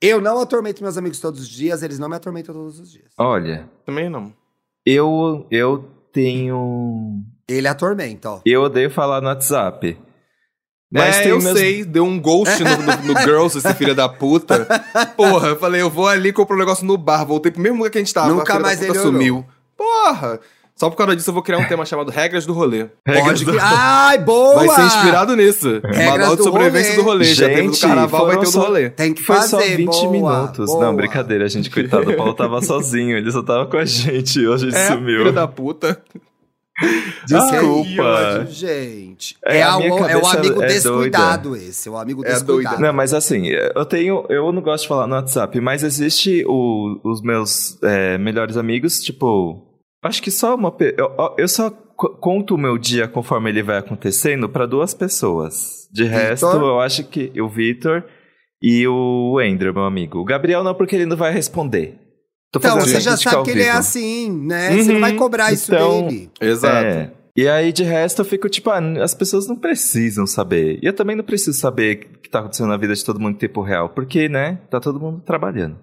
Eu 0.00 0.20
não 0.20 0.38
atormento 0.38 0.82
meus 0.82 0.98
amigos 0.98 1.18
todos 1.18 1.40
os 1.40 1.48
dias, 1.48 1.82
eles 1.82 1.98
não 1.98 2.08
me 2.10 2.16
atormentam 2.16 2.54
todos 2.54 2.78
os 2.78 2.90
dias. 2.92 3.12
Olha, 3.16 3.66
Também 3.86 4.10
não. 4.10 4.34
eu, 4.84 5.46
eu 5.50 5.88
tenho. 6.12 7.22
Ele 7.48 7.68
atormenta, 7.68 8.30
ó. 8.30 8.40
Eu 8.44 8.62
odeio 8.62 8.90
falar 8.90 9.20
no 9.20 9.28
WhatsApp. 9.28 9.96
Mas 10.92 11.16
tem 11.18 11.26
É, 11.28 11.30
eu 11.32 11.40
meus- 11.40 11.58
sei, 11.58 11.84
deu 11.84 12.04
um 12.04 12.18
ghost 12.20 12.62
no, 12.62 12.70
no, 12.70 13.14
no 13.14 13.20
Girls, 13.20 13.58
esse 13.58 13.74
filho 13.74 13.94
da 13.94 14.08
puta. 14.08 14.66
Porra, 15.16 15.48
eu 15.48 15.56
falei, 15.56 15.82
eu 15.82 15.90
vou 15.90 16.06
ali, 16.08 16.32
compro 16.32 16.54
um 16.56 16.58
negócio 16.58 16.86
no 16.86 16.96
bar, 16.96 17.24
voltei 17.24 17.50
pro 17.50 17.60
mesmo 17.60 17.78
lugar 17.78 17.90
que 17.90 17.98
a 17.98 18.00
gente 18.00 18.14
tava. 18.14 18.28
Nunca 18.28 18.54
a 18.54 18.60
mais 18.60 18.80
ele 18.80 18.94
sumiu. 18.98 19.44
Porra! 19.76 20.40
Só 20.76 20.90
por 20.90 20.96
causa 20.96 21.16
disso 21.16 21.30
eu 21.30 21.34
vou 21.34 21.42
criar 21.42 21.58
um 21.58 21.64
tema 21.66 21.86
chamado 21.86 22.10
Regras 22.10 22.44
do 22.44 22.52
Rolê. 22.52 22.84
Pode 23.04 23.44
que... 23.46 23.50
Ai, 23.60 24.18
boa! 24.18 24.56
Vai 24.56 24.68
ser 24.68 24.82
inspirado 24.82 25.34
nisso. 25.34 25.80
Regras 25.82 26.06
Manual 26.06 26.30
de 26.32 26.36
do 26.36 26.44
sobrevivência 26.44 26.90
rolê. 26.92 27.02
do 27.02 27.08
rolê. 27.10 27.24
Já 27.24 27.46
teve 27.48 27.62
do 27.62 27.72
Gente, 27.72 27.80
carnaval, 27.80 28.26
vai 28.26 28.38
ter 28.38 28.46
o 28.46 28.50
do 28.52 28.58
rolê. 28.58 28.90
Tem 28.90 29.14
que 29.14 29.22
Foi 29.22 29.36
fazer, 29.36 29.48
só 29.48 29.58
20 29.58 29.86
boa, 29.86 30.10
minutos. 30.12 30.66
boa. 30.66 30.84
Não, 30.84 30.94
brincadeira, 30.94 31.48
gente. 31.48 31.70
Coitado, 31.70 32.10
o 32.10 32.14
Paulo 32.16 32.34
tava 32.34 32.60
sozinho. 32.62 33.16
Ele 33.16 33.32
só 33.32 33.42
tava 33.42 33.66
com 33.66 33.76
a 33.78 33.84
gente. 33.86 34.46
Hoje 34.46 34.66
ele 34.68 34.76
É, 34.76 34.86
sumiu. 34.88 35.18
filho 35.20 35.32
da 35.32 35.48
puta. 35.48 36.00
Desculpa. 37.26 38.02
Ódio, 38.02 38.52
gente. 38.52 39.36
É, 39.44 39.58
É, 39.58 39.62
a 39.62 39.74
a- 39.74 39.78
minha 39.78 39.88
é 39.88 40.16
o 40.16 40.26
amigo 40.26 40.62
é 40.62 40.66
descuidado 40.66 41.56
esse. 41.56 41.88
É 41.88 41.90
o 41.90 41.96
amigo 41.96 42.22
É 42.24 42.28
descuidado. 42.32 42.80
Não, 42.82 42.92
mas 42.92 43.14
assim, 43.14 43.46
eu 43.46 43.84
tenho. 43.84 44.26
Eu 44.28 44.52
não 44.52 44.62
gosto 44.62 44.82
de 44.82 44.88
falar 44.88 45.06
no 45.06 45.14
WhatsApp, 45.14 45.58
mas 45.60 45.82
existe 45.82 46.44
o- 46.46 47.00
os 47.04 47.22
meus 47.22 47.82
é, 47.82 48.18
melhores 48.18 48.56
amigos, 48.56 49.00
tipo. 49.02 49.62
Acho 50.04 50.22
que 50.22 50.30
só 50.30 50.54
uma. 50.54 50.74
Eu, 50.96 51.10
eu 51.38 51.48
só 51.48 51.70
co- 51.70 52.10
conto 52.20 52.54
o 52.54 52.58
meu 52.58 52.76
dia 52.78 53.08
conforme 53.08 53.50
ele 53.50 53.62
vai 53.62 53.78
acontecendo 53.78 54.48
pra 54.48 54.66
duas 54.66 54.92
pessoas. 54.94 55.88
De 55.92 56.04
resto, 56.04 56.46
eu 56.46 56.80
acho 56.80 57.04
que 57.04 57.32
o 57.40 57.48
Vitor 57.48 58.04
e 58.62 58.86
o 58.86 59.38
Andrew, 59.38 59.72
meu 59.72 59.84
amigo. 59.84 60.18
O 60.18 60.24
Gabriel 60.24 60.62
não, 60.62 60.74
porque 60.74 60.94
ele 60.94 61.06
não 61.06 61.16
vai 61.16 61.32
responder. 61.32 61.98
Tô 62.58 62.68
Então, 62.68 62.80
você 62.80 63.00
já 63.00 63.16
sabe 63.16 63.42
que 63.44 63.50
ele 63.50 63.62
é 63.62 63.70
assim, 63.70 64.30
né? 64.30 64.70
Você 64.76 64.84
não 64.88 64.94
Uhum. 64.96 65.00
vai 65.00 65.12
cobrar 65.14 65.52
isso 65.52 65.74
Então, 65.74 66.06
dele. 66.06 66.30
Exato. 66.40 66.86
É. 66.86 67.10
E 67.36 67.46
aí, 67.48 67.70
de 67.70 67.84
resto, 67.84 68.22
eu 68.22 68.24
fico 68.24 68.48
tipo, 68.48 68.70
ah, 68.70 68.80
as 69.02 69.12
pessoas 69.14 69.46
não 69.46 69.56
precisam 69.56 70.26
saber. 70.26 70.78
E 70.82 70.86
eu 70.86 70.92
também 70.94 71.14
não 71.14 71.22
preciso 71.24 71.58
saber 71.58 72.08
o 72.16 72.18
que 72.18 72.30
tá 72.30 72.38
acontecendo 72.38 72.68
na 72.68 72.76
vida 72.78 72.94
de 72.94 73.04
todo 73.04 73.20
mundo 73.20 73.34
em 73.34 73.38
tempo 73.38 73.60
real, 73.60 73.90
porque, 73.90 74.26
né, 74.28 74.58
tá 74.70 74.80
todo 74.80 74.98
mundo 74.98 75.20
trabalhando. 75.24 75.76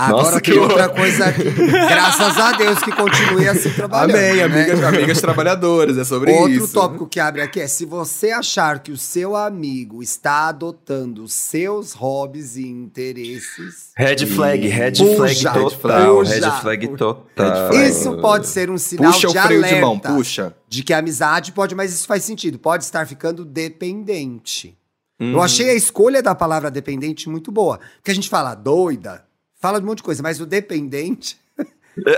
Agora 0.00 0.22
Nossa, 0.26 0.40
tem 0.40 0.56
outra 0.56 0.84
horror. 0.84 0.94
coisa 0.94 1.24
aqui. 1.24 1.42
Graças 1.42 2.38
a 2.38 2.52
Deus 2.52 2.78
que 2.78 2.92
continue 2.92 3.48
assim 3.48 3.70
trabalhando. 3.70 4.14
Amém, 4.16 4.36
né? 4.36 4.42
amigas, 4.44 4.82
amigas 4.84 5.20
trabalhadoras, 5.20 5.98
é 5.98 6.04
sobre 6.04 6.30
Outro 6.30 6.52
isso. 6.52 6.72
tópico 6.72 7.08
que 7.08 7.18
abre 7.18 7.42
aqui 7.42 7.60
é: 7.60 7.66
se 7.66 7.84
você 7.84 8.30
achar 8.30 8.78
que 8.78 8.92
o 8.92 8.96
seu 8.96 9.34
amigo 9.34 10.00
está 10.00 10.48
adotando 10.50 11.26
seus 11.26 11.94
hobbies 11.94 12.54
e 12.54 12.62
interesses, 12.68 13.90
Red 13.96 14.24
flag, 14.26 14.68
red 14.68 14.92
Puxa, 14.92 15.16
flag 15.16 15.42
total, 15.44 15.70
flag. 15.70 16.28
red 16.30 16.40
Puxa. 16.40 16.60
flag 16.60 16.86
Red 16.86 16.96
total. 16.96 17.74
isso 17.74 18.16
pode 18.18 18.46
ser 18.46 18.70
um 18.70 18.78
sinal 18.78 19.12
Puxa 19.12 19.28
o 19.28 19.32
de 19.32 19.40
freio 19.42 19.58
alerta 19.60 19.74
de 19.74 19.80
mão, 19.82 19.98
puxa. 19.98 20.54
de 20.68 20.82
que 20.84 20.92
a 20.92 20.98
amizade 20.98 21.50
pode, 21.50 21.74
mas 21.74 21.92
isso 21.92 22.06
faz 22.06 22.22
sentido, 22.22 22.56
pode 22.56 22.84
estar 22.84 23.04
ficando 23.04 23.44
dependente. 23.44 24.78
Uhum. 25.20 25.32
Eu 25.32 25.42
achei 25.42 25.70
a 25.70 25.74
escolha 25.74 26.22
da 26.22 26.34
palavra 26.34 26.70
dependente 26.70 27.28
muito 27.28 27.50
boa. 27.50 27.80
Porque 27.96 28.12
a 28.12 28.14
gente 28.14 28.28
fala 28.28 28.54
doida, 28.54 29.24
fala 29.60 29.78
de 29.78 29.84
um 29.84 29.88
monte 29.88 29.98
de 29.98 30.04
coisa, 30.04 30.22
mas 30.22 30.40
o 30.40 30.46
dependente 30.46 31.36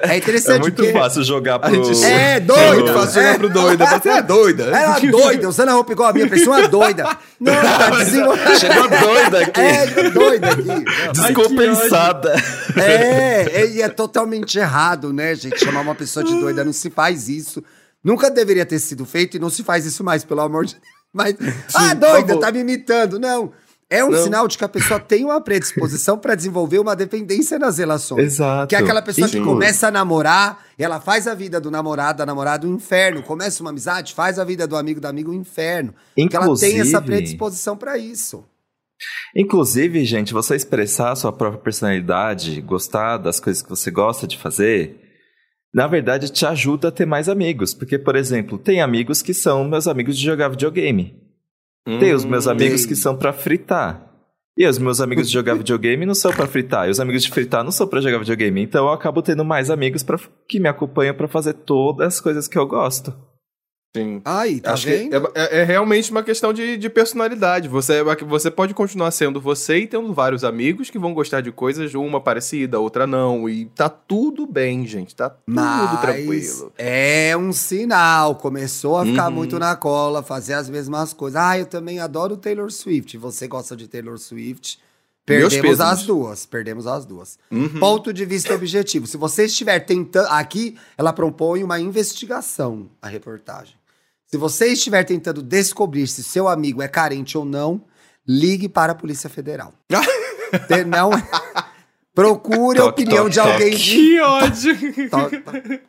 é 0.02 0.16
interessante. 0.18 0.56
É 0.56 0.58
muito 0.60 0.76
porque 0.76 0.92
fácil 0.92 1.24
jogar 1.24 1.58
pro... 1.58 1.84
Gente- 1.84 2.04
É, 2.04 2.34
É 2.36 2.40
doida. 2.40 2.74
muito 2.74 2.92
fácil 2.92 3.22
jogar 3.22 3.38
pro 3.38 3.48
doida. 3.48 3.86
Você 3.86 4.08
é 4.10 4.22
doida. 4.22 4.64
Ela 4.64 4.98
doida, 5.00 5.48
usando 5.48 5.68
a 5.70 5.72
roupa 5.72 5.92
igual 5.92 6.10
a 6.10 6.12
minha, 6.12 6.28
parecia 6.28 6.50
uma 6.50 6.68
doida. 6.68 7.04
Não, 7.40 7.52
tá 7.54 7.90
desenvolvendo. 7.90 8.58
Chegou 8.58 8.88
doida 8.88 9.40
aqui. 9.40 9.60
É, 9.60 10.10
doida 10.10 10.50
aqui. 10.50 10.62
Não. 10.66 11.12
Descompensada. 11.12 12.34
É, 12.76 13.62
é, 13.62 13.66
e 13.70 13.82
é 13.82 13.88
totalmente 13.88 14.58
errado, 14.58 15.12
né, 15.12 15.34
gente? 15.34 15.58
Chamar 15.64 15.80
uma 15.80 15.94
pessoa 15.94 16.24
de 16.24 16.38
doida, 16.38 16.62
não 16.64 16.72
se 16.72 16.90
faz 16.90 17.28
isso. 17.28 17.64
Nunca 18.04 18.30
deveria 18.30 18.66
ter 18.66 18.78
sido 18.78 19.04
feito 19.06 19.36
e 19.36 19.40
não 19.40 19.48
se 19.50 19.62
faz 19.62 19.84
isso 19.86 20.04
mais, 20.04 20.24
pelo 20.24 20.40
amor 20.42 20.66
de 20.66 20.74
Deus. 20.74 20.86
Mas, 21.12 21.34
ah, 21.74 21.92
doida, 21.94 22.38
tá 22.38 22.52
me 22.52 22.60
imitando. 22.60 23.18
Não. 23.18 23.52
É 23.92 24.04
um 24.04 24.10
Não. 24.10 24.22
sinal 24.22 24.46
de 24.46 24.56
que 24.56 24.64
a 24.64 24.68
pessoa 24.68 25.00
tem 25.00 25.24
uma 25.24 25.40
predisposição 25.40 26.16
pra 26.16 26.36
desenvolver 26.36 26.78
uma 26.78 26.94
dependência 26.94 27.58
nas 27.58 27.78
relações. 27.78 28.24
Exato. 28.24 28.68
Que 28.68 28.76
é 28.76 28.78
aquela 28.78 29.02
pessoa 29.02 29.26
Sim. 29.26 29.40
que 29.40 29.44
começa 29.44 29.88
a 29.88 29.90
namorar, 29.90 30.64
ela 30.78 31.00
faz 31.00 31.26
a 31.26 31.34
vida 31.34 31.60
do 31.60 31.72
namorado, 31.72 32.18
da 32.18 32.26
namorada 32.26 32.68
um 32.68 32.74
inferno. 32.76 33.20
Começa 33.20 33.60
uma 33.64 33.70
amizade, 33.70 34.14
faz 34.14 34.38
a 34.38 34.44
vida 34.44 34.64
do 34.64 34.76
amigo, 34.76 35.00
da 35.00 35.08
amigo 35.08 35.32
um 35.32 35.34
inferno. 35.34 35.92
Que 36.14 36.36
ela 36.36 36.56
tem 36.56 36.78
essa 36.78 37.02
predisposição 37.02 37.76
pra 37.76 37.98
isso. 37.98 38.44
Inclusive, 39.34 40.04
gente, 40.04 40.32
você 40.32 40.54
expressar 40.54 41.10
a 41.10 41.16
sua 41.16 41.32
própria 41.32 41.60
personalidade, 41.60 42.60
gostar 42.60 43.16
das 43.16 43.40
coisas 43.40 43.60
que 43.60 43.68
você 43.68 43.90
gosta 43.90 44.24
de 44.26 44.38
fazer, 44.38 45.00
na 45.74 45.88
verdade 45.88 46.30
te 46.30 46.46
ajuda 46.46 46.88
a 46.88 46.92
ter 46.92 47.06
mais 47.06 47.28
amigos. 47.28 47.74
Porque, 47.74 47.98
por 47.98 48.14
exemplo, 48.14 48.56
tem 48.56 48.80
amigos 48.80 49.20
que 49.20 49.34
são 49.34 49.64
meus 49.68 49.88
amigos 49.88 50.16
de 50.16 50.24
jogar 50.24 50.48
videogame. 50.48 51.29
Tem 51.84 52.12
os 52.14 52.24
meus 52.24 52.46
Hum, 52.46 52.50
amigos 52.50 52.80
tem. 52.82 52.88
que 52.88 52.96
são 52.96 53.16
pra 53.16 53.32
fritar. 53.32 54.06
E 54.56 54.66
os 54.66 54.78
meus 54.78 55.00
amigos 55.00 55.26
de 55.28 55.32
jogar 55.32 55.54
videogame 55.58 56.04
não 56.04 56.14
são 56.14 56.32
pra 56.32 56.46
fritar. 56.46 56.86
E 56.86 56.90
os 56.90 57.00
amigos 57.00 57.22
de 57.22 57.30
fritar 57.30 57.64
não 57.64 57.70
são 57.70 57.86
pra 57.86 58.00
jogar 58.00 58.18
videogame. 58.18 58.62
Então 58.62 58.86
eu 58.86 58.92
acabo 58.92 59.22
tendo 59.22 59.44
mais 59.44 59.70
amigos 59.70 60.02
pra, 60.02 60.18
que 60.48 60.60
me 60.60 60.68
acompanham 60.68 61.14
pra 61.14 61.26
fazer 61.28 61.54
todas 61.54 62.06
as 62.14 62.20
coisas 62.20 62.46
que 62.46 62.58
eu 62.58 62.66
gosto. 62.66 63.14
Sim. 63.96 64.22
Aí, 64.24 64.60
tá 64.60 64.72
Acho 64.74 64.86
vendo? 64.86 65.10
que 65.10 65.38
é, 65.38 65.42
é- 65.42 65.60
é 65.62 65.64
realmente 65.64 66.12
uma 66.12 66.22
questão 66.22 66.52
de, 66.52 66.76
de 66.76 66.88
personalidade. 66.88 67.66
Você, 67.68 67.94
é 67.94 68.16
você 68.24 68.48
pode 68.48 68.72
continuar 68.72 69.10
sendo 69.10 69.40
você 69.40 69.78
e 69.78 69.86
tendo 69.88 70.12
vários 70.14 70.44
amigos 70.44 70.88
que 70.90 70.98
vão 70.98 71.12
gostar 71.12 71.40
de 71.40 71.50
coisas, 71.50 71.92
uma 71.94 72.20
parecida, 72.20 72.78
outra 72.78 73.04
não. 73.04 73.48
E 73.48 73.64
tá 73.66 73.88
tudo 73.88 74.46
bem, 74.46 74.86
gente. 74.86 75.16
Tá 75.16 75.30
tudo 75.30 75.42
Mas 75.46 76.00
tranquilo. 76.00 76.72
É 76.78 77.36
um 77.36 77.52
sinal. 77.52 78.36
Começou 78.36 78.96
a 78.96 79.04
ficar 79.04 79.26
Uhum. 79.28 79.34
muito 79.34 79.58
na 79.58 79.74
cola, 79.74 80.22
fazer 80.22 80.54
as 80.54 80.70
mesmas 80.70 81.12
coisas. 81.12 81.40
Ah, 81.40 81.58
eu 81.58 81.66
também 81.66 81.98
adoro 81.98 82.36
Taylor 82.36 82.70
Swift. 82.70 83.18
Você 83.18 83.48
gosta 83.48 83.76
de 83.76 83.88
Taylor 83.88 84.18
Swift? 84.18 84.78
Perdemos 85.26 85.80
as 85.80 86.04
duas. 86.04 86.46
Perdemos 86.46 86.86
as 86.86 87.04
duas. 87.04 87.38
Uhum. 87.50 87.80
Ponto 87.80 88.12
de 88.12 88.24
vista 88.24 88.54
objetivo. 88.54 89.06
Se 89.08 89.16
você 89.16 89.46
estiver 89.46 89.80
tentando. 89.80 90.26
Aqui, 90.28 90.76
ela 90.96 91.12
propõe 91.12 91.62
uma 91.64 91.78
investigação, 91.80 92.88
a 93.02 93.08
reportagem. 93.08 93.79
Se 94.30 94.36
você 94.36 94.68
estiver 94.68 95.02
tentando 95.04 95.42
descobrir 95.42 96.06
se 96.06 96.22
seu 96.22 96.48
amigo 96.48 96.80
é 96.80 96.86
carente 96.86 97.36
ou 97.36 97.44
não, 97.44 97.82
ligue 98.26 98.68
para 98.68 98.92
a 98.92 98.94
Polícia 98.94 99.28
Federal. 99.28 99.74
Não. 100.86 101.10
Procure 102.14 102.78
a 102.78 102.84
opinião 102.84 103.24
toque, 103.24 103.30
de 103.32 103.40
alguém 103.40 103.70
toque. 103.70 103.82
Que 103.82 104.20
ódio! 104.20 105.10
Toque, 105.10 105.38
toque. 105.38 105.80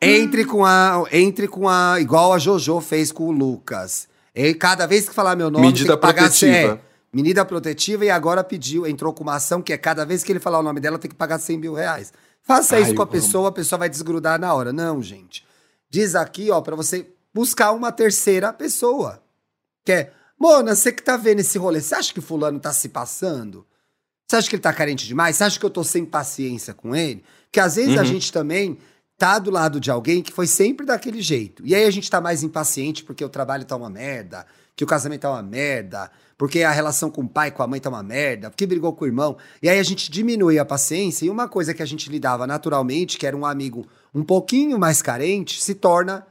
Entre 0.00 0.44
com 0.44 0.64
a. 0.64 1.04
Entre 1.12 1.46
com 1.48 1.68
a. 1.68 2.00
Igual 2.00 2.32
a 2.32 2.38
JoJo 2.38 2.80
fez 2.80 3.12
com 3.12 3.24
o 3.24 3.32
Lucas. 3.32 4.08
E 4.34 4.54
cada 4.54 4.86
vez 4.86 5.08
que 5.08 5.14
falar 5.14 5.36
meu 5.36 5.50
nome, 5.50 5.66
Medida 5.66 5.88
tem 5.88 5.96
que 5.96 6.00
pagar 6.00 6.22
protetiva. 6.22 6.72
é, 6.74 6.80
medida 7.12 7.44
protetiva 7.44 8.04
e 8.04 8.10
agora 8.10 8.42
pediu, 8.42 8.86
entrou 8.86 9.12
com 9.12 9.22
uma 9.22 9.36
ação 9.36 9.62
que 9.62 9.72
é 9.72 9.78
cada 9.78 10.04
vez 10.04 10.24
que 10.24 10.32
ele 10.32 10.40
falar 10.40 10.58
o 10.58 10.62
nome 10.62 10.80
dela, 10.80 10.98
tem 10.98 11.10
que 11.10 11.16
pagar 11.16 11.38
100 11.38 11.58
mil 11.58 11.74
reais. 11.74 12.12
Faça 12.42 12.76
Ai, 12.76 12.82
isso 12.82 12.94
com 12.94 13.02
a 13.02 13.04
eu 13.04 13.08
amo. 13.08 13.12
pessoa, 13.12 13.48
a 13.50 13.52
pessoa 13.52 13.78
vai 13.78 13.88
desgrudar 13.88 14.40
na 14.40 14.52
hora. 14.52 14.72
Não, 14.72 15.02
gente. 15.02 15.43
Diz 15.94 16.16
aqui, 16.16 16.50
ó, 16.50 16.60
pra 16.60 16.74
você 16.74 17.06
buscar 17.32 17.70
uma 17.70 17.92
terceira 17.92 18.52
pessoa. 18.52 19.22
Que 19.84 19.92
é, 19.92 20.12
Mona, 20.36 20.74
você 20.74 20.90
que 20.90 21.00
tá 21.00 21.16
vendo 21.16 21.38
esse 21.38 21.56
rolê, 21.56 21.80
você 21.80 21.94
acha 21.94 22.12
que 22.12 22.20
fulano 22.20 22.58
tá 22.58 22.72
se 22.72 22.88
passando? 22.88 23.64
Você 24.28 24.34
acha 24.34 24.48
que 24.50 24.56
ele 24.56 24.62
tá 24.62 24.72
carente 24.72 25.06
demais? 25.06 25.36
Você 25.36 25.44
acha 25.44 25.56
que 25.56 25.64
eu 25.64 25.70
tô 25.70 25.84
sem 25.84 26.04
paciência 26.04 26.74
com 26.74 26.96
ele? 26.96 27.22
Porque 27.44 27.60
às 27.60 27.76
vezes 27.76 27.96
a 27.96 28.00
Uhum. 28.00 28.06
gente 28.06 28.32
também 28.32 28.76
tá 29.16 29.38
do 29.38 29.52
lado 29.52 29.78
de 29.78 29.88
alguém 29.88 30.20
que 30.20 30.32
foi 30.32 30.48
sempre 30.48 30.84
daquele 30.84 31.22
jeito. 31.22 31.64
E 31.64 31.76
aí 31.76 31.84
a 31.84 31.90
gente 31.92 32.10
tá 32.10 32.20
mais 32.20 32.42
impaciente 32.42 33.04
porque 33.04 33.24
o 33.24 33.28
trabalho 33.28 33.64
tá 33.64 33.76
uma 33.76 33.88
merda, 33.88 34.44
que 34.74 34.82
o 34.82 34.86
casamento 34.88 35.20
tá 35.20 35.30
uma 35.30 35.44
merda, 35.44 36.10
porque 36.36 36.62
a 36.62 36.70
relação 36.72 37.10
com 37.10 37.22
o 37.22 37.28
pai, 37.28 37.50
com 37.50 37.62
a 37.62 37.66
mãe 37.66 37.80
tá 37.80 37.88
uma 37.88 38.02
merda, 38.02 38.50
porque 38.50 38.66
brigou 38.66 38.92
com 38.92 39.04
o 39.04 39.08
irmão. 39.08 39.36
E 39.62 39.68
aí 39.68 39.78
a 39.78 39.82
gente 39.82 40.10
diminui 40.10 40.58
a 40.58 40.64
paciência 40.64 41.24
e 41.26 41.30
uma 41.30 41.48
coisa 41.48 41.72
que 41.74 41.82
a 41.82 41.86
gente 41.86 42.10
lidava 42.10 42.46
naturalmente, 42.46 43.16
que 43.18 43.26
era 43.26 43.36
um 43.36 43.46
amigo 43.46 43.86
um 44.14 44.22
pouquinho 44.22 44.78
mais 44.78 45.00
carente, 45.02 45.62
se 45.62 45.74
torna 45.74 46.26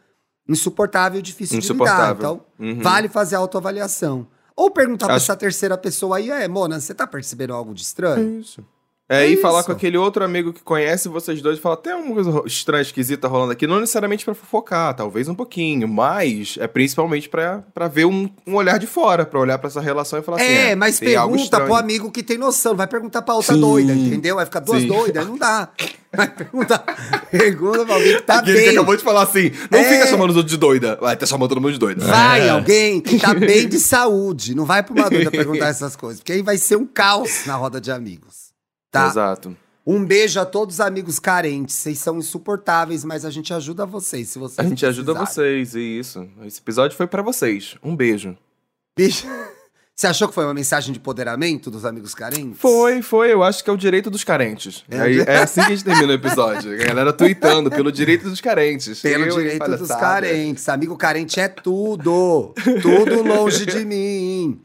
insuportável 0.47 1.19
e 1.19 1.21
difícil 1.21 1.59
de 1.59 1.65
lidar. 1.67 1.73
Insuportável. 1.75 2.15
Então, 2.17 2.45
Uhum. 2.67 2.81
vale 2.81 3.07
fazer 3.07 3.35
autoavaliação. 3.35 4.27
Ou 4.55 4.69
perguntar 4.69 5.07
pra 5.07 5.15
Acho- 5.15 5.25
essa 5.25 5.35
terceira 5.35 5.77
pessoa 5.77 6.17
aí, 6.17 6.29
é, 6.29 6.47
Mona, 6.47 6.79
você 6.79 6.93
tá 6.93 7.07
percebendo 7.07 7.53
algo 7.53 7.73
de 7.73 7.81
estranho? 7.81 8.39
Isso. 8.41 8.63
É, 9.13 9.25
É 9.25 9.27
e 9.27 9.37
falar 9.37 9.59
isso. 9.59 9.67
com 9.67 9.71
aquele 9.73 9.97
outro 9.97 10.23
amigo 10.23 10.51
que 10.53 10.61
conhece 10.61 11.07
vocês 11.09 11.41
dois 11.41 11.57
e 11.57 11.61
falar, 11.61 11.77
tem 11.77 11.93
alguma 11.93 12.13
coisa 12.15 12.43
estranha, 12.45 12.81
esquisita 12.81 13.27
rolando 13.27 13.51
aqui, 13.51 13.67
não 13.67 13.79
necessariamente 13.79 14.25
pra 14.25 14.33
fofocar, 14.33 14.93
talvez 14.95 15.27
um 15.27 15.35
pouquinho, 15.35 15.87
mas 15.87 16.55
é 16.59 16.67
principalmente 16.67 17.29
pra 17.29 17.63
pra 17.73 17.87
ver 17.87 18.05
um, 18.05 18.29
um 18.47 18.55
olhar 18.55 18.77
de 18.77 18.87
fora, 18.87 19.25
pra 19.25 19.39
olhar 19.39 19.57
pra 19.57 19.67
essa 19.67 19.81
relação 19.81 20.19
e 20.19 20.21
falar 20.21 20.37
assim, 20.37 20.45
É, 20.51 20.75
mas 20.75 20.99
tem 20.99 21.15
algo 21.15 21.35
pergunta 21.35 21.61
pro 21.61 21.75
amigo 21.75 22.11
que 22.11 22.23
tem 22.23 22.37
noção. 22.37 22.75
Vai 22.75 22.87
perguntar 22.87 23.21
pra 23.21 23.35
outra 23.35 23.53
Sim. 23.53 23.61
doida, 23.61 23.93
entendeu? 23.93 24.35
Vai 24.35 24.45
ficar 24.45 24.59
duas 24.59 24.81
Sim. 24.81 24.87
doidas, 24.87 25.27
não 25.27 25.37
dá. 25.37 25.69
Vai 26.15 26.27
perguntar. 26.29 26.83
Pergunta 27.31 27.85
pra 27.85 27.95
alguém 27.95 28.15
que 28.17 28.21
tá 28.21 28.37
Aquele 28.39 28.57
que 28.59 28.63
bem. 28.65 28.71
acabou 28.77 28.95
de 28.95 29.01
falar 29.03 29.23
assim, 29.23 29.51
não 29.71 29.79
É. 29.79 29.83
fica 29.83 30.05
chamando 30.07 30.29
os 30.29 30.35
outros 30.37 30.51
de 30.51 30.57
doida, 30.59 30.95
vai 31.01 31.15
tá 31.17 31.25
chamando 31.25 31.49
todo 31.49 31.59
mundo 31.61 31.73
de 31.73 31.79
doida. 31.79 32.05
Vai 32.05 32.47
É. 32.47 32.49
alguém 32.49 33.01
que 33.01 33.17
tá 33.19 33.33
bem 33.33 33.67
de 33.67 33.79
saúde. 33.81 34.53
Não 34.53 34.63
vai 34.65 34.83
pra 34.83 34.93
uma 34.93 35.09
doida 35.09 35.31
perguntar 35.31 35.69
essas 35.69 35.95
coisas. 35.95 36.19
Porque 36.19 36.33
aí 36.33 36.41
vai 36.43 36.57
ser 36.59 36.75
um 36.75 36.85
caos 36.85 37.45
na 37.47 37.55
roda 37.55 37.81
de 37.81 37.91
amigos. 37.91 38.42
Tá? 38.93 39.07
Exato. 39.07 39.57
Um 39.85 40.05
beijo 40.05 40.39
a 40.39 40.45
todos 40.45 40.75
os 40.75 40.79
amigos 40.79 41.17
carentes. 41.17 41.75
Vocês 41.75 41.97
são 41.97 42.19
insuportáveis, 42.19 43.03
mas 43.03 43.25
a 43.25 43.31
gente 43.31 43.51
ajuda 43.51 43.87
vocês. 43.87 44.29
Se 44.29 44.37
vocês 44.37 44.63
A 44.63 44.69
gente 44.69 44.85
ajuda 44.85 45.15
vocês, 45.15 45.73
e 45.73 45.99
isso. 45.99 46.29
Esse 46.45 46.59
episódio 46.59 46.95
foi 46.95 47.07
pra 47.07 47.23
vocês. 47.23 47.75
Um 47.83 47.95
beijo. 47.95 48.37
Beijo. 48.95 49.25
Você 49.95 50.07
achou 50.07 50.27
que 50.27 50.33
foi 50.33 50.43
uma 50.43 50.55
mensagem 50.55 50.91
de 50.91 50.97
empoderamento 50.97 51.69
dos 51.69 51.85
amigos 51.85 52.15
carentes? 52.15 52.59
Foi, 52.59 53.03
foi. 53.03 53.31
Eu 53.31 53.43
acho 53.43 53.63
que 53.63 53.69
é 53.69 53.73
o 53.73 53.77
direito 53.77 54.09
dos 54.09 54.23
carentes. 54.23 54.83
É 54.89 54.97
É, 54.97 55.35
é 55.35 55.37
assim 55.43 55.61
que 55.61 55.67
a 55.67 55.69
gente 55.69 55.83
termina 55.83 56.07
o 56.07 56.15
episódio. 56.15 56.73
A 56.73 56.85
galera 56.87 57.13
tweetando 57.13 57.69
pelo 57.69 57.91
direito 57.91 58.27
dos 58.27 58.41
carentes. 58.41 58.99
Pelo 59.01 59.25
Eu, 59.25 59.37
direito 59.37 59.77
dos 59.77 59.89
carentes. 59.89 60.67
Amigo 60.67 60.97
carente 60.97 61.39
é 61.39 61.47
tudo. 61.47 62.55
Tudo 62.81 63.21
longe 63.21 63.67
de 63.67 63.85
mim. 63.85 64.59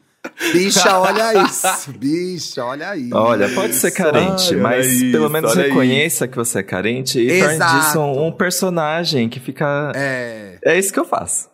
Bicha, 0.52 0.98
olha 0.98 1.42
isso. 1.44 1.92
Bicha, 1.98 2.64
olha 2.64 2.96
isso. 2.96 3.16
Olha, 3.16 3.48
pode 3.50 3.74
ser 3.74 3.90
carente, 3.90 4.54
olha 4.54 4.62
mas 4.62 4.86
isso, 4.86 5.12
pelo 5.12 5.28
menos 5.28 5.54
reconheça 5.54 6.26
que 6.28 6.36
você 6.36 6.60
é 6.60 6.62
carente 6.62 7.18
e 7.20 7.40
torne 7.40 7.58
disso 7.58 8.00
um, 8.00 8.32
personagem 8.32 9.28
que 9.28 9.40
fica. 9.40 9.92
É, 9.94 10.58
É 10.64 10.78
isso 10.78 10.92
que 10.92 10.98
eu 11.00 11.04
faço. 11.04 11.48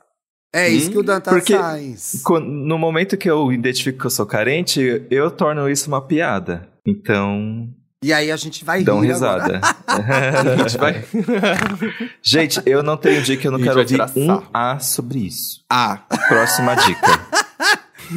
é 0.55 0.69
isso 0.69 0.89
Hum, 0.89 0.93
que 0.93 0.99
o 0.99 1.03
Dantas 1.03 1.33
porque- 1.35 1.57
faz. 1.57 2.23
No 2.43 2.79
momento 2.79 3.17
que 3.17 3.29
eu 3.31 3.53
identifico 3.53 3.99
que 4.01 4.07
eu 4.07 4.11
sou 4.11 4.27
carente, 4.27 5.05
eu 5.11 5.31
torno 5.31 5.69
isso 5.69 5.89
uma 5.89 6.01
piada. 6.01 6.69
Então, 6.87 7.69
E 8.03 8.13
aí 8.13 8.31
a 8.31 8.37
gente 8.37 8.65
vai 8.65 8.85
dão 8.85 9.01
risada. 9.01 9.61
A 9.89 10.69
gente 10.69 10.77
vai. 10.79 11.05
Gente, 12.23 12.61
eu 12.67 12.83
não 12.83 12.97
tenho 12.97 13.23
dia 13.23 13.37
que 13.37 13.47
eu 13.47 13.53
não 13.53 13.59
A 13.59 13.63
quero 13.63 13.79
ouvir 13.81 14.01
um. 14.17 14.43
A 14.53 14.79
sobre 14.79 15.21
isso. 15.27 15.61
Ah, 15.71 16.01
Próxima 16.29 16.75
dica. 16.75 17.44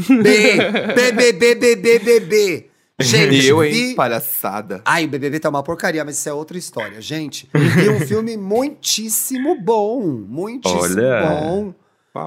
B, 0.08 0.58
B, 0.94 1.12
B, 1.12 1.34
B, 1.34 1.56
B, 1.56 1.76
B, 1.76 2.00
B, 2.00 2.20
B. 2.20 2.70
Gente, 3.00 3.46
eu, 3.46 3.64
hein? 3.64 3.72
vi... 3.72 3.96
Palhaçada. 3.96 4.82
Ai, 4.84 5.06
o 5.06 5.08
BBB 5.08 5.40
tá 5.40 5.50
uma 5.50 5.62
porcaria, 5.62 6.04
mas 6.04 6.18
isso 6.18 6.30
é 6.30 6.34
outra 6.34 6.58
história. 6.58 7.00
Gente, 7.00 7.48
vi 7.54 7.90
um 7.90 8.00
filme 8.08 8.36
muitíssimo 8.36 9.62
bom. 9.62 10.02
Muitíssimo 10.02 10.82
Olha. 10.82 11.30
bom. 11.30 11.74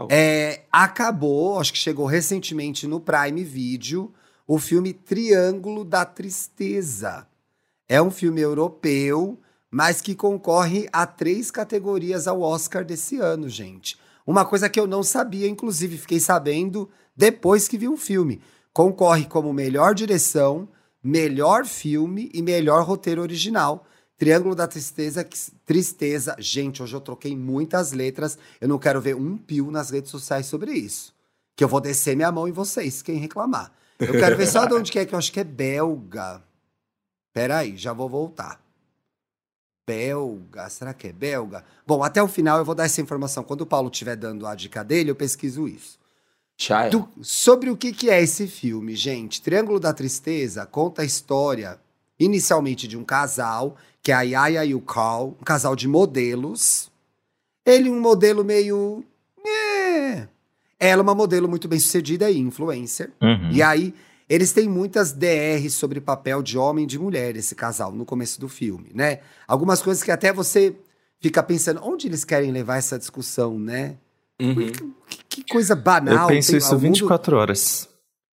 É, 0.09 0.61
acabou, 0.71 1.59
acho 1.59 1.73
que 1.73 1.79
chegou 1.79 2.07
recentemente 2.07 2.87
no 2.87 3.01
Prime 3.01 3.43
Video, 3.43 4.13
o 4.47 4.59
filme 4.59 4.93
Triângulo 4.93 5.85
da 5.85 6.05
Tristeza. 6.05 7.27
É 7.89 8.01
um 8.01 8.11
filme 8.11 8.41
europeu, 8.41 9.37
mas 9.69 10.01
que 10.01 10.15
concorre 10.15 10.89
a 10.93 11.05
três 11.07 11.51
categorias 11.51 12.29
ao 12.29 12.41
Oscar 12.41 12.85
desse 12.85 13.19
ano, 13.19 13.49
gente. 13.49 13.99
Uma 14.25 14.45
coisa 14.45 14.69
que 14.69 14.79
eu 14.79 14.87
não 14.87 15.03
sabia, 15.03 15.49
inclusive 15.49 15.99
fiquei 15.99 16.21
sabendo 16.21 16.89
depois 17.21 17.69
que 17.69 17.77
vi 17.77 17.87
o 17.87 17.99
filme. 17.99 18.41
Concorre 18.73 19.27
como 19.27 19.53
melhor 19.53 19.95
direção, 19.95 20.67
melhor 21.05 21.67
filme 21.67 22.31
e 22.33 22.41
melhor 22.41 22.83
roteiro 22.83 23.21
original. 23.21 23.87
Triângulo 24.17 24.55
da 24.55 24.67
Tristeza, 24.67 25.23
que- 25.23 25.37
Tristeza. 25.67 26.35
Gente, 26.39 26.83
hoje 26.83 26.95
eu 26.97 27.01
troquei 27.01 27.37
muitas 27.37 27.93
letras. 27.93 28.39
Eu 28.59 28.69
não 28.69 28.79
quero 28.79 29.03
ver 29.03 29.15
um 29.17 29.37
pio 29.37 29.71
nas 29.71 29.91
redes 29.91 30.11
sociais 30.11 30.47
sobre 30.47 30.73
isso. 30.73 31.15
Que 31.55 31.63
eu 31.63 31.69
vou 31.69 31.79
descer 31.81 32.17
minha 32.17 32.33
mão 32.33 32.49
em 32.49 32.53
vocês, 32.53 33.03
quem 33.03 33.17
reclamar. 33.19 33.71
Eu 33.99 34.13
quero 34.13 34.35
ver 34.35 34.47
só 34.47 34.65
de 34.65 34.73
onde 34.73 34.91
que 34.91 34.99
é, 34.99 35.05
que 35.05 35.15
eu 35.15 35.19
acho 35.19 35.31
que 35.31 35.41
é 35.41 35.45
belga. 35.45 36.43
Peraí, 37.35 37.77
já 37.77 37.93
vou 37.93 38.09
voltar. 38.09 38.59
Belga, 39.87 40.71
será 40.71 40.95
que 40.95 41.09
é 41.09 41.13
belga? 41.13 41.65
Bom, 41.87 42.03
até 42.03 42.23
o 42.23 42.29
final 42.29 42.59
eu 42.59 42.65
vou 42.65 42.75
dar 42.75 42.85
essa 42.85 43.01
informação. 43.03 43.45
Quando 43.45 43.61
o 43.63 43.67
Paulo 43.67 43.91
estiver 43.91 44.17
dando 44.17 44.47
a 44.47 44.55
dica 44.55 44.83
dele, 44.83 45.11
eu 45.11 45.17
pesquiso 45.17 45.69
isso. 45.69 46.00
Do- 46.91 47.09
sobre 47.23 47.71
o 47.71 47.77
que, 47.77 47.91
que 47.93 48.11
é 48.11 48.23
esse 48.23 48.47
filme, 48.47 48.95
gente? 48.95 49.41
Triângulo 49.41 49.81
da 49.81 49.95
Tristeza 49.95 50.67
conta 50.67 51.01
a 51.03 51.05
história, 51.05 51.79
inicialmente, 52.19 52.87
de 52.87 52.99
um 52.99 53.05
casal, 53.05 53.77
que 54.03 54.13
é 54.13 54.15
a 54.15 54.21
Yaya 54.21 54.65
e 54.65 54.75
o 54.75 54.81
Carl, 54.81 55.37
um 55.41 55.45
casal 55.45 55.75
de 55.75 55.89
modelos. 55.89 56.91
Ele 57.65 57.89
um 57.89 57.99
modelo 57.99 58.45
meio... 58.45 59.03
É. 59.45 60.29
Ela 60.79 61.03
uma 61.03 61.15
modelo 61.15 61.49
muito 61.49 61.67
bem 61.67 61.79
sucedida 61.79 62.31
e 62.31 62.39
influencer. 62.39 63.11
Uhum. 63.23 63.51
E 63.53 63.63
aí, 63.63 63.95
eles 64.29 64.53
têm 64.53 64.69
muitas 64.69 65.13
DRs 65.13 65.73
sobre 65.75 66.01
papel 66.01 66.43
de 66.43 66.57
homem 66.59 66.85
e 66.85 66.87
de 66.87 66.99
mulher, 66.99 67.37
esse 67.37 67.55
casal, 67.55 67.91
no 67.91 68.05
começo 68.05 68.41
do 68.41 68.49
filme, 68.49 68.91
né? 68.95 69.21
Algumas 69.49 69.83
coisas 69.83 70.03
que 70.03 70.11
até 70.11 70.33
você 70.33 70.77
fica 71.19 71.43
pensando, 71.43 71.81
onde 71.83 72.07
eles 72.07 72.25
querem 72.25 72.53
levar 72.53 72.77
essa 72.77 72.99
discussão, 72.99 73.59
né? 73.59 73.97
Uhum. 74.41 74.73
Que, 75.09 75.43
que 75.43 75.45
coisa 75.53 75.75
banal. 75.75 76.23
eu 76.23 76.27
penso 76.29 76.57
isso 76.57 76.73
mundo- 76.75 76.81
24 76.83 77.37
horas. 77.37 77.89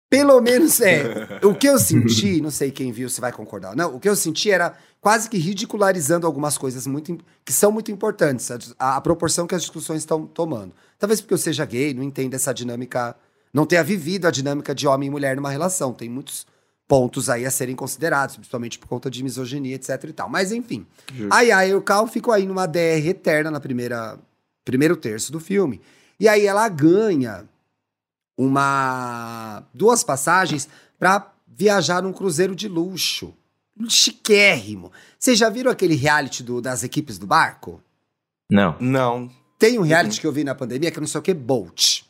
Pelo 0.10 0.40
menos 0.42 0.80
é. 0.80 1.40
O 1.44 1.56
que 1.56 1.68
eu 1.68 1.80
senti, 1.80 2.40
não 2.40 2.52
sei 2.52 2.70
quem 2.72 2.92
viu 2.92 3.10
se 3.10 3.20
vai 3.20 3.32
concordar 3.32 3.72
ou 3.72 3.76
não, 3.76 3.96
o 3.96 4.00
que 4.00 4.08
eu 4.08 4.16
senti 4.16 4.52
era 4.52 4.76
quase 5.02 5.28
que 5.30 5.38
ridicularizando 5.38 6.28
algumas 6.28 6.56
coisas 6.58 6.86
muito, 6.86 7.18
que 7.44 7.52
são 7.52 7.72
muito 7.72 7.92
importantes, 7.92 8.52
a, 8.78 8.96
a 8.98 9.02
proporção 9.02 9.48
que 9.48 9.56
as 9.56 9.62
discussões 9.62 10.00
estão 10.04 10.26
tomando. 10.28 10.72
Talvez 11.00 11.20
porque 11.20 11.34
eu 11.34 11.38
seja 11.38 11.66
gay, 11.66 11.94
não 11.94 12.04
entenda 12.04 12.36
essa 12.36 12.54
dinâmica, 12.54 13.16
não 13.52 13.66
tenha 13.66 13.84
vivido 13.84 14.28
a 14.28 14.32
dinâmica 14.32 14.74
de 14.76 14.88
homem 14.88 15.08
e 15.08 15.12
mulher 15.12 15.36
numa 15.36 15.50
relação. 15.50 15.92
Tem 15.94 16.08
muitos 16.10 16.46
pontos 16.88 17.28
aí 17.30 17.46
a 17.46 17.52
serem 17.52 17.76
considerados, 17.76 18.36
principalmente 18.36 18.78
por 18.78 18.88
conta 18.88 19.10
de 19.10 19.24
misoginia, 19.24 19.76
etc 19.76 20.04
e 20.06 20.14
tal. 20.14 20.30
Mas 20.30 20.52
enfim. 20.52 20.86
Justo. 21.12 21.34
Aí, 21.34 21.52
aí 21.52 21.74
o 21.74 21.82
Cal 21.82 22.06
ficou 22.08 22.34
aí 22.34 22.46
numa 22.46 22.66
DR 22.68 23.08
eterna 23.08 23.50
na 23.50 23.60
primeira 23.60 24.18
primeiro 24.66 24.96
terço 24.96 25.32
do 25.32 25.40
filme. 25.40 25.82
E 26.20 26.28
aí 26.28 26.46
ela 26.46 26.68
ganha 26.70 27.46
uma 28.38 29.64
duas 29.74 30.04
passagens 30.04 30.68
para 31.00 31.32
viajar 31.48 32.02
num 32.02 32.14
cruzeiro 32.14 32.56
de 32.56 32.68
luxo. 32.68 33.34
Chiquérrimo. 33.90 34.92
Vocês 35.18 35.38
já 35.38 35.50
viram 35.50 35.72
aquele 35.72 35.96
reality 35.96 36.44
do- 36.44 36.62
das 36.62 36.84
equipes 36.84 37.18
do 37.18 37.26
barco? 37.26 37.82
Não. 38.50 38.76
Não. 38.80 39.32
Tem 39.58 39.80
um 39.80 39.84
reality 39.84 40.20
que 40.20 40.28
eu 40.28 40.32
vi 40.32 40.44
na 40.44 40.54
pandemia 40.56 40.92
que 40.92 40.98
é 40.98 41.02
não 41.02 41.08
sei 41.08 41.20
o 41.20 41.24
que, 41.24 41.34
Bolt. 41.34 42.02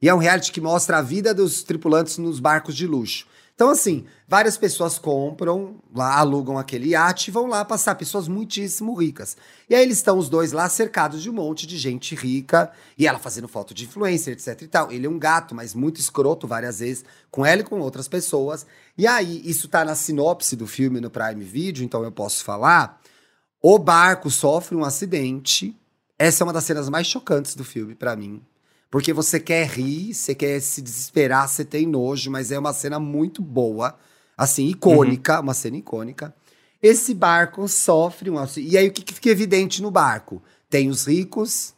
E 0.00 0.08
é 0.08 0.14
um 0.14 0.18
reality 0.18 0.50
que 0.52 0.60
mostra 0.60 0.98
a 0.98 1.02
vida 1.02 1.34
dos 1.34 1.62
tripulantes 1.62 2.16
nos 2.18 2.40
barcos 2.40 2.74
de 2.74 2.86
luxo. 2.86 3.26
Então, 3.60 3.68
assim, 3.68 4.06
várias 4.26 4.56
pessoas 4.56 4.98
compram, 4.98 5.76
lá 5.94 6.18
alugam 6.18 6.56
aquele 6.56 6.92
iate 6.92 7.28
e 7.28 7.30
vão 7.30 7.46
lá 7.46 7.62
passar, 7.62 7.94
pessoas 7.94 8.26
muitíssimo 8.26 8.94
ricas. 8.94 9.36
E 9.68 9.74
aí 9.74 9.82
eles 9.82 9.98
estão 9.98 10.16
os 10.16 10.30
dois 10.30 10.52
lá 10.52 10.66
cercados 10.66 11.22
de 11.22 11.28
um 11.28 11.34
monte 11.34 11.66
de 11.66 11.76
gente 11.76 12.14
rica, 12.14 12.72
e 12.96 13.06
ela 13.06 13.18
fazendo 13.18 13.46
foto 13.46 13.74
de 13.74 13.84
influencer, 13.84 14.32
etc 14.32 14.62
e 14.62 14.66
tal. 14.66 14.90
Ele 14.90 15.04
é 15.04 15.10
um 15.10 15.18
gato, 15.18 15.54
mas 15.54 15.74
muito 15.74 16.00
escroto 16.00 16.46
várias 16.46 16.78
vezes, 16.78 17.04
com 17.30 17.44
ela 17.44 17.60
e 17.60 17.64
com 17.64 17.78
outras 17.80 18.08
pessoas. 18.08 18.64
E 18.96 19.06
aí, 19.06 19.42
isso 19.44 19.68
tá 19.68 19.84
na 19.84 19.94
sinopse 19.94 20.56
do 20.56 20.66
filme 20.66 20.98
no 20.98 21.10
Prime 21.10 21.44
Video, 21.44 21.84
então 21.84 22.02
eu 22.02 22.10
posso 22.10 22.42
falar. 22.42 22.98
O 23.60 23.78
barco 23.78 24.30
sofre 24.30 24.74
um 24.74 24.86
acidente. 24.86 25.78
Essa 26.18 26.42
é 26.42 26.46
uma 26.46 26.52
das 26.54 26.64
cenas 26.64 26.88
mais 26.88 27.06
chocantes 27.06 27.54
do 27.54 27.62
filme 27.62 27.94
pra 27.94 28.16
mim. 28.16 28.40
Porque 28.90 29.12
você 29.12 29.38
quer 29.38 29.68
rir, 29.68 30.12
você 30.12 30.34
quer 30.34 30.60
se 30.60 30.82
desesperar, 30.82 31.48
você 31.48 31.64
tem 31.64 31.86
nojo, 31.86 32.30
mas 32.30 32.50
é 32.50 32.58
uma 32.58 32.72
cena 32.72 32.98
muito 32.98 33.40
boa. 33.40 33.96
Assim, 34.36 34.66
icônica, 34.66 35.38
uma 35.40 35.54
cena 35.54 35.76
icônica. 35.76 36.34
Esse 36.82 37.14
barco 37.14 37.68
sofre 37.68 38.30
um. 38.30 38.36
E 38.56 38.76
aí, 38.76 38.88
o 38.88 38.92
que, 38.92 39.02
que 39.02 39.14
fica 39.14 39.28
evidente 39.28 39.80
no 39.80 39.90
barco? 39.90 40.42
Tem 40.68 40.88
os 40.88 41.06
ricos, 41.06 41.74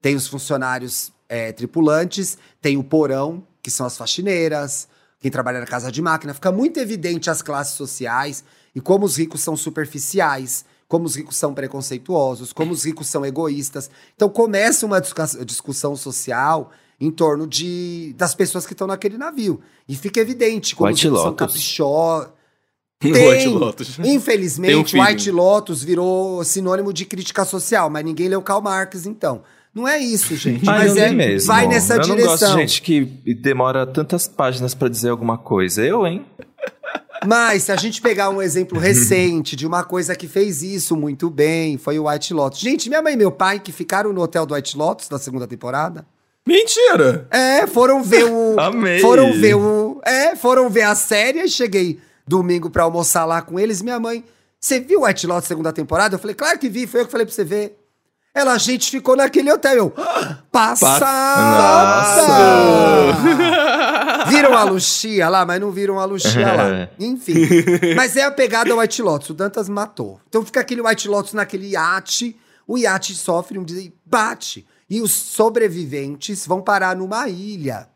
tem 0.00 0.14
os 0.14 0.28
funcionários 0.28 1.10
é, 1.28 1.52
tripulantes, 1.52 2.36
tem 2.60 2.76
o 2.76 2.84
porão, 2.84 3.46
que 3.62 3.70
são 3.70 3.86
as 3.86 3.96
faxineiras, 3.96 4.88
quem 5.18 5.30
trabalha 5.30 5.60
na 5.60 5.66
casa 5.66 5.90
de 5.90 6.02
máquina. 6.02 6.34
Fica 6.34 6.52
muito 6.52 6.78
evidente 6.78 7.30
as 7.30 7.40
classes 7.40 7.74
sociais 7.74 8.44
e 8.74 8.80
como 8.80 9.06
os 9.06 9.16
ricos 9.16 9.40
são 9.40 9.56
superficiais, 9.56 10.64
como 10.92 11.06
os 11.06 11.16
ricos 11.16 11.36
são 11.38 11.54
preconceituosos, 11.54 12.52
como 12.52 12.70
os 12.70 12.84
ricos 12.84 13.06
são 13.06 13.24
egoístas. 13.24 13.90
Então 14.14 14.28
começa 14.28 14.84
uma 14.84 15.00
discuss- 15.00 15.38
discussão 15.46 15.96
social 15.96 16.70
em 17.00 17.10
torno 17.10 17.46
de 17.46 18.14
das 18.18 18.34
pessoas 18.34 18.66
que 18.66 18.74
estão 18.74 18.86
naquele 18.86 19.16
navio. 19.16 19.62
E 19.88 19.96
fica 19.96 20.20
evidente 20.20 20.76
como 20.76 20.88
White 20.90 20.98
os 20.98 21.02
ricos 21.04 21.18
são 21.20 21.30
Lotus. 21.30 21.46
caprichosos. 21.46 22.28
White 23.02 23.48
Lotus. 23.48 23.96
Tem 23.96 24.04
um 24.04 24.14
Infelizmente. 24.16 25.00
White 25.00 25.30
Lotus 25.30 25.82
virou 25.82 26.44
sinônimo 26.44 26.92
de 26.92 27.06
crítica 27.06 27.46
social, 27.46 27.88
mas 27.88 28.04
ninguém 28.04 28.28
leu 28.28 28.42
Karl 28.42 28.60
Marx, 28.60 29.06
então. 29.06 29.42
Não 29.74 29.88
é 29.88 29.98
isso, 29.98 30.36
gente. 30.36 30.62
Mas 30.66 30.94
é, 30.98 31.06
tem 31.06 31.16
mesmo. 31.16 31.46
vai 31.46 31.66
nessa 31.66 31.94
eu 31.94 32.00
direção. 32.02 32.26
não 32.26 32.30
gosto 32.32 32.46
de 32.46 32.60
gente 32.60 32.82
que 32.82 33.00
demora 33.40 33.86
tantas 33.86 34.28
páginas 34.28 34.74
pra 34.74 34.86
dizer 34.86 35.08
alguma 35.08 35.38
coisa. 35.38 35.82
Eu, 35.82 36.06
hein? 36.06 36.26
Mas 37.24 37.64
se 37.64 37.72
a 37.72 37.76
gente 37.76 38.00
pegar 38.02 38.30
um 38.30 38.42
exemplo 38.42 38.78
recente 38.80 39.54
de 39.54 39.66
uma 39.66 39.84
coisa 39.84 40.14
que 40.16 40.26
fez 40.26 40.62
isso 40.62 40.96
muito 40.96 41.30
bem, 41.30 41.78
foi 41.78 41.98
o 41.98 42.08
White 42.08 42.34
Lotus. 42.34 42.58
Gente, 42.58 42.88
minha 42.88 43.00
mãe 43.00 43.14
e 43.14 43.16
meu 43.16 43.30
pai 43.30 43.60
que 43.60 43.70
ficaram 43.70 44.12
no 44.12 44.20
hotel 44.20 44.44
do 44.44 44.54
White 44.54 44.76
Lotus 44.76 45.08
na 45.08 45.18
segunda 45.18 45.46
temporada. 45.46 46.04
Mentira! 46.44 47.28
É, 47.30 47.66
foram 47.68 48.02
ver 48.02 48.24
o. 48.24 48.58
Amei. 48.60 48.98
Foram 49.00 49.32
ver 49.32 49.54
o. 49.54 50.00
É, 50.04 50.34
foram 50.34 50.68
ver 50.68 50.82
a 50.82 50.94
série 50.96 51.40
e 51.40 51.48
cheguei 51.48 52.00
domingo 52.26 52.68
pra 52.68 52.82
almoçar 52.82 53.24
lá 53.24 53.40
com 53.40 53.60
eles. 53.60 53.80
Minha 53.80 54.00
mãe, 54.00 54.24
você 54.58 54.80
viu 54.80 55.02
White 55.02 55.26
Lotus 55.26 55.46
segunda 55.46 55.72
temporada? 55.72 56.16
Eu 56.16 56.18
falei, 56.18 56.34
claro 56.34 56.58
que 56.58 56.68
vi, 56.68 56.88
foi 56.88 57.02
eu 57.02 57.06
que 57.06 57.12
falei 57.12 57.24
pra 57.26 57.34
você 57.34 57.44
ver. 57.44 57.78
Ela, 58.34 58.54
a 58.54 58.58
gente 58.58 58.90
ficou 58.90 59.14
naquele 59.14 59.52
hotel. 59.52 59.74
Eu, 59.76 59.92
"Ah, 60.02 60.38
passada! 60.50 61.06
Viram 64.36 64.56
a 64.56 64.64
Luxia 64.64 65.28
lá, 65.28 65.44
mas 65.44 65.60
não 65.60 65.70
viram 65.70 65.98
a 65.98 66.04
Luxia 66.04 66.52
lá. 66.52 66.88
Enfim. 66.98 67.34
Mas 67.96 68.16
é 68.16 68.22
a 68.22 68.30
pegada 68.30 68.74
White 68.74 69.02
Lotus. 69.02 69.30
O 69.30 69.34
Dantas 69.34 69.68
matou. 69.68 70.20
Então 70.28 70.44
fica 70.44 70.60
aquele 70.60 70.80
White 70.80 71.08
Lotus 71.08 71.32
naquele 71.32 71.68
iate. 71.68 72.36
O 72.66 72.78
iate 72.78 73.14
sofre 73.14 73.58
um 73.58 73.66
e 73.68 73.92
bate. 74.04 74.66
E 74.88 75.00
os 75.00 75.12
sobreviventes 75.12 76.46
vão 76.46 76.62
parar 76.62 76.96
numa 76.96 77.28
ilha. 77.28 77.88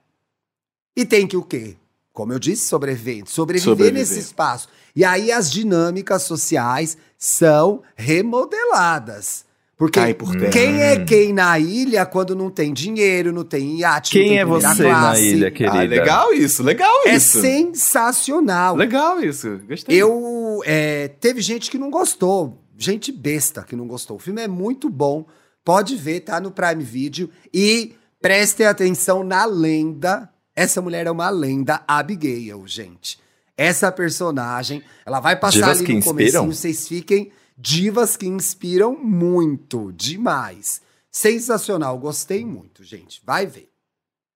E 0.96 1.04
tem 1.04 1.26
que 1.26 1.36
o 1.36 1.42
quê? 1.42 1.76
Como 2.12 2.32
eu 2.32 2.38
disse, 2.38 2.66
sobrevivente. 2.66 3.30
Sobreviver, 3.30 3.72
Sobreviver. 3.72 4.00
nesse 4.00 4.18
espaço. 4.18 4.68
E 4.94 5.04
aí 5.04 5.30
as 5.30 5.50
dinâmicas 5.50 6.22
sociais 6.22 6.96
são 7.18 7.82
remodeladas. 7.94 9.45
Porque 9.76 10.00
Cai 10.00 10.14
por 10.14 10.34
terra. 10.34 10.50
quem 10.50 10.82
é 10.82 11.04
quem 11.04 11.34
na 11.34 11.58
ilha 11.58 12.06
quando 12.06 12.34
não 12.34 12.48
tem 12.50 12.72
dinheiro, 12.72 13.30
não 13.30 13.44
tem 13.44 13.80
iate, 13.80 14.14
não 14.16 14.22
Quem 14.22 14.30
tem 14.30 14.38
é 14.38 14.44
você 14.44 14.66
na 14.66 14.74
classe? 15.00 15.26
ilha, 15.28 15.50
querida? 15.50 15.78
Ah, 15.78 15.82
legal 15.82 16.32
isso, 16.32 16.62
legal 16.62 16.90
É 17.06 17.14
isso. 17.16 17.40
sensacional. 17.42 18.74
Legal 18.76 19.20
isso, 19.22 19.60
gostei. 19.68 20.00
Eu 20.00 20.62
é, 20.64 21.08
teve 21.20 21.40
gente 21.40 21.70
que 21.70 21.76
não 21.78 21.90
gostou, 21.90 22.58
gente 22.76 23.12
besta 23.12 23.62
que 23.62 23.76
não 23.76 23.86
gostou. 23.86 24.16
O 24.16 24.20
filme 24.20 24.40
é 24.42 24.48
muito 24.48 24.88
bom, 24.88 25.26
pode 25.64 25.94
ver, 25.96 26.20
tá 26.20 26.40
no 26.40 26.50
Prime 26.50 26.82
Video 26.82 27.28
e 27.52 27.94
prestem 28.20 28.66
atenção 28.66 29.22
na 29.22 29.44
lenda. 29.44 30.28
Essa 30.54 30.80
mulher 30.80 31.06
é 31.06 31.10
uma 31.10 31.28
lenda, 31.28 31.82
Abigail, 31.86 32.62
gente. 32.66 33.18
Essa 33.58 33.92
personagem, 33.92 34.82
ela 35.04 35.20
vai 35.20 35.36
passar 35.36 35.58
Divas 35.58 35.78
ali 35.78 35.86
que 35.86 35.94
no 35.94 36.02
comecinho, 36.02 36.46
vocês 36.52 36.88
fiquem 36.88 37.30
divas 37.56 38.16
que 38.16 38.26
inspiram 38.26 38.96
muito, 38.96 39.92
demais. 39.92 40.80
Sensacional, 41.10 41.98
gostei 41.98 42.44
muito, 42.44 42.84
gente. 42.84 43.20
Vai 43.24 43.46
ver. 43.46 43.68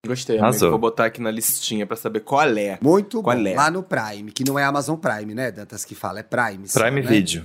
Gostei. 0.06 0.38
Arrasou. 0.38 0.70
Vou 0.70 0.78
botar 0.78 1.06
aqui 1.06 1.20
na 1.20 1.30
listinha 1.30 1.86
pra 1.86 1.96
saber 1.96 2.20
qual 2.20 2.48
é. 2.56 2.78
Muito 2.80 3.22
Qual 3.22 3.36
bom. 3.36 3.46
é? 3.46 3.54
Lá 3.54 3.70
no 3.70 3.82
Prime, 3.82 4.32
que 4.32 4.44
não 4.44 4.58
é 4.58 4.64
Amazon 4.64 4.96
Prime, 4.96 5.34
né, 5.34 5.50
Dantas 5.50 5.84
que 5.84 5.94
fala, 5.94 6.20
é 6.20 6.22
Prime. 6.22 6.66
só, 6.66 6.80
Prime 6.80 7.02
né? 7.02 7.06
Video. 7.06 7.44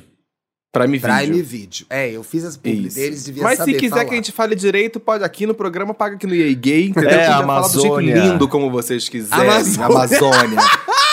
Prime, 0.71 0.99
Prime 0.99 1.26
Video. 1.26 1.43
Video. 1.45 1.88
É, 1.89 2.11
eu 2.11 2.23
fiz 2.23 2.43
as 2.45 2.55
publi 2.57 2.88
Isso. 2.88 2.95
deles, 2.95 3.23
devia 3.26 3.43
Mas 3.43 3.57
saber 3.57 3.73
se 3.73 3.78
quiser 3.80 3.89
falar. 3.91 4.05
que 4.05 4.11
a 4.11 4.15
gente 4.15 4.32
fale 4.32 4.55
direito, 4.55 4.99
pode 4.99 5.23
aqui 5.23 5.45
no 5.45 5.53
programa, 5.53 5.93
paga 5.93 6.15
aqui 6.15 6.28
no 6.28 6.36
EA 6.36 6.53
Gay, 6.53 6.88
entendeu? 6.91 7.09
É, 7.11 7.28
Amazônia. 7.28 8.15
lindo 8.15 8.47
como 8.47 8.69
vocês 8.71 9.07
quiserem. 9.09 9.41
Amazônia. 9.49 9.86
Amazônia. 9.88 10.59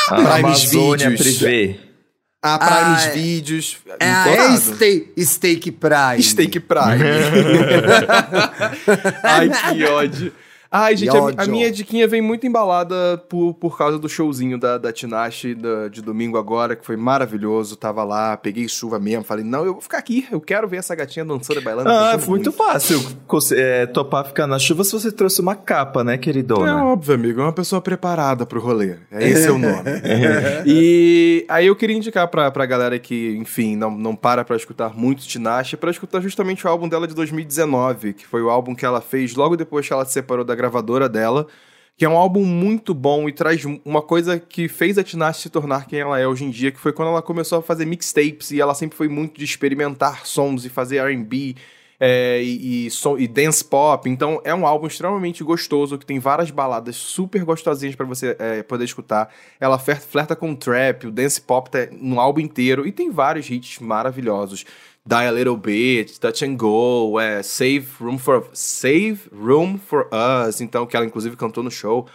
A 0.09 0.15
Primes 0.15 0.35
Amazônia 0.45 1.11
Vídeos. 1.11 1.39
Privé. 1.39 1.79
A 2.43 2.59
Primes 2.59 3.03
Ah, 3.03 3.07
é. 3.07 3.11
Vídeos. 3.13 3.79
É, 4.01 4.07
é 4.09 4.57
steak, 4.57 5.25
steak 5.25 5.71
Prime. 5.71 6.23
Steak 6.23 6.59
Prime. 6.59 7.05
Ai, 9.23 9.49
que 9.49 9.85
ódio. 9.85 10.33
Ai, 10.75 10.97
gente, 10.97 11.15
a, 11.15 11.43
a 11.43 11.47
minha 11.47 11.71
diquinha 11.71 12.09
vem 12.09 12.23
muito 12.23 12.47
embalada 12.47 13.23
por, 13.29 13.53
por 13.55 13.77
causa 13.77 13.99
do 13.99 14.09
showzinho 14.09 14.59
da, 14.59 14.79
da 14.79 14.91
Tinashe 14.91 15.55
da- 15.55 15.89
de 15.89 16.01
domingo 16.01 16.39
agora, 16.39 16.75
que 16.75 16.87
foi 16.87 16.97
maravilhoso. 16.97 17.77
Tava 17.77 18.03
lá, 18.03 18.37
peguei 18.39 18.67
chuva 18.69 18.99
mesmo. 18.99 19.23
Falei, 19.23 19.45
não, 19.45 19.67
eu 19.67 19.73
vou 19.75 19.83
ficar 19.83 19.99
aqui. 19.99 20.27
Eu 20.33 20.41
quero 20.41 20.67
ver 20.67 20.79
essa 20.79 20.95
gatinha 20.95 21.25
dançando 21.27 21.61
e 21.61 21.63
bailando. 21.63 21.91
Ah, 21.91 22.19
foi 22.19 22.31
muito 22.31 22.51
fácil 22.51 22.99
é, 23.55 23.85
topar 23.87 24.25
ficar 24.25 24.47
na 24.47 24.59
chuva 24.59 24.83
se 24.83 24.93
você 24.93 25.13
trouxe 25.13 25.41
uma 25.43 25.55
capa, 25.55 26.03
né, 26.03 26.15
É 26.15 26.19
queridona? 26.19 26.85
óbvio, 26.87 27.15
amigo. 27.15 27.41
É 27.41 27.45
uma 27.45 27.53
pessoa 27.53 27.83
preparada 27.83 28.47
pro 28.47 28.59
rolê. 28.61 28.97
É 29.11 29.29
esse 29.29 29.49
é 29.49 29.51
o 29.51 29.59
nome. 29.59 29.83
e 30.67 31.45
aí 31.49 31.67
eu 31.67 31.77
queria 31.77 31.97
indicar 31.97 32.29
pra, 32.29 32.51
pra 32.51 32.65
galera 32.67 32.99
que, 32.99 33.37
enfim, 33.37 33.77
não, 33.77 33.91
não 33.91 34.17
para 34.17 34.45
pra 34.45 34.57
escutar 34.57 34.97
muito 34.97 35.23
Tinashe, 35.27 35.77
pra 35.77 35.91
escutar 35.91 36.21
justamente 36.21 36.67
o 36.67 36.71
álbum 36.71 36.89
dela 36.89 37.07
de 37.07 37.15
2019, 37.15 38.15
que 38.15 38.27
foi 38.27 38.43
o 38.43 38.49
álbum 38.51 38.75
que 38.75 38.85
ela 38.87 39.01
fez 39.01 39.35
logo 39.35 39.57
depois 39.57 39.87
que 39.87 39.93
ela 39.93 40.05
se 40.05 40.13
separou 40.13 40.45
da 40.45 40.55
gravadora 40.63 41.09
dela. 41.09 41.47
Que 41.97 42.07
é 42.07 42.09
um 42.09 42.17
álbum 42.17 42.45
muito 42.45 42.95
bom 42.95 43.29
e 43.29 43.33
traz 43.33 43.65
uma 43.85 44.01
coisa 44.01 44.39
que 44.39 44.67
fez 44.67 44.97
a 44.97 45.05
Tinashe 45.05 45.43
se 45.43 45.51
tornar 45.51 45.87
quem 45.87 46.01
ela 46.01 46.19
é 46.19 46.27
hoje 46.27 46.45
em 46.45 46.51
dia, 46.51 46.73
que 46.73 46.81
foi 46.81 46.93
quando 46.93 47.09
ela 47.09 47.21
começou 47.21 47.59
a 47.59 47.63
fazer 47.63 47.85
mixtapes 47.85 48.51
e 48.51 48.61
ela 48.61 48.75
sempre 48.75 48.97
foi 48.97 49.09
muito 49.09 49.39
de 49.39 49.45
experimentar 49.45 50.27
sons 50.27 50.65
e 50.65 50.71
fazer 50.71 50.97
R&B 50.97 51.55
é, 52.01 52.43
e, 52.43 52.89
e, 52.89 52.89
e 53.19 53.29
dance 53.29 53.65
pop. 53.65 54.11
Então 54.11 54.41
é 54.43 54.53
um 54.53 54.67
álbum 54.67 54.89
extremamente 54.89 55.45
gostoso, 55.45 55.97
que 55.97 56.05
tem 56.07 56.19
várias 56.19 56.51
baladas 56.51 56.97
super 56.97 57.45
gostosinhas 57.45 57.95
pra 57.95 58.05
você 58.05 58.35
é, 58.41 58.63
poder 58.65 58.85
escutar. 58.85 59.33
Ela 59.61 59.79
fler- 59.79 60.01
flerta 60.01 60.35
com 60.35 60.51
o 60.51 60.57
trap, 60.57 61.07
o 61.07 61.13
dance 61.13 61.41
pop 61.41 61.71
tá 61.71 61.87
no 61.93 62.19
álbum 62.19 62.41
inteiro 62.41 62.87
e 62.87 62.91
tem 62.91 63.11
vários 63.11 63.49
hits 63.49 63.79
maravilhosos. 63.79 64.65
Die 65.05 65.15
a 65.27 65.31
Little 65.33 65.57
Bit, 65.57 66.21
Touch 66.21 66.45
and 66.45 66.55
Go, 66.57 67.19
é, 67.19 67.43
Save 67.43 67.87
Room 68.01 68.19
for 68.19 68.49
Save 68.53 69.19
Room 69.33 69.77
for 69.79 70.09
Us, 70.13 70.61
então 70.61 70.87
que 70.87 70.97
ela 70.97 71.05
inclusive 71.05 71.37
cantou 71.37 71.63
no 71.65 71.71
show. 71.71 72.07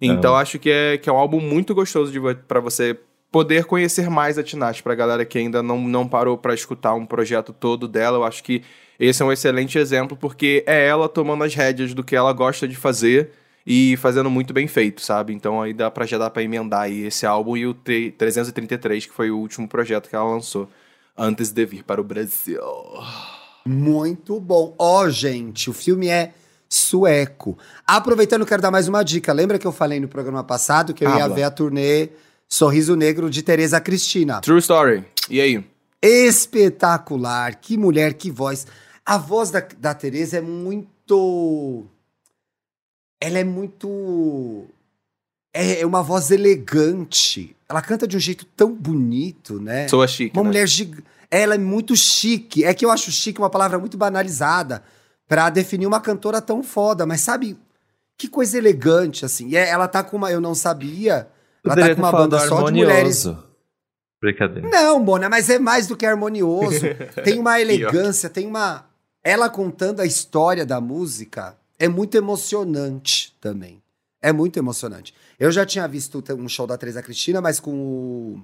Então 0.00 0.34
acho 0.34 0.58
que 0.58 0.68
é, 0.68 0.98
que 0.98 1.08
é 1.08 1.12
um 1.12 1.16
álbum 1.16 1.40
muito 1.40 1.72
gostoso 1.74 2.12
pra 2.48 2.58
você 2.58 2.98
poder 3.30 3.64
conhecer 3.64 4.10
mais 4.10 4.36
a 4.36 4.42
Tinashe, 4.42 4.82
pra 4.82 4.94
galera 4.96 5.24
que 5.24 5.38
ainda 5.38 5.62
não, 5.62 5.80
não 5.80 6.06
parou 6.08 6.36
pra 6.36 6.52
escutar 6.52 6.94
um 6.94 7.06
projeto 7.06 7.52
todo 7.52 7.86
dela. 7.86 8.18
Eu 8.18 8.24
acho 8.24 8.42
que 8.42 8.62
esse 8.98 9.22
é 9.22 9.24
um 9.24 9.32
excelente 9.32 9.78
exemplo, 9.78 10.16
porque 10.16 10.64
é 10.66 10.86
ela 10.86 11.08
tomando 11.08 11.44
as 11.44 11.54
rédeas 11.54 11.94
do 11.94 12.02
que 12.02 12.16
ela 12.16 12.32
gosta 12.32 12.66
de 12.66 12.74
fazer 12.74 13.30
e 13.64 13.96
fazendo 13.98 14.28
muito 14.28 14.52
bem 14.52 14.66
feito, 14.66 15.00
sabe? 15.00 15.32
Então 15.32 15.62
aí 15.62 15.72
dá 15.72 15.88
pra, 15.90 16.04
já 16.04 16.18
dá 16.18 16.28
pra 16.28 16.42
emendar 16.42 16.82
aí 16.82 17.06
esse 17.06 17.24
álbum 17.24 17.56
e 17.56 17.64
o 17.66 17.72
T- 17.72 18.12
333, 18.18 19.06
que 19.06 19.12
foi 19.12 19.30
o 19.30 19.38
último 19.38 19.68
projeto 19.68 20.08
que 20.10 20.16
ela 20.16 20.28
lançou 20.28 20.68
antes 21.16 21.50
de 21.50 21.64
vir 21.64 21.84
para 21.84 22.00
o 22.00 22.04
Brasil. 22.04 22.60
Muito 23.64 24.40
bom. 24.40 24.74
Ó, 24.78 25.08
gente, 25.08 25.70
o 25.70 25.72
filme 25.72 26.08
é 26.08 26.32
sueco. 26.68 27.56
Aproveitando, 27.86 28.46
quero 28.46 28.62
dar 28.62 28.70
mais 28.70 28.88
uma 28.88 29.02
dica. 29.02 29.32
Lembra 29.32 29.58
que 29.58 29.66
eu 29.66 29.72
falei 29.72 30.00
no 30.00 30.08
programa 30.08 30.42
passado 30.42 30.94
que 30.94 31.04
eu 31.04 31.10
ia 31.10 31.24
Habla. 31.24 31.36
ver 31.36 31.42
a 31.44 31.50
turnê 31.50 32.08
Sorriso 32.48 32.96
Negro 32.96 33.30
de 33.30 33.42
Tereza 33.42 33.80
Cristina? 33.80 34.40
True 34.40 34.58
story. 34.58 35.04
E 35.28 35.40
aí? 35.40 35.64
Espetacular. 36.00 37.54
Que 37.56 37.76
mulher, 37.76 38.14
que 38.14 38.30
voz. 38.30 38.66
A 39.04 39.16
voz 39.18 39.50
da, 39.50 39.60
da 39.78 39.94
Tereza 39.94 40.38
é 40.38 40.40
muito. 40.40 41.84
Ela 43.20 43.38
é 43.38 43.44
muito. 43.44 44.66
É 45.54 45.80
é 45.80 45.86
uma 45.86 46.02
voz 46.02 46.30
elegante. 46.30 47.54
Ela 47.72 47.82
canta 47.82 48.06
de 48.06 48.16
um 48.16 48.20
jeito 48.20 48.44
tão 48.44 48.72
bonito, 48.74 49.60
né? 49.60 49.88
Sou 49.88 50.02
a 50.02 50.06
chique, 50.06 50.36
Uma 50.36 50.42
né? 50.42 50.48
mulher 50.48 50.68
gigante. 50.68 51.04
Ela 51.30 51.54
é 51.54 51.58
muito 51.58 51.96
chique. 51.96 52.62
É 52.64 52.74
que 52.74 52.84
eu 52.84 52.90
acho 52.90 53.10
chique 53.10 53.38
uma 53.40 53.48
palavra 53.48 53.78
muito 53.78 53.96
banalizada 53.96 54.82
pra 55.26 55.48
definir 55.48 55.86
uma 55.86 56.00
cantora 56.00 56.42
tão 56.42 56.62
foda. 56.62 57.06
Mas 57.06 57.22
sabe, 57.22 57.56
que 58.18 58.28
coisa 58.28 58.58
elegante, 58.58 59.24
assim. 59.24 59.48
E 59.48 59.56
é- 59.56 59.68
ela 59.70 59.88
tá 59.88 60.02
com 60.04 60.18
uma. 60.18 60.30
Eu 60.30 60.40
não 60.40 60.54
sabia. 60.54 61.26
Ela 61.64 61.74
tá 61.76 61.94
com 61.94 62.02
uma 62.02 62.12
banda 62.12 62.38
só 62.46 62.56
de 62.70 62.72
mulheres. 62.74 63.26
harmonioso. 63.26 63.52
Brincadeira. 64.20 64.68
Não, 64.68 65.00
Mona, 65.00 65.28
mas 65.28 65.48
é 65.48 65.58
mais 65.58 65.86
do 65.86 65.96
que 65.96 66.04
harmonioso. 66.06 66.80
Tem 67.24 67.40
uma 67.40 67.60
elegância, 67.60 68.28
tem 68.30 68.46
uma. 68.46 68.84
Ela 69.24 69.48
contando 69.48 70.00
a 70.00 70.06
história 70.06 70.64
da 70.66 70.80
música 70.80 71.56
é 71.78 71.88
muito 71.88 72.16
emocionante 72.16 73.34
também. 73.40 73.82
É 74.20 74.32
muito 74.32 74.58
emocionante. 74.58 75.12
Eu 75.42 75.50
já 75.50 75.66
tinha 75.66 75.88
visto 75.88 76.22
um 76.38 76.48
show 76.48 76.68
da 76.68 76.78
Teresa 76.78 77.02
Cristina, 77.02 77.40
mas 77.40 77.58
com 77.58 77.72
o. 77.74 78.42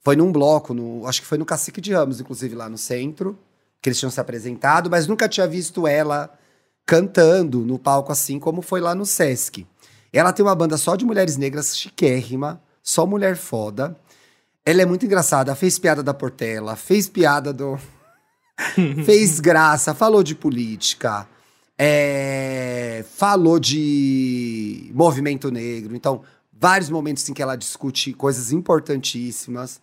Foi 0.00 0.14
num 0.14 0.30
bloco, 0.30 0.74
no... 0.74 1.06
acho 1.06 1.22
que 1.22 1.26
foi 1.26 1.38
no 1.38 1.46
Cacique 1.46 1.80
de 1.80 1.94
Ramos, 1.94 2.20
inclusive, 2.20 2.54
lá 2.54 2.68
no 2.68 2.76
centro, 2.76 3.38
que 3.80 3.88
eles 3.88 3.98
tinham 3.98 4.10
se 4.10 4.20
apresentado, 4.20 4.90
mas 4.90 5.06
nunca 5.06 5.30
tinha 5.30 5.48
visto 5.48 5.86
ela 5.86 6.30
cantando 6.84 7.60
no 7.60 7.78
palco 7.78 8.12
assim 8.12 8.38
como 8.38 8.60
foi 8.60 8.82
lá 8.82 8.94
no 8.94 9.06
Sesc. 9.06 9.66
Ela 10.12 10.30
tem 10.30 10.44
uma 10.44 10.54
banda 10.54 10.76
só 10.76 10.94
de 10.94 11.06
mulheres 11.06 11.38
negras, 11.38 11.74
chiquérrima, 11.74 12.60
só 12.82 13.06
mulher 13.06 13.34
foda. 13.38 13.96
Ela 14.62 14.82
é 14.82 14.84
muito 14.84 15.06
engraçada, 15.06 15.54
fez 15.54 15.78
piada 15.78 16.02
da 16.02 16.12
Portela, 16.12 16.76
fez 16.76 17.08
piada 17.08 17.50
do. 17.50 17.78
fez 19.06 19.40
graça, 19.40 19.94
falou 19.94 20.22
de 20.22 20.34
política, 20.34 21.26
é, 21.78 23.04
falou 23.14 23.58
de 23.58 24.90
movimento 24.94 25.50
negro. 25.50 25.94
Então, 25.94 26.22
vários 26.52 26.88
momentos 26.88 27.28
em 27.28 27.34
que 27.34 27.42
ela 27.42 27.56
discute 27.56 28.12
coisas 28.12 28.52
importantíssimas. 28.52 29.80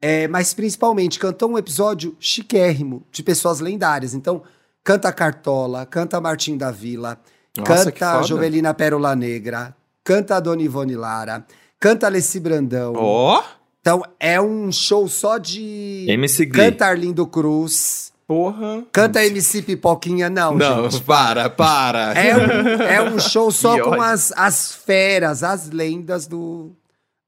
É, 0.00 0.28
mas 0.28 0.52
principalmente 0.52 1.18
cantou 1.18 1.50
um 1.50 1.58
episódio 1.58 2.16
chiquérrimo 2.20 3.02
de 3.10 3.22
pessoas 3.22 3.60
lendárias. 3.60 4.14
Então, 4.14 4.42
canta 4.84 5.12
Cartola, 5.12 5.86
canta 5.86 6.20
Martim 6.20 6.56
da 6.56 6.70
Vila, 6.70 7.18
Nossa, 7.56 7.90
canta. 7.90 8.22
Jovelina 8.22 8.74
Pérola 8.74 9.16
Negra, 9.16 9.74
canta 10.04 10.38
Dona 10.38 10.62
Ivone 10.62 10.94
Lara, 10.94 11.46
canta 11.80 12.06
Alessi 12.06 12.38
Brandão. 12.38 12.92
Ó! 12.94 13.42
Então, 13.80 14.02
é 14.18 14.40
um 14.40 14.70
show 14.70 15.08
só 15.08 15.38
de. 15.38 16.06
MC 16.08 16.44
Glee. 16.44 16.70
Canta 16.70 16.86
Arlindo 16.86 17.26
Cruz, 17.26 18.05
Porra. 18.26 18.84
canta 18.90 19.24
MC 19.24 19.62
Pipoquinha, 19.62 20.28
não, 20.28 20.54
Não, 20.56 20.90
gente. 20.90 21.02
para, 21.04 21.48
para. 21.48 22.12
É 22.14 22.36
um, 22.36 22.82
é 22.82 23.02
um 23.14 23.18
show 23.20 23.50
só 23.52 23.74
Que 23.76 23.82
com 23.82 24.00
as, 24.02 24.32
as 24.36 24.72
feras, 24.74 25.42
as 25.44 25.70
lendas 25.70 26.26
do, 26.26 26.72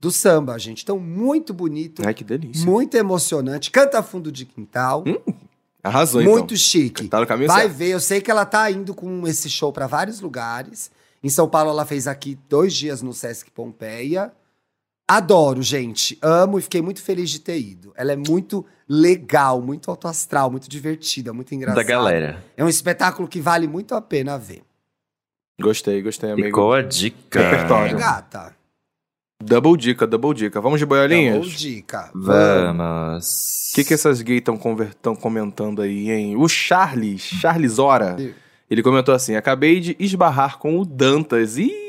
do 0.01 0.11
samba, 0.11 0.59
gente. 0.59 0.82
Então, 0.82 0.99
muito 0.99 1.55
bonito, 1.55 2.03
Ai, 2.05 2.12
que 2.12 2.24
delícia. 2.24 2.66
muito 2.66 2.96
emocionante. 2.96 3.70
Canta 3.70 4.03
fundo 4.03 4.32
de 4.32 4.44
quintal, 4.44 5.05
Arrasou, 5.82 6.20
muito 6.22 6.55
então. 6.55 6.57
chique. 6.57 7.07
Tá 7.07 7.20
no 7.20 7.26
caminho 7.26 7.46
Vai 7.49 7.62
certo. 7.62 7.76
ver, 7.76 7.88
eu 7.90 8.01
sei 8.01 8.20
que 8.20 8.30
ela 8.30 8.44
tá 8.44 8.68
indo 8.70 8.92
com 8.92 9.26
esse 9.28 9.49
show 9.49 9.72
pra 9.72 9.86
vários 9.86 10.20
lugares. 10.20 10.90
Em 11.22 11.28
São 11.28 11.49
Paulo, 11.49 11.70
ela 11.70 11.84
fez 11.84 12.07
aqui 12.09 12.36
dois 12.49 12.74
dias 12.74 13.03
no 13.03 13.12
Sesc 13.12 13.51
Pompeia. 13.53 14.32
Adoro, 15.11 15.62
gente. 15.62 16.18
Amo 16.20 16.59
e 16.59 16.62
fiquei 16.62 16.82
muito 16.82 17.00
feliz 17.00 17.30
de 17.30 17.40
ter 17.40 17.59
ido. 17.59 17.94
Ela 17.96 18.12
é 18.12 18.16
muito 18.16 18.66
legal, 18.86 19.62
muito 19.62 19.90
autoastral, 19.90 20.50
muito 20.50 20.68
divertida, 20.68 21.32
muito 21.32 21.54
engraçada. 21.54 21.82
Da 21.82 21.88
galera. 21.88 22.44
É 22.54 22.62
um 22.62 22.68
espetáculo 22.68 23.26
que 23.26 23.40
vale 23.40 23.66
muito 23.66 23.94
a 23.94 24.02
pena 24.02 24.36
ver. 24.36 24.62
Gostei, 25.59 26.02
gostei, 26.02 26.30
amigo. 26.30 26.48
Ficou 26.48 26.74
a 26.74 26.82
dica. 26.82 27.40
Repertório. 27.40 27.96
Gata, 27.96 28.54
Double 29.42 29.76
dica, 29.76 30.06
double 30.06 30.34
dica. 30.34 30.61
Vamos 30.61 30.80
de 30.80 30.84
boiolinhas? 30.84 31.38
boa 31.38 31.56
dica. 31.56 32.11
Vamos. 32.12 33.70
O 33.70 33.74
que, 33.76 33.84
que 33.84 33.94
essas 33.94 34.20
gays 34.20 34.42
estão 34.42 35.14
comentando 35.16 35.80
aí, 35.80 36.11
hein? 36.11 36.36
O 36.36 36.48
Charles, 36.48 37.22
Charles 37.22 37.78
Ora, 37.78 38.16
Ih. 38.18 38.34
ele 38.68 38.82
comentou 38.82 39.14
assim: 39.14 39.36
acabei 39.36 39.80
de 39.80 39.96
esbarrar 39.98 40.59
com 40.59 40.78
o 40.78 40.84
Dantas 40.84 41.56
e 41.56 41.88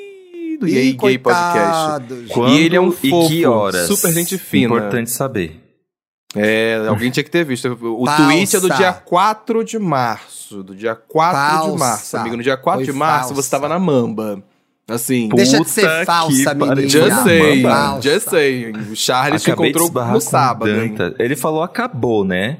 do 0.59 0.67
Yay 0.67 0.89
Ih, 0.89 0.93
Gay 0.93 1.17
Podcast. 1.17 2.27
Quando 2.33 2.53
E 2.53 2.59
ele 2.65 2.75
é 2.75 2.81
um 2.81 2.89
e 2.89 3.09
fofo, 3.09 3.27
que 3.29 3.45
horas? 3.45 3.87
super 3.87 4.11
gente 4.11 4.37
fina. 4.37 4.65
Importante 4.65 5.09
saber. 5.09 5.59
É, 6.35 6.85
alguém 6.87 7.09
tinha 7.09 7.23
que 7.23 7.31
ter 7.31 7.43
visto. 7.43 7.65
O 7.81 8.05
Falsa. 8.05 8.23
tweet 8.23 8.55
é 8.55 8.59
do 8.59 8.69
dia 8.69 8.93
4 8.93 9.63
de 9.63 9.79
março. 9.79 10.63
Do 10.63 10.75
dia 10.75 10.95
4 10.95 11.39
de 11.39 11.57
Falsa. 11.67 11.77
março, 11.77 12.17
amigo. 12.17 12.37
No 12.37 12.43
dia 12.43 12.55
4 12.57 12.85
Foi 12.85 12.93
de 12.93 12.97
março 12.99 13.29
falsa. 13.29 13.41
você 13.41 13.49
tava 13.49 13.67
na 13.67 13.79
mamba. 13.79 14.43
Assim. 14.87 15.29
Deixa 15.29 15.59
de 15.59 15.69
ser 15.69 16.05
falsa, 16.05 16.53
menina. 16.53 17.23
Say, 17.23 17.61
Falsa. 17.63 18.01
just 18.01 18.29
say. 18.29 18.71
O 18.71 18.95
Charles 18.95 19.41
te 19.43 19.51
Acabei 19.51 19.71
de 19.71 19.77
encontrou 19.79 20.05
no 20.13 20.21
sábado. 20.21 20.69
Ele 21.19 21.35
falou 21.35 21.63
acabou, 21.63 22.23
né? 22.25 22.57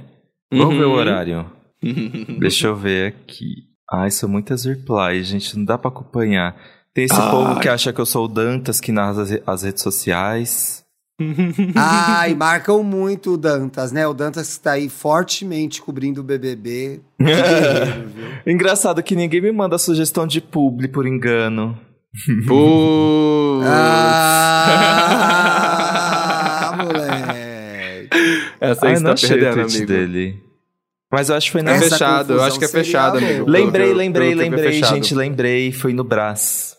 Vamos 0.51 0.75
ver 0.77 0.85
o 0.85 0.89
Uhum. 0.89 0.95
horário. 0.95 1.45
Deixa 2.39 2.67
eu 2.67 2.75
ver 2.75 3.07
aqui. 3.13 3.67
Ai, 3.91 4.11
são 4.11 4.27
muitas 4.29 4.65
replies, 4.65 5.27
gente. 5.27 5.57
Não 5.57 5.65
dá 5.65 5.77
pra 5.77 5.89
acompanhar. 5.89 6.55
Tem 6.99 7.05
esse 7.05 7.15
Ai. 7.15 7.31
povo 7.31 7.61
que 7.61 7.69
acha 7.69 7.93
que 7.93 8.01
eu 8.01 8.05
sou 8.05 8.25
o 8.25 8.27
Dantas, 8.27 8.81
que 8.81 8.91
narra 8.91 9.21
as, 9.21 9.31
as 9.47 9.63
redes 9.63 9.81
sociais. 9.81 10.83
Ai, 11.73 12.35
marcam 12.35 12.83
muito 12.83 13.35
o 13.35 13.37
Dantas, 13.37 13.93
né? 13.93 14.05
O 14.05 14.13
Dantas 14.13 14.49
está 14.49 14.73
aí 14.73 14.89
fortemente 14.89 15.81
cobrindo 15.81 16.19
o 16.19 16.23
BBB. 16.25 16.99
Que 17.17 17.23
guerreiro, 17.23 18.09
viu? 18.09 18.25
Engraçado 18.45 19.01
que 19.01 19.15
ninguém 19.15 19.39
me 19.39 19.49
manda 19.49 19.77
sugestão 19.77 20.27
de 20.27 20.41
publi 20.41 20.89
por 20.89 21.07
engano. 21.07 21.79
Putz. 22.45 23.65
Ah, 23.65 24.35
moleque. 26.83 28.09
Essa 28.59 28.87
aí 28.87 28.91
Ai, 28.91 28.97
você 28.97 29.03
não 29.03 29.11
tá 29.11 29.13
achei 29.13 29.37
perdendo, 29.37 29.61
amigo. 29.61 29.85
dele. 29.85 30.43
Mas 31.09 31.29
eu 31.29 31.35
acho 31.37 31.45
que 31.45 31.53
foi 31.53 31.61
na... 31.61 31.75
É 31.75 31.79
fechado, 31.79 32.33
eu 32.33 32.43
acho 32.43 32.59
que 32.59 32.65
é 32.65 32.67
fechado, 32.67 33.19
amigo. 33.19 33.49
Lembrei, 33.49 33.93
lembrei, 33.93 34.33
é 34.33 34.35
lembrei, 34.35 34.83
gente, 34.83 35.15
lembrei. 35.15 35.71
Foi 35.71 35.93
no 35.93 36.03
Brás. 36.03 36.77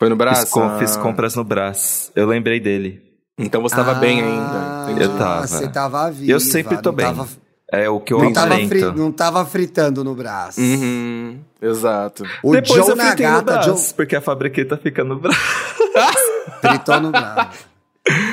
Foi 0.00 0.08
no 0.08 0.16
braço? 0.16 0.46
Fiz, 0.46 0.56
Ah. 0.56 0.78
fiz 0.78 0.96
compras 0.96 1.36
no 1.36 1.44
Brás. 1.44 2.10
Eu 2.16 2.26
lembrei 2.26 2.58
dele. 2.58 3.02
Então 3.38 3.62
você 3.62 3.76
tava 3.76 3.94
bem 3.94 4.20
Ah, 4.20 4.24
ainda. 4.24 4.90
entendi. 4.92 5.04
Eu 5.04 5.16
tava. 5.18 5.46
Você 5.46 5.68
tava 5.68 6.10
vivo. 6.10 6.32
Eu 6.32 6.40
sempre 6.40 6.76
tô 6.78 6.90
bem. 6.90 7.06
Tava, 7.06 7.28
É 7.72 7.88
o 7.88 8.00
que 8.00 8.12
eu 8.12 8.18
não, 8.18 8.32
tava 8.32 8.56
fri- 8.66 8.92
não 8.96 9.12
tava 9.12 9.44
fritando 9.46 10.02
no 10.02 10.12
braço. 10.14 10.60
Uhum, 10.60 11.38
exato. 11.62 12.24
O 12.42 12.50
Depois 12.52 12.80
Joe 12.84 12.90
eu 12.90 12.96
fritei 12.96 13.26
no 13.26 13.32
Nagata, 13.32 13.52
Brás, 13.52 13.66
Joe, 13.66 13.94
porque 13.94 14.16
a 14.16 14.20
fabriqueta 14.20 14.76
fica 14.76 15.04
no 15.04 15.20
Brás. 15.20 15.38
fritou 16.60 17.00
no 17.00 17.10
braço. 17.12 17.58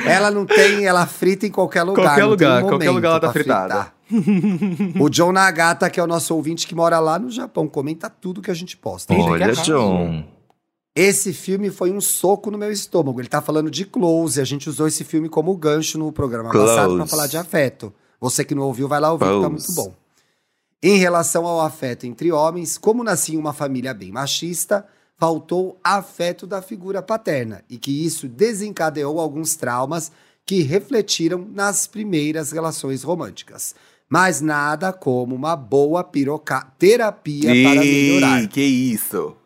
Ela 0.06 0.30
não 0.30 0.44
tem, 0.44 0.86
ela 0.86 1.06
frita 1.06 1.46
em 1.46 1.50
qualquer 1.50 1.82
lugar. 1.84 2.04
Qualquer 2.06 2.24
lugar, 2.24 2.64
um 2.64 2.68
qualquer 2.68 2.90
lugar 2.90 3.10
ela 3.10 3.20
tá 3.20 3.32
fritada. 3.32 3.92
fritar. 4.08 5.02
o 5.02 5.08
John 5.08 5.30
Nagata, 5.32 5.88
que 5.88 6.00
é 6.00 6.02
o 6.02 6.06
nosso 6.06 6.34
ouvinte 6.34 6.66
que 6.66 6.74
mora 6.74 6.98
lá 6.98 7.18
no 7.18 7.30
Japão, 7.30 7.68
comenta 7.68 8.08
tudo 8.10 8.40
que 8.42 8.50
a 8.50 8.54
gente 8.54 8.76
posta. 8.76 9.14
Olha. 9.14 9.52
John. 9.52 10.24
Esse 10.98 11.32
filme 11.32 11.70
foi 11.70 11.92
um 11.92 12.00
soco 12.00 12.50
no 12.50 12.58
meu 12.58 12.72
estômago. 12.72 13.20
Ele 13.20 13.28
tá 13.28 13.40
falando 13.40 13.70
de 13.70 13.84
Close. 13.84 14.40
A 14.40 14.44
gente 14.44 14.68
usou 14.68 14.88
esse 14.88 15.04
filme 15.04 15.28
como 15.28 15.56
gancho 15.56 15.96
no 15.96 16.10
programa 16.10 16.50
passado 16.50 16.86
Close. 16.86 16.96
pra 16.96 17.06
falar 17.06 17.26
de 17.28 17.36
afeto. 17.36 17.94
Você 18.20 18.44
que 18.44 18.52
não 18.52 18.64
ouviu, 18.64 18.88
vai 18.88 18.98
lá 18.98 19.12
ouvir, 19.12 19.24
tá 19.26 19.30
Close. 19.30 19.48
muito 19.48 19.72
bom. 19.74 19.94
Em 20.82 20.96
relação 20.96 21.46
ao 21.46 21.60
afeto 21.60 22.04
entre 22.04 22.32
homens, 22.32 22.76
como 22.76 23.04
nasci 23.04 23.34
em 23.34 23.38
uma 23.38 23.52
família 23.52 23.94
bem 23.94 24.10
machista, 24.10 24.84
faltou 25.16 25.78
afeto 25.84 26.48
da 26.48 26.60
figura 26.60 27.00
paterna 27.00 27.62
e 27.70 27.78
que 27.78 28.04
isso 28.04 28.26
desencadeou 28.26 29.20
alguns 29.20 29.54
traumas 29.54 30.10
que 30.44 30.62
refletiram 30.62 31.46
nas 31.52 31.86
primeiras 31.86 32.50
relações 32.50 33.04
românticas. 33.04 33.72
Mas 34.08 34.40
nada 34.40 34.92
como 34.92 35.36
uma 35.36 35.54
boa 35.54 36.02
piroca 36.02 36.66
terapia 36.76 37.50
para 37.62 37.80
melhorar. 37.80 38.48
que 38.48 38.62
isso? 38.62 39.36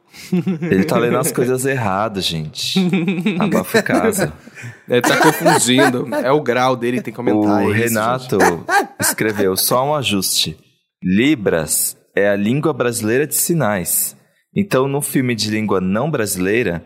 Ele 0.71 0.85
tá 0.85 0.99
lendo 0.99 1.19
as 1.19 1.33
coisas 1.33 1.65
erradas, 1.65 2.25
gente. 2.25 2.79
Abafa 3.39 3.79
o 3.79 3.83
caso. 3.83 4.33
Ele 4.89 5.01
tá 5.01 5.17
confundindo. 5.19 6.09
é 6.15 6.31
o 6.31 6.43
grau 6.43 6.77
dele, 6.77 7.01
tem 7.01 7.13
que 7.13 7.21
aumentar 7.21 7.65
O 7.65 7.73
isso, 7.73 7.73
Renato 7.73 8.39
escreveu 9.01 9.57
só 9.57 9.87
um 9.87 9.95
ajuste. 9.95 10.57
Libras 11.03 11.97
é 12.15 12.29
a 12.29 12.37
língua 12.37 12.73
brasileira 12.73 13.27
de 13.27 13.35
sinais. 13.35 14.17
Então, 14.55 14.87
no 14.87 15.01
filme 15.01 15.35
de 15.35 15.51
língua 15.51 15.81
não 15.81 16.11
brasileira, 16.11 16.85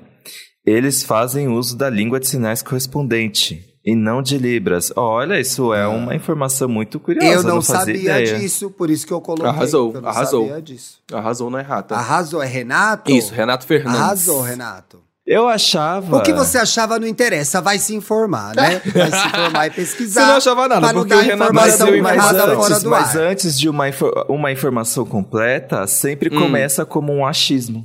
eles 0.64 1.02
fazem 1.02 1.48
uso 1.48 1.76
da 1.76 1.90
língua 1.90 2.20
de 2.20 2.28
sinais 2.28 2.62
correspondente. 2.62 3.65
E 3.86 3.94
não 3.94 4.20
de 4.20 4.36
libras. 4.36 4.92
Olha, 4.96 5.38
isso 5.40 5.72
é 5.72 5.86
uma 5.86 6.14
informação 6.14 6.68
muito 6.68 6.98
curiosa. 6.98 7.28
eu 7.32 7.42
não, 7.44 7.62
fazia 7.62 7.78
sabia 7.94 8.20
ideia. 8.20 8.38
disso, 8.38 8.68
por 8.70 8.90
isso 8.90 9.06
que 9.06 9.12
eu 9.12 9.20
coloquei. 9.20 9.48
Arrasou, 9.48 9.92
eu 9.94 10.00
não 10.02 10.08
arrasou. 10.08 10.46
sabia 10.48 10.60
disso. 10.62 10.98
Arrasou 11.12 11.48
na 11.50 11.60
errata. 11.60 11.94
Arrasou, 11.94 12.42
é 12.42 12.46
Renato? 12.46 13.10
Isso, 13.12 13.32
Renato 13.32 13.64
Fernandes. 13.64 14.00
Arrasou, 14.00 14.42
Renato. 14.42 15.06
Eu 15.24 15.48
achava. 15.48 16.18
O 16.18 16.22
que 16.22 16.32
você 16.32 16.56
achava 16.56 17.00
não 17.00 17.06
interessa, 17.06 17.60
vai 17.60 17.80
se 17.80 17.92
informar, 17.96 18.54
né? 18.54 18.80
Vai 18.94 19.10
se 19.10 19.26
informar 19.26 19.66
e 19.66 19.70
pesquisar. 19.70 20.20
Você 20.20 20.26
não 20.28 20.36
achava 20.36 20.68
nada, 20.68 20.92
não 20.92 21.00
porque 21.00 21.14
o 21.14 21.18
Renato 21.20 21.34
informação 21.52 21.86
Brasil 21.88 22.02
mas, 22.02 22.14
errada 22.14 22.38
fora 22.54 22.56
antes, 22.68 22.82
do 22.84 22.90
mas 22.90 23.16
ar. 23.16 23.22
antes 23.22 23.58
de 23.58 23.68
uma, 23.68 23.88
info- 23.88 24.12
uma 24.28 24.52
informação 24.52 25.04
completa, 25.04 25.84
sempre 25.88 26.32
Hum. 26.32 26.38
começa 26.38 26.84
como 26.86 27.12
um 27.12 27.26
achismo. 27.26 27.84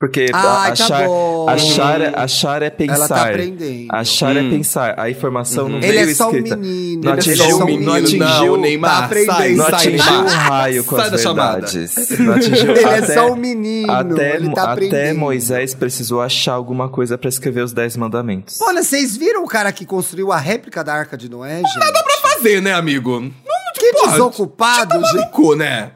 Porque 0.00 0.26
Ai, 0.32 0.70
a- 0.70 0.74
tá 0.76 0.84
achar, 0.84 1.06
bom. 1.08 1.48
achar, 1.48 2.18
achar 2.20 2.62
é 2.62 2.70
pensar. 2.70 2.94
Ela 2.94 3.08
tá 3.08 3.22
aprendendo. 3.30 3.88
Achar 3.90 4.36
é 4.36 4.40
Hum. 4.42 4.50
pensar. 4.50 4.94
A 4.96 5.10
informação 5.10 5.68
não 5.68 5.78
Ele 5.78 5.88
veio 5.88 6.10
é 6.10 6.14
só 6.14 6.26
um 6.30 6.36
escrita. 6.36 6.56
menino. 6.56 7.02
Não 7.02 7.10
ele 7.12 7.18
é 7.18 7.20
atingiu 7.20 7.44
só 7.50 7.56
o 7.58 7.62
um 7.62 7.66
menino, 7.66 7.92
menino. 7.94 8.24
atingiu- 8.26 8.52
não, 8.52 8.60
Neymar, 8.62 9.08
tá 9.08 9.14
sai, 9.26 9.54
Não 9.54 9.64
sai, 9.64 9.74
atingiu 9.74 10.12
o 10.12 10.22
Neymar. 10.22 10.28
raio 10.50 10.84
com 10.84 10.96
Sai 10.96 11.04
as 11.14 11.22
verdades. 11.24 12.18
Não 12.20 12.32
atingiu 12.34 12.70
Ele 12.78 12.80
é 12.84 12.98
até, 12.98 13.14
só 13.14 13.32
um 13.32 13.36
menino. 13.36 13.92
até, 13.92 14.36
ele 14.36 14.54
tá 14.54 14.72
até. 14.72 15.12
Moisés 15.12 15.74
precisou 15.74 16.20
achar 16.22 16.52
alguma 16.52 16.88
coisa 16.88 17.18
pra 17.18 17.28
escrever 17.28 17.62
os 17.64 17.72
Dez 17.72 17.96
Mandamentos. 17.96 18.60
Olha, 18.60 18.84
vocês 18.84 19.16
viram 19.16 19.42
o 19.42 19.48
cara 19.48 19.72
que 19.72 19.84
construiu 19.84 20.30
a 20.30 20.36
réplica 20.38 20.84
da 20.84 20.94
Arca 20.94 21.16
de 21.16 21.28
Noé, 21.28 21.56
gente? 21.56 21.76
Nada 21.76 22.04
pra 22.04 22.30
Fazer, 22.30 22.62
né, 22.62 22.72
amigo? 22.72 23.18
Não, 23.20 23.30
Que 23.74 23.92
porra, 23.94 24.12
desocupado, 24.12 24.94
gente. 25.06 25.14
Maluco, 25.16 25.56
né? 25.56 25.90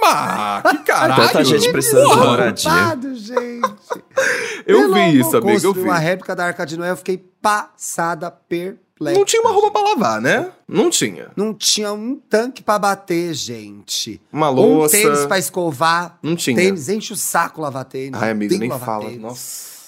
Mas, 0.00 0.62
que 0.72 0.78
caralho. 0.84 1.26
Tanta 1.26 1.44
gente 1.44 1.70
precisando 1.70 2.08
de 2.10 2.16
moradia. 2.16 2.70
Gente. 3.14 3.60
Eu 4.66 4.80
Pelo 4.80 4.94
vi 4.94 5.18
isso, 5.20 5.36
amigo, 5.36 5.66
eu 5.66 5.72
vi. 5.74 5.88
a 5.88 5.98
réplica 5.98 6.34
da 6.36 6.46
Arca 6.46 6.64
de 6.66 6.76
Noé, 6.76 6.90
eu 6.90 6.96
fiquei 6.96 7.18
passada, 7.40 8.30
perplexa. 8.30 9.18
Não 9.18 9.24
tinha 9.24 9.40
uma 9.42 9.50
roupa 9.52 9.70
pra 9.70 9.80
lavar, 9.82 10.20
né? 10.20 10.50
Não 10.68 10.90
tinha. 10.90 11.28
Não 11.36 11.54
tinha 11.54 11.92
um 11.92 12.16
tanque 12.16 12.62
pra 12.62 12.78
bater, 12.78 13.32
gente. 13.34 14.20
Uma 14.32 14.50
Um 14.50 14.54
louça. 14.54 14.96
tênis 14.96 15.24
pra 15.26 15.38
escovar. 15.38 16.18
Não 16.22 16.36
tinha. 16.36 16.56
Tênis, 16.56 16.88
enche 16.88 17.12
o 17.12 17.16
saco 17.16 17.60
lavar 17.60 17.84
tênis. 17.84 18.20
Ai, 18.20 18.30
amigo, 18.30 18.56
nem 18.58 18.70
fala. 18.70 19.06
tênis. 19.06 19.20
Nossa. 19.20 19.79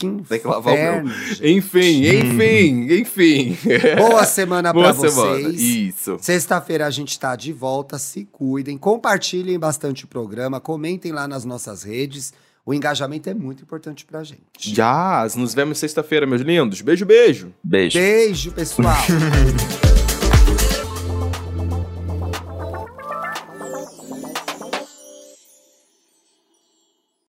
Que 0.00 0.22
Tem 0.28 0.40
que 0.40 0.46
lavar 0.46 0.74
o 0.74 1.04
meu. 1.04 1.14
Enfim, 1.42 2.06
enfim, 2.06 2.86
enfim. 3.00 3.58
Boa 3.98 4.24
semana 4.24 4.72
Boa 4.72 4.94
pra 4.94 5.10
semana. 5.10 5.34
vocês. 5.42 5.60
Isso. 5.60 6.16
Sexta-feira 6.20 6.86
a 6.86 6.90
gente 6.90 7.18
tá 7.20 7.36
de 7.36 7.52
volta, 7.52 7.98
se 7.98 8.24
cuidem, 8.24 8.78
compartilhem 8.78 9.58
bastante 9.58 10.04
o 10.04 10.08
programa, 10.08 10.58
comentem 10.58 11.12
lá 11.12 11.28
nas 11.28 11.44
nossas 11.44 11.82
redes. 11.82 12.32
O 12.64 12.72
engajamento 12.72 13.28
é 13.28 13.34
muito 13.34 13.62
importante 13.62 14.04
pra 14.06 14.22
gente. 14.22 14.72
Jazz, 14.72 15.34
nos 15.34 15.54
vemos 15.54 15.78
sexta-feira, 15.78 16.26
meus 16.26 16.42
lindos. 16.42 16.80
Beijo, 16.80 17.04
beijo. 17.04 17.52
Beijo. 17.62 17.98
Beijo, 17.98 18.52
pessoal. 18.52 18.94